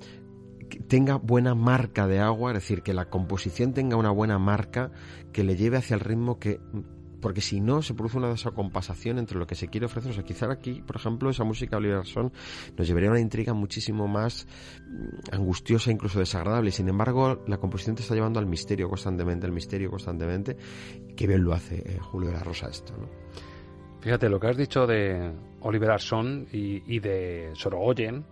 tenga 0.88 1.15
buena 1.15 1.55
marca 1.55 2.07
de 2.07 2.20
agua, 2.20 2.51
es 2.51 2.55
decir, 2.55 2.82
que 2.82 2.93
la 2.93 3.09
composición 3.09 3.74
tenga 3.74 3.95
una 3.95 4.11
buena 4.11 4.39
marca 4.39 4.91
que 5.34 5.43
le 5.43 5.55
lleve 5.55 5.78
hacia 5.78 5.95
el 5.95 6.01
ritmo 6.01 6.39
que 6.39 6.59
porque 7.22 7.41
si 7.41 7.59
no 7.59 7.82
se 7.82 7.93
produce 7.93 8.18
una 8.18 8.30
desacompasación 8.30 9.18
entre 9.18 9.38
lo 9.38 9.47
que 9.47 9.55
se 9.55 9.68
quiere 9.68 9.86
ofrecer. 9.86 10.11
O 10.11 10.13
sea, 10.13 10.24
quizá 10.24 10.51
aquí, 10.51 10.82
por 10.86 10.97
ejemplo, 10.97 11.30
esa 11.30 11.43
música 11.43 11.72
de 11.72 11.78
Oliver 11.78 12.05
Son 12.05 12.32
nos 12.78 12.88
llevaría 12.88 13.09
a 13.09 13.11
una 13.13 13.20
intriga 13.20 13.53
muchísimo 13.53 14.07
más 14.07 14.47
mm, 14.88 15.36
angustiosa, 15.36 15.91
incluso 15.91 16.20
desagradable. 16.20 16.72
Sin 16.72 16.88
embargo, 16.89 17.43
la 17.47 17.57
composición 17.57 17.95
te 17.95 18.01
está 18.03 18.15
llevando 18.15 18.39
al 18.39 18.45
misterio 18.45 18.88
constantemente, 18.88 19.45
al 19.45 19.51
misterio 19.51 19.89
constantemente. 19.89 20.57
Qué 21.15 21.28
bien 21.28 21.43
lo 21.43 21.53
hace 21.53 21.78
eh, 21.78 21.99
Julio 21.99 22.30
de 22.30 22.36
la 22.36 22.43
Rosa 22.43 22.70
esto. 22.70 22.93
Fíjate, 24.01 24.30
lo 24.30 24.39
que 24.39 24.47
has 24.47 24.57
dicho 24.57 24.86
de 24.86 25.34
Oliver 25.61 25.91
Arson 25.91 26.47
y, 26.51 26.84
y 26.95 26.99
de 26.99 27.49
Sorogoyen, 27.55 28.26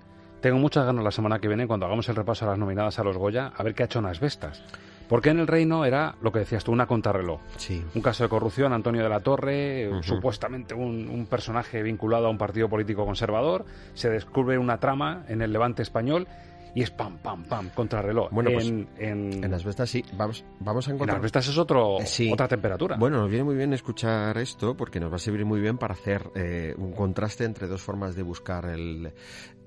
tengo 0.45 0.59
muchas 0.59 0.85
ganas 0.85 1.03
la 1.03 1.09
semana 1.09 1.39
que 1.39 1.47
viene, 1.47 1.65
cuando 1.65 1.87
hagamos 1.87 2.07
el 2.07 2.15
repaso 2.15 2.45
a 2.45 2.49
las 2.49 2.59
nominadas 2.59 2.99
a 2.99 3.03
los 3.03 3.17
Goya, 3.17 3.51
a 3.57 3.63
ver 3.63 3.73
qué 3.73 3.81
ha 3.81 3.87
hecho 3.87 3.99
Nas 3.99 4.19
Vestas. 4.19 4.61
Porque 5.09 5.31
en 5.31 5.39
el 5.39 5.47
reino 5.47 5.85
era 5.85 6.13
lo 6.21 6.31
que 6.31 6.37
decías 6.37 6.63
tú, 6.63 6.71
una 6.71 6.85
contrarreloj. 6.85 7.41
Sí. 7.57 7.83
Un 7.95 8.01
caso 8.03 8.21
de 8.21 8.29
corrupción, 8.29 8.71
Antonio 8.71 9.01
de 9.01 9.09
la 9.09 9.21
Torre, 9.21 9.89
supuestamente 10.03 10.75
un, 10.75 11.09
un 11.09 11.25
personaje 11.25 11.81
vinculado 11.81 12.27
a 12.27 12.29
un 12.29 12.37
partido 12.37 12.69
político 12.69 13.07
conservador, 13.07 13.65
se 13.95 14.11
descubre 14.11 14.59
una 14.59 14.79
trama 14.79 15.23
en 15.29 15.41
el 15.41 15.51
levante 15.51 15.81
español 15.81 16.27
y 16.75 16.83
es 16.83 16.91
pam, 16.91 17.17
pam, 17.19 17.43
pam, 17.45 17.69
contrarreloj. 17.69 18.29
Bueno, 18.31 18.51
pues, 18.53 18.67
en, 18.67 18.87
en, 18.97 19.43
En 19.45 19.53
Asbestas 19.53 19.89
sí, 19.89 20.03
vamos, 20.17 20.43
vamos 20.59 20.85
a 20.87 20.91
en 20.91 20.95
encontrar... 20.97 21.17
Asbestas 21.17 21.47
es 21.47 21.57
otro, 21.57 21.99
Eh, 22.01 22.05
sí. 22.05 22.29
otra 22.31 22.47
temperatura. 22.47 22.97
Bueno, 22.97 23.17
nos 23.21 23.29
viene 23.29 23.45
muy 23.45 23.55
bien 23.55 23.73
escuchar 23.73 24.37
esto 24.37 24.75
porque 24.75 24.99
nos 24.99 25.09
va 25.11 25.15
a 25.15 25.19
servir 25.19 25.45
muy 25.45 25.61
bien 25.61 25.77
para 25.77 25.93
hacer 25.93 26.29
eh, 26.35 26.75
un 26.77 26.91
contraste 26.91 27.45
entre 27.45 27.67
dos 27.67 27.81
formas 27.81 28.13
de 28.15 28.23
buscar 28.23 28.65
el, 28.65 29.13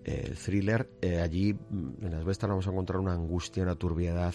el 0.05 0.37
thriller. 0.37 0.91
Eh, 1.01 1.21
allí 1.21 1.55
mm, 1.55 2.05
en 2.05 2.11
las 2.13 2.25
bestas 2.25 2.51
vamos 2.51 2.67
a 2.67 2.71
encontrar 2.71 3.01
una 3.01 3.15
angustia, 3.15 3.63
una 3.63 3.75
turbiedad 3.75 4.35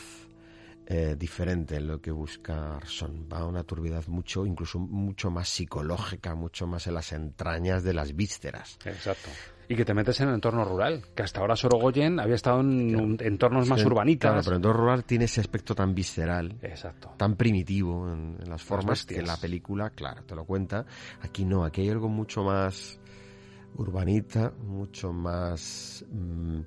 eh, 0.86 1.16
diferente 1.18 1.76
en 1.78 1.88
lo 1.88 2.02
que 2.02 2.12
busca 2.12 2.76
Arson. 2.76 3.30
Va 3.32 3.40
a 3.40 3.46
una 3.46 3.64
turbiedad 3.64 4.04
mucho, 4.08 4.46
incluso 4.46 4.80
mucho 4.80 5.30
más 5.32 5.48
psicológica, 5.48 6.36
mucho 6.36 6.68
más 6.68 6.88
en 6.88 6.96
las 6.96 7.14
entrañas 7.14 7.84
de 7.84 7.94
las 7.94 8.16
vísceras. 8.16 8.78
Exacto. 8.84 9.30
Y 9.70 9.76
que 9.76 9.86
te 9.86 9.94
metes 9.94 10.20
en 10.22 10.28
el 10.30 10.36
entorno 10.36 10.66
rural, 10.66 11.04
que 11.16 11.24
hasta 11.24 11.40
ahora 11.40 11.56
Sorogoyen 11.56 12.20
había 12.20 12.36
estado 12.36 12.60
en 12.62 12.96
un- 12.96 13.18
entornos 13.22 13.68
más 13.70 13.80
Sí, 13.82 13.88
urbanitas. 13.88 14.30
Claro, 14.30 14.42
pero 14.44 14.56
el 14.56 14.60
entorno 14.60 14.82
rural 14.82 15.04
tiene 15.06 15.26
ese 15.26 15.40
aspecto 15.42 15.74
tan 15.74 15.96
visceral, 15.96 16.58
Exacto. 16.62 17.14
tan 17.18 17.36
primitivo 17.36 18.12
en, 18.12 18.38
en 18.44 18.50
las 18.50 18.62
formas 18.62 19.06
que 19.06 19.16
bestias. 19.16 19.28
la 19.36 19.42
película, 19.42 19.90
claro, 19.92 20.24
te 20.24 20.36
lo 20.36 20.44
cuenta. 20.46 20.86
Aquí 21.22 21.46
no, 21.46 21.64
aquí 21.64 21.82
hay 21.82 21.90
algo 21.90 22.10
mucho 22.10 22.44
más 22.44 23.00
urbanita, 23.76 24.52
mucho 24.66 25.12
más 25.14 26.06
mm, 26.12 26.60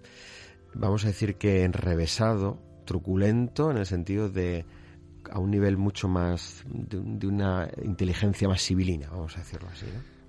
vamos 0.75 1.05
a 1.05 1.09
decir 1.09 1.37
que 1.37 1.65
enrevesado, 1.65 2.59
truculento, 2.85 3.71
en 3.71 3.77
el 3.79 3.87
sentido 3.87 4.29
de 4.29 4.65
a 5.31 5.39
un 5.39 5.51
nivel 5.51 5.77
mucho 5.77 6.09
más 6.09 6.65
de, 6.69 7.27
una 7.27 7.69
inteligencia 7.83 8.49
más 8.49 8.63
civilina, 8.63 9.09
vamos 9.11 9.37
a 9.37 9.41
decirlo 9.41 9.69
así. 9.73 9.87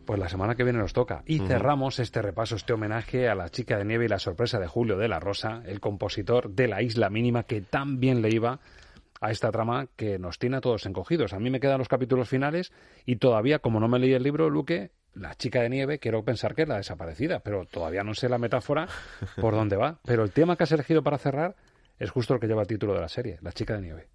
Pues 0.08 0.22
la 0.22 0.30
semana 0.30 0.56
que 0.56 0.64
viene 0.64 0.80
nos 0.80 0.94
toca. 0.94 1.22
Y 1.26 1.40
cerramos 1.40 2.00
este 2.00 2.22
repaso, 2.22 2.56
este 2.56 2.72
homenaje 2.72 3.28
a 3.28 3.36
la 3.36 3.50
chica 3.50 3.78
de 3.78 3.84
nieve 3.84 4.06
y 4.06 4.08
la 4.08 4.20
sorpresa 4.20 4.58
de 4.58 4.66
Julio 4.66 4.98
de 4.98 5.10
la 5.10 5.20
Rosa, 5.20 5.62
el 5.66 5.82
compositor 5.82 6.50
de 6.50 6.70
La 6.70 6.82
Isla 6.82 7.10
Mínima, 7.10 7.44
que 7.44 7.60
tan 7.60 8.00
bien 8.00 8.22
le 8.22 8.30
iba 8.30 8.62
a 9.20 9.32
esta 9.32 9.52
trama 9.52 9.88
que 9.98 10.18
nos 10.18 10.40
tiene 10.40 10.56
a 10.56 10.62
todos 10.62 10.86
encogidos. 10.86 11.34
A 11.34 11.40
mí 11.40 11.50
me 11.50 11.60
quedan 11.60 11.80
los 11.80 11.90
capítulos 11.90 12.30
finales 12.30 12.72
y 13.06 13.18
todavía, 13.18 13.60
como 13.60 13.82
no 13.82 13.90
me 13.90 14.00
leí 14.00 14.14
el 14.14 14.24
libro, 14.24 14.50
Luque, 14.50 14.92
la 15.14 15.36
chica 15.36 15.62
de 15.62 15.70
nieve, 15.70 16.00
quiero 16.00 16.24
pensar 16.24 16.56
que 16.56 16.62
es 16.62 16.70
la 16.70 16.78
desaparecida, 16.78 17.42
pero 17.42 17.66
todavía 17.66 18.06
no 18.06 18.14
sé 18.14 18.30
la 18.30 18.38
metáfora 18.38 18.88
por 19.42 19.56
dónde 19.56 19.76
va. 19.76 20.00
Pero 20.06 20.24
el 20.24 20.32
tema 20.32 20.56
que 20.56 20.64
has 20.64 20.72
elegido 20.72 21.04
para 21.04 21.18
cerrar 21.18 21.58
es 22.00 22.12
justo 22.12 22.34
lo 22.34 22.40
que 22.40 22.48
lleva 22.48 22.62
el 22.62 22.68
título 22.70 22.94
de 22.94 23.02
la 23.02 23.10
serie, 23.10 23.40
La 23.42 23.52
chica 23.52 23.76
de 23.76 23.82
nieve. 23.82 24.08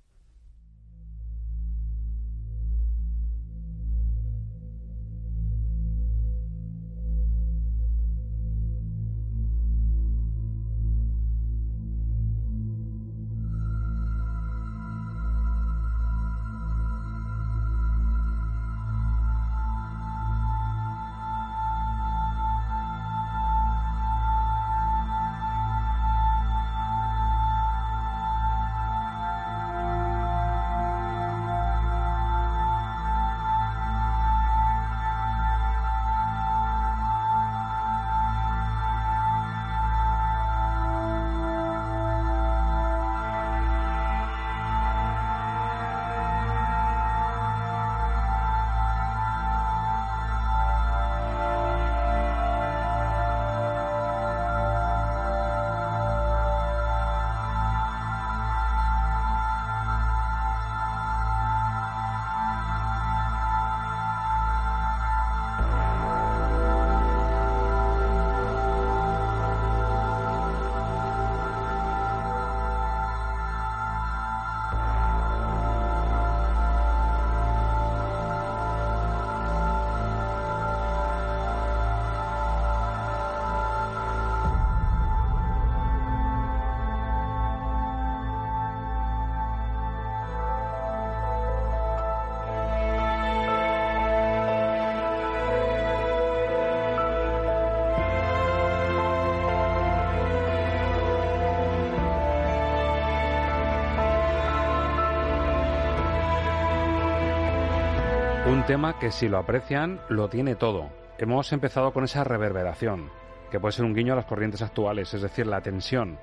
Tema 108.73 108.99
que 108.99 109.13
si 109.13 109.29
lo 109.29 109.37
aprecian 109.37 110.01
lo 110.09 110.31
tiene 110.31 110.55
todo. 110.55 110.89
Hemos 111.19 111.53
empezado 111.53 111.93
con 111.93 112.05
esa 112.05 112.25
reverberación, 112.25 113.11
que 113.51 113.61
puede 113.61 113.73
ser 113.73 113.85
un 113.85 113.93
guiño 113.93 114.15
a 114.15 114.17
las 114.17 114.25
corrientes 114.25 114.63
actuales, 114.63 115.13
es 115.13 115.21
decir, 115.21 115.47
la 115.47 115.61
tensión, 115.61 116.17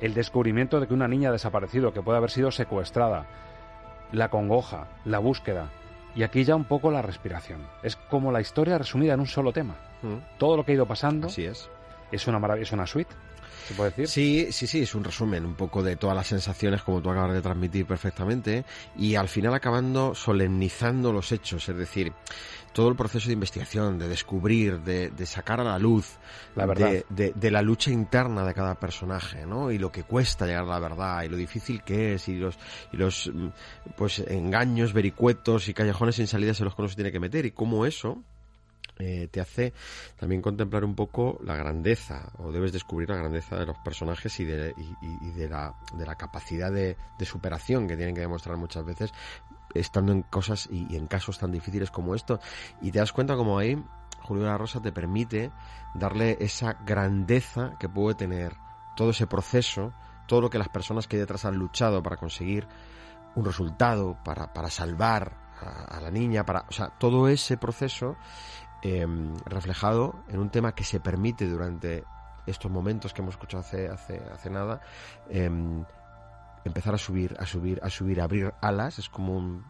el 0.00 0.14
descubrimiento 0.14 0.80
de 0.80 0.86
que 0.86 0.94
una 0.94 1.08
niña 1.08 1.28
ha 1.28 1.32
desaparecido, 1.32 1.92
que 1.92 2.00
puede 2.00 2.16
haber 2.16 2.30
sido 2.30 2.50
secuestrada, 2.50 3.26
la 4.12 4.30
congoja, 4.30 4.86
la 5.04 5.18
búsqueda, 5.18 5.68
y 6.14 6.22
aquí 6.22 6.42
ya 6.44 6.56
un 6.56 6.64
poco 6.64 6.90
la 6.90 7.02
respiración. 7.02 7.60
Es 7.82 7.96
como 7.96 8.32
la 8.32 8.40
historia 8.40 8.78
resumida 8.78 9.12
en 9.12 9.20
un 9.20 9.26
solo 9.26 9.52
tema. 9.52 9.74
Mm. 10.00 10.38
Todo 10.38 10.56
lo 10.56 10.64
que 10.64 10.72
ha 10.72 10.76
ido 10.76 10.86
pasando 10.86 11.26
Así 11.26 11.44
es. 11.44 11.68
es 12.10 12.26
una 12.26 12.38
maravilla, 12.38 12.62
es 12.62 12.72
una 12.72 12.86
suite 12.86 13.14
¿Se 13.66 13.74
puede 13.74 13.90
decir? 13.90 14.08
Sí, 14.08 14.52
sí, 14.52 14.66
sí, 14.66 14.82
es 14.82 14.94
un 14.94 15.04
resumen 15.04 15.44
un 15.44 15.54
poco 15.54 15.82
de 15.82 15.96
todas 15.96 16.16
las 16.16 16.26
sensaciones 16.26 16.82
como 16.82 17.00
tú 17.00 17.10
acabas 17.10 17.32
de 17.32 17.42
transmitir 17.42 17.86
perfectamente 17.86 18.64
y 18.96 19.14
al 19.14 19.28
final 19.28 19.54
acabando 19.54 20.14
solemnizando 20.14 21.12
los 21.12 21.32
hechos, 21.32 21.68
es 21.68 21.76
decir, 21.76 22.12
todo 22.74 22.88
el 22.88 22.96
proceso 22.96 23.28
de 23.28 23.34
investigación, 23.34 23.98
de 23.98 24.08
descubrir, 24.08 24.80
de, 24.80 25.26
sacar 25.26 25.60
a 25.60 25.64
la 25.64 25.78
luz 25.78 26.18
la 26.56 26.66
verdad. 26.66 27.04
De, 27.08 27.50
la 27.50 27.62
lucha 27.62 27.90
interna 27.90 28.44
de 28.44 28.52
cada 28.52 28.74
personaje, 28.74 29.46
¿no? 29.46 29.70
Y 29.70 29.78
lo 29.78 29.92
que 29.92 30.02
cuesta 30.02 30.44
llegar 30.44 30.64
a 30.64 30.66
la 30.66 30.80
verdad 30.80 31.22
y 31.22 31.28
lo 31.28 31.36
difícil 31.36 31.82
que 31.82 32.14
es 32.14 32.28
y 32.28 32.34
los, 32.34 32.58
y 32.92 32.96
los 32.96 33.30
mm, 33.32 33.48
pues 33.96 34.18
engaños, 34.18 34.92
vericuetos 34.92 35.68
y 35.68 35.74
callejones 35.74 36.16
sin 36.16 36.26
salidas 36.26 36.58
en 36.60 36.64
los 36.64 36.74
que 36.74 36.82
uno 36.82 36.88
se 36.88 36.96
tiene 36.96 37.12
que 37.12 37.20
meter 37.20 37.46
y 37.46 37.52
cómo 37.52 37.86
eso 37.86 38.22
eh, 38.98 39.28
te 39.30 39.40
hace 39.40 39.72
también 40.16 40.40
contemplar 40.40 40.84
un 40.84 40.94
poco 40.94 41.40
la 41.42 41.56
grandeza, 41.56 42.30
o 42.38 42.52
debes 42.52 42.72
descubrir 42.72 43.08
la 43.10 43.16
grandeza 43.16 43.56
de 43.56 43.66
los 43.66 43.76
personajes 43.78 44.38
y 44.38 44.44
de, 44.44 44.72
de, 45.34 45.48
la, 45.48 45.74
de 45.94 46.06
la 46.06 46.14
capacidad 46.14 46.70
de, 46.70 46.96
superación 47.24 47.88
que 47.88 47.96
tienen 47.96 48.14
que 48.14 48.20
demostrar 48.20 48.56
muchas 48.56 48.84
veces 48.84 49.12
estando 49.74 50.12
en 50.12 50.22
cosas 50.22 50.68
y, 50.70 50.94
en 50.94 51.08
casos 51.08 51.38
tan 51.38 51.50
difíciles 51.50 51.90
como 51.90 52.14
esto. 52.14 52.38
Y 52.80 52.92
te 52.92 53.00
das 53.00 53.12
cuenta 53.12 53.34
como 53.34 53.58
ahí 53.58 53.82
Julio 54.22 54.44
de 54.44 54.50
la 54.50 54.58
Rosa 54.58 54.80
te 54.80 54.92
permite 54.92 55.50
darle 55.94 56.36
esa 56.40 56.74
grandeza 56.84 57.76
que 57.80 57.88
puede 57.88 58.14
tener 58.14 58.56
todo 58.96 59.10
ese 59.10 59.26
proceso, 59.26 59.92
todo 60.28 60.40
lo 60.40 60.50
que 60.50 60.58
las 60.58 60.68
personas 60.68 61.08
que 61.08 61.18
detrás 61.18 61.44
han 61.44 61.56
luchado 61.56 62.02
para 62.02 62.16
conseguir 62.16 62.68
un 63.34 63.44
resultado, 63.44 64.16
para, 64.24 64.52
para 64.52 64.70
salvar 64.70 65.36
a, 65.60 65.96
a 65.96 66.00
la 66.00 66.10
niña, 66.10 66.46
para, 66.46 66.64
o 66.68 66.72
sea, 66.72 66.90
todo 66.90 67.28
ese 67.28 67.56
proceso 67.56 68.16
Em, 68.86 69.34
reflejado 69.46 70.14
en 70.28 70.38
un 70.40 70.50
tema 70.50 70.74
que 70.74 70.84
se 70.84 71.00
permite 71.00 71.48
durante 71.48 72.04
estos 72.44 72.70
momentos 72.70 73.14
que 73.14 73.22
hemos 73.22 73.32
escuchado 73.32 73.62
hace, 73.62 73.88
hace, 73.88 74.20
hace 74.30 74.50
nada, 74.50 74.82
em, 75.30 75.82
empezar 76.66 76.92
a 76.92 76.98
subir, 76.98 77.34
a 77.38 77.46
subir, 77.46 77.80
a 77.82 77.88
subir, 77.88 78.20
a 78.20 78.24
abrir 78.24 78.52
alas, 78.60 78.98
es 78.98 79.08
como 79.08 79.38
un 79.38 79.64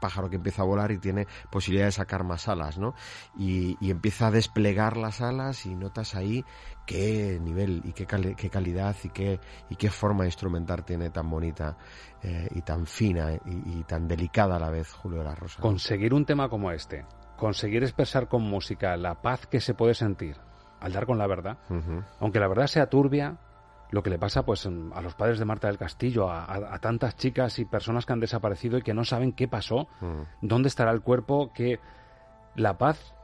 pájaro 0.00 0.30
que 0.30 0.36
empieza 0.36 0.62
a 0.62 0.64
volar 0.64 0.92
y 0.92 0.98
tiene 0.98 1.26
posibilidad 1.50 1.86
de 1.86 1.92
sacar 1.92 2.24
más 2.24 2.48
alas, 2.48 2.78
¿no? 2.78 2.94
Y, 3.36 3.76
empieza 3.90 4.28
a 4.28 4.30
desplegar 4.30 4.96
las 4.96 5.20
alas 5.20 5.66
y 5.66 5.74
notas 5.74 6.14
ahí 6.14 6.42
qué 6.86 7.38
nivel 7.40 7.82
y 7.84 7.92
qué, 7.92 8.06
qué 8.06 8.50
calidad 8.50 8.96
y 9.04 9.10
qué, 9.10 9.40
y 9.68 9.76
qué 9.76 9.90
forma 9.90 10.24
de 10.24 10.28
instrumentar 10.28 10.84
tiene 10.84 11.10
tan 11.10 11.28
bonita 11.28 11.76
eh, 12.22 12.48
y 12.50 12.62
tan 12.62 12.86
fina 12.86 13.32
y, 13.44 13.84
tan 13.84 14.08
delicada 14.08 14.56
a 14.56 14.58
la 14.58 14.70
vez 14.70 14.90
Julio 14.92 15.18
de 15.18 15.24
la 15.24 15.34
Rosa. 15.34 15.60
Conseguir 15.60 16.14
un 16.14 16.24
tema 16.24 16.48
como 16.48 16.70
este, 16.70 17.04
conseguir 17.36 17.82
expresar 17.82 18.28
con 18.28 18.42
música 18.42 18.96
la 18.96 19.20
paz 19.22 19.46
que 19.46 19.60
se 19.60 19.74
puede 19.74 19.94
sentir 19.94 20.36
al 20.80 20.92
dar 20.92 21.06
con 21.06 21.16
la 21.16 21.26
verdad, 21.26 21.56
aunque 22.20 22.38
la 22.38 22.46
verdad 22.46 22.66
sea 22.66 22.90
turbia, 22.90 23.38
lo 23.90 24.02
que 24.02 24.10
le 24.10 24.18
pasa 24.18 24.44
pues 24.44 24.66
a 24.66 25.00
los 25.00 25.14
padres 25.14 25.38
de 25.38 25.46
Marta 25.46 25.68
del 25.68 25.78
Castillo, 25.78 26.30
a, 26.30 26.78
tantas 26.78 27.16
chicas 27.16 27.58
y 27.58 27.64
personas 27.64 28.04
que 28.04 28.12
han 28.12 28.20
desaparecido 28.20 28.76
y 28.76 28.82
que 28.82 28.92
no 28.92 29.04
saben 29.04 29.32
qué 29.32 29.48
pasó, 29.48 29.88
dónde 30.42 30.68
estará 30.68 30.90
el 30.90 31.00
cuerpo, 31.00 31.52
que 31.54 31.80
la 32.54 32.76
paz 32.76 33.14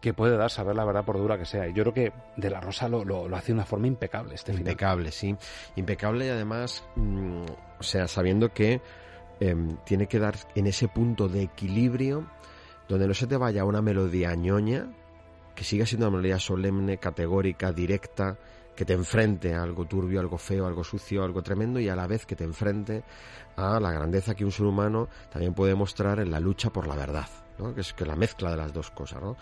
que 0.00 0.14
puede 0.14 0.36
dar 0.36 0.50
saber 0.50 0.76
la 0.76 0.84
verdad 0.84 1.04
por 1.04 1.18
dura 1.18 1.38
que 1.38 1.44
sea. 1.44 1.66
Y 1.66 1.72
yo 1.72 1.82
creo 1.82 1.94
que 1.94 2.12
De 2.36 2.50
la 2.50 2.60
Rosa 2.60 2.88
lo, 2.88 3.04
lo, 3.04 3.34
hace 3.34 3.48
de 3.48 3.54
una 3.54 3.66
forma 3.66 3.88
impecable 3.88 4.34
este 4.34 4.52
Impecable, 4.52 5.10
sí. 5.10 5.36
Impecable 5.76 6.26
y 6.26 6.28
además, 6.28 6.84
mm, 6.94 7.42
o 7.80 7.82
sea, 7.82 8.06
sabiendo 8.06 8.52
que 8.52 8.80
em, 9.40 9.76
tiene 9.84 10.06
que 10.06 10.18
dar 10.18 10.36
en 10.54 10.66
ese 10.66 10.88
punto 10.88 11.28
de 11.28 11.42
equilibrio 11.42 12.26
donde 12.88 13.06
no 13.06 13.14
se 13.14 13.26
te 13.26 13.36
vaya 13.36 13.64
una 13.64 13.82
melodía 13.82 14.34
ñoña, 14.34 14.86
que 15.54 15.64
siga 15.64 15.86
siendo 15.86 16.08
una 16.08 16.16
melodía 16.16 16.38
solemne, 16.38 16.98
categórica, 16.98 17.72
directa, 17.72 18.38
que 18.74 18.84
te 18.84 18.92
enfrente 18.92 19.54
a 19.54 19.62
algo 19.64 19.86
turbio, 19.86 20.20
algo 20.20 20.38
feo, 20.38 20.64
algo 20.64 20.84
sucio, 20.84 21.24
algo 21.24 21.42
tremendo 21.42 21.80
y 21.80 21.88
a 21.88 21.96
la 21.96 22.06
vez 22.06 22.24
que 22.26 22.36
te 22.36 22.44
enfrente 22.44 23.02
a 23.56 23.80
la 23.80 23.90
grandeza 23.90 24.36
que 24.36 24.44
un 24.44 24.52
ser 24.52 24.66
humano 24.66 25.08
también 25.32 25.52
puede 25.52 25.74
mostrar 25.74 26.20
en 26.20 26.30
la 26.30 26.38
lucha 26.38 26.70
por 26.70 26.86
la 26.86 26.94
verdad. 26.94 27.26
¿no? 27.58 27.74
que 27.74 27.80
es 27.80 27.92
que 27.92 28.06
la 28.06 28.14
mezcla 28.14 28.52
de 28.52 28.56
las 28.56 28.72
dos 28.72 28.92
cosas, 28.92 29.20
¿no? 29.20 29.36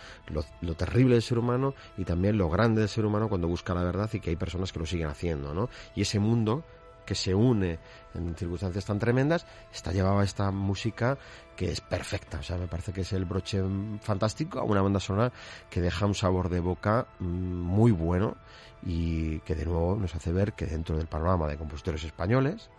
lo, 0.62 0.74
terrible 0.74 1.16
del 1.16 1.22
ser 1.22 1.38
humano 1.38 1.74
y 1.99 2.05
también 2.05 2.38
lo 2.38 2.49
grande 2.49 2.80
del 2.80 2.88
ser 2.88 3.05
humano 3.05 3.28
cuando 3.28 3.47
busca 3.47 3.74
la 3.74 3.84
verdad 3.84 4.09
y 4.14 4.20
que 4.20 4.30
hay 4.30 4.36
personas 4.36 4.72
que 4.72 4.78
lo 4.78 4.86
siguen 4.86 5.09
haciendo, 5.09 5.53
¿no? 5.53 5.68
Y 5.94 6.01
ese 6.01 6.18
mundo 6.18 6.64
que 7.05 7.14
se 7.14 7.34
une 7.34 7.78
en 8.14 8.34
circunstancias 8.34 8.84
tan 8.84 8.99
tremendas, 8.99 9.47
está 9.72 9.92
llevada 9.92 10.24
esta 10.24 10.51
música 10.51 11.18
que 11.57 11.70
es 11.70 11.80
perfecta. 11.80 12.38
O 12.38 12.42
sea, 12.42 12.57
me 12.59 12.68
parece 12.68 12.92
que 12.92 13.00
es 13.00 13.12
el 13.12 13.24
broche 13.24 13.62
fantástico 14.00 14.61
a 14.61 14.62
una 14.62 14.82
banda 14.82 15.00
sonora 15.00 15.32
que 15.70 15.80
deja 15.80 16.07
un 16.07 16.14
sabor 16.14 16.48
de 16.48 16.61
boca 16.61 17.07
mm, 17.18 17.24
muy 17.24 17.90
bueno 17.90 18.36
y 18.84 19.40
que 19.40 19.54
de 19.54 19.64
nuevo 19.64 19.96
nos 19.96 20.14
hace 20.14 20.32
ver 20.32 20.52
que 20.52 20.66
dentro 20.66 20.96
del 20.96 21.07
panorama 21.07 21.48
de 21.48 21.57
compositores 21.57 22.04
españoles, 22.04 22.70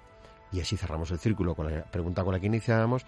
y 0.52 0.62
así 0.62 0.78
cerramos 0.78 1.12
el 1.12 1.20
círculo 1.20 1.56
con 1.56 1.72
la 1.72 1.84
pregunta 1.84 2.24
con 2.24 2.34
la 2.34 2.40
que 2.40 2.46
iniciábamos, 2.46 3.06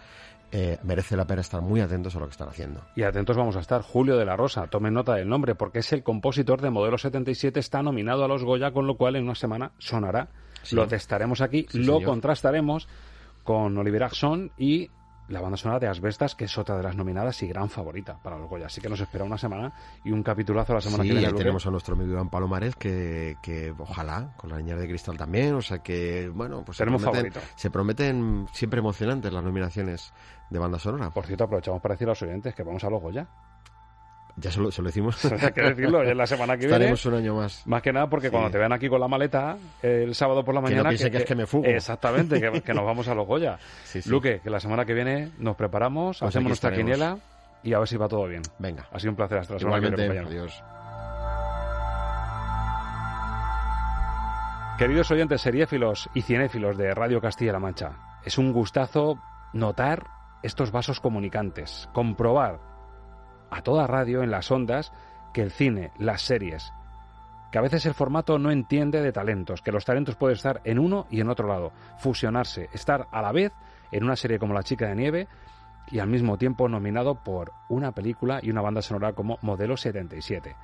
eh, 0.51 0.79
merece 0.83 1.15
la 1.15 1.25
pena 1.25 1.41
estar 1.41 1.61
muy 1.61 1.79
atentos 1.79 2.15
a 2.15 2.19
lo 2.19 2.25
que 2.25 2.31
están 2.31 2.49
haciendo. 2.49 2.81
Y 2.95 3.03
atentos 3.03 3.37
vamos 3.37 3.55
a 3.55 3.59
estar. 3.59 3.83
Julio 3.83 4.17
de 4.17 4.25
la 4.25 4.35
Rosa, 4.35 4.67
tomen 4.67 4.95
nota 4.95 5.13
del 5.13 5.29
nombre, 5.29 5.53
porque 5.53 5.79
es 5.79 5.93
el 5.93 6.03
compositor 6.03 6.59
de 6.59 6.71
Modelo 6.71 6.97
77, 6.97 7.59
está 7.59 7.83
nominado 7.83 8.25
a 8.25 8.27
los 8.27 8.43
Goya, 8.43 8.71
con 8.71 8.87
lo 8.87 8.97
cual 8.97 9.15
en 9.15 9.25
una 9.25 9.35
semana 9.35 9.71
sonará. 9.77 10.29
Lo 10.71 10.87
testaremos 10.87 11.41
aquí, 11.41 11.67
lo 11.73 12.01
contrastaremos 12.01 12.87
con 13.43 13.77
Oliver 13.77 14.03
Axon 14.03 14.51
y 14.57 14.89
la 15.29 15.41
banda 15.41 15.57
sonora 15.57 15.79
de 15.79 15.87
Asbestas, 15.87 16.35
que 16.35 16.45
es 16.45 16.57
otra 16.57 16.75
de 16.77 16.83
las 16.83 16.95
nominadas 16.95 17.41
y 17.43 17.47
gran 17.47 17.69
favorita 17.69 18.17
para 18.21 18.37
los 18.37 18.49
Goya. 18.49 18.65
Así 18.65 18.81
que 18.81 18.89
nos 18.89 18.99
espera 18.99 19.23
una 19.23 19.37
semana 19.37 19.71
y 20.03 20.11
un 20.11 20.23
capitulazo 20.23 20.73
la 20.73 20.81
semana 20.81 21.03
que 21.03 21.13
viene. 21.13 21.33
tenemos 21.33 21.65
a 21.65 21.71
nuestro 21.71 21.95
amigo 21.95 22.11
Iván 22.11 22.29
Palomares, 22.29 22.75
que, 22.75 23.37
que 23.41 23.73
ojalá, 23.77 24.33
con 24.37 24.49
la 24.49 24.57
niña 24.57 24.75
de 24.75 24.87
cristal 24.87 25.17
también. 25.17 25.53
O 25.55 25.61
sea 25.61 25.79
que, 25.79 26.29
bueno, 26.29 26.63
pues 26.65 26.77
Tenemos 26.77 27.01
se, 27.01 27.05
prometen, 27.07 27.31
favorito. 27.31 27.53
se 27.55 27.71
prometen 27.71 28.47
siempre 28.51 28.79
emocionantes 28.79 29.31
las 29.31 29.43
nominaciones 29.43 30.13
de 30.49 30.59
banda 30.59 30.79
sonora. 30.79 31.11
Por 31.11 31.25
cierto, 31.25 31.43
aprovechamos 31.45 31.81
para 31.81 31.93
decir 31.95 32.07
a 32.07 32.11
los 32.11 32.21
oyentes 32.21 32.55
que 32.55 32.63
vamos 32.63 32.83
a 32.83 32.89
los 32.89 33.01
Goya. 33.01 33.27
Ya 34.41 34.51
se 34.51 34.59
lo, 34.61 34.71
se 34.71 34.81
lo 34.81 34.87
decimos. 34.87 35.23
Hay 35.43 35.51
que 35.51 35.61
decirlo, 35.61 36.01
es 36.03 36.15
la 36.15 36.25
semana 36.27 36.55
que 36.57 36.65
Estaremos 36.65 37.03
viene. 37.03 37.17
un 37.17 37.23
año 37.23 37.35
más. 37.35 37.65
Más 37.67 37.81
que 37.81 37.91
nada 37.91 38.07
porque 38.09 38.27
Sí. 38.27 38.31
cuando 38.31 38.49
te 38.51 38.57
vean 38.57 38.71
aquí 38.71 38.87
con 38.87 38.99
la 39.01 39.07
maleta 39.07 39.57
el 39.81 40.15
sábado 40.15 40.43
por 40.45 40.55
la 40.55 40.61
Que 40.61 40.69
no 40.69 40.69
mañana. 40.83 40.89
piense 40.89 41.11
que 41.11 41.17
es 41.17 41.25
que 41.25 41.35
me 41.35 41.45
fugo. 41.45 41.65
Exactamente, 41.65 42.39
que, 42.39 42.61
que 42.63 42.73
nos 42.73 42.85
vamos 42.85 43.07
a 43.07 43.15
los 43.15 43.27
Goya. 43.27 43.57
Sí, 43.83 44.01
sí. 44.01 44.09
Luque, 44.09 44.39
que 44.41 44.49
la 44.49 44.59
semana 44.59 44.85
que 44.85 44.93
viene 44.93 45.31
nos 45.39 45.55
preparamos, 45.55 46.19
Pues 46.19 46.29
hacemos 46.29 46.49
nuestra 46.49 46.69
estaremos. 46.69 46.93
quiniela 46.97 47.17
y 47.63 47.73
a 47.73 47.79
ver 47.79 47.87
si 47.87 47.97
va 47.97 48.07
todo 48.07 48.25
bien. 48.27 48.41
Venga. 48.59 48.85
Ha 48.91 48.99
sido 48.99 49.11
un 49.11 49.15
placer. 49.17 49.39
Hasta 49.39 49.53
la 49.55 49.59
semana 49.59 49.79
que 49.81 49.87
Igualmente, 49.87 50.13
viene, 50.13 50.27
adiós. 50.27 50.63
Queridos 54.77 55.11
oyentes 55.11 55.41
seriéfilos 55.41 56.09
y 56.13 56.21
cinéfilos 56.21 56.77
de 56.77 56.93
Radio 56.93 57.19
Castilla-La 57.19 57.59
Mancha, 57.59 57.97
es 58.23 58.37
un 58.37 58.53
gustazo 58.53 59.19
notar 59.51 60.05
estos 60.41 60.71
vasos 60.71 61.01
comunicantes, 61.01 61.89
comprobar 61.91 62.59
a 63.49 63.61
toda 63.61 63.87
radio 63.87 64.23
en 64.23 64.31
las 64.31 64.51
ondas 64.51 64.91
que 65.33 65.41
el 65.41 65.51
cine, 65.51 65.91
las 65.97 66.21
series, 66.21 66.73
que 67.51 67.57
a 67.57 67.61
veces 67.61 67.85
el 67.85 67.93
formato 67.93 68.37
no 68.37 68.51
entiende 68.51 69.01
de 69.01 69.11
talentos, 69.11 69.61
que 69.61 69.71
los 69.71 69.85
talentos 69.85 70.15
pueden 70.15 70.35
estar 70.35 70.61
en 70.63 70.79
uno 70.79 71.07
y 71.09 71.21
en 71.21 71.29
otro 71.29 71.47
lado, 71.47 71.71
fusionarse, 71.97 72.69
estar 72.73 73.07
a 73.11 73.21
la 73.21 73.31
vez 73.31 73.51
en 73.91 74.03
una 74.03 74.15
serie 74.15 74.39
como 74.39 74.53
La 74.53 74.63
chica 74.63 74.87
de 74.87 74.95
nieve 74.95 75.27
y 75.87 75.99
al 75.99 76.07
mismo 76.07 76.37
tiempo 76.37 76.69
nominado 76.69 77.15
por 77.23 77.51
una 77.67 77.91
película 77.91 78.39
y 78.41 78.51
una 78.51 78.61
banda 78.61 78.81
sonora 78.81 79.13
como 79.13 79.39
Modelo 79.41 79.77
77. 79.77 80.55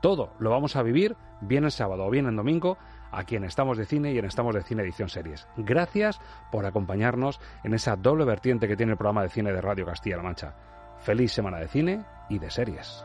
Todo 0.00 0.32
lo 0.38 0.50
vamos 0.50 0.76
a 0.76 0.82
vivir 0.82 1.16
bien 1.42 1.64
el 1.64 1.70
sábado 1.70 2.06
o 2.06 2.10
bien 2.10 2.26
el 2.26 2.36
domingo 2.36 2.78
aquí 3.12 3.36
en 3.36 3.44
Estamos 3.44 3.76
de 3.76 3.84
Cine 3.84 4.12
y 4.12 4.18
en 4.18 4.24
Estamos 4.24 4.54
de 4.54 4.62
Cine 4.62 4.82
Edición 4.82 5.10
Series. 5.10 5.46
Gracias 5.58 6.20
por 6.50 6.64
acompañarnos 6.64 7.38
en 7.64 7.74
esa 7.74 7.96
doble 7.96 8.24
vertiente 8.24 8.66
que 8.66 8.76
tiene 8.76 8.92
el 8.92 8.98
programa 8.98 9.22
de 9.22 9.28
cine 9.28 9.52
de 9.52 9.60
Radio 9.60 9.84
Castilla-La 9.84 10.22
Mancha. 10.22 10.54
Feliz 11.00 11.32
semana 11.32 11.58
de 11.58 11.68
cine 11.68 12.04
y 12.28 12.38
de 12.38 12.50
series. 12.50 13.04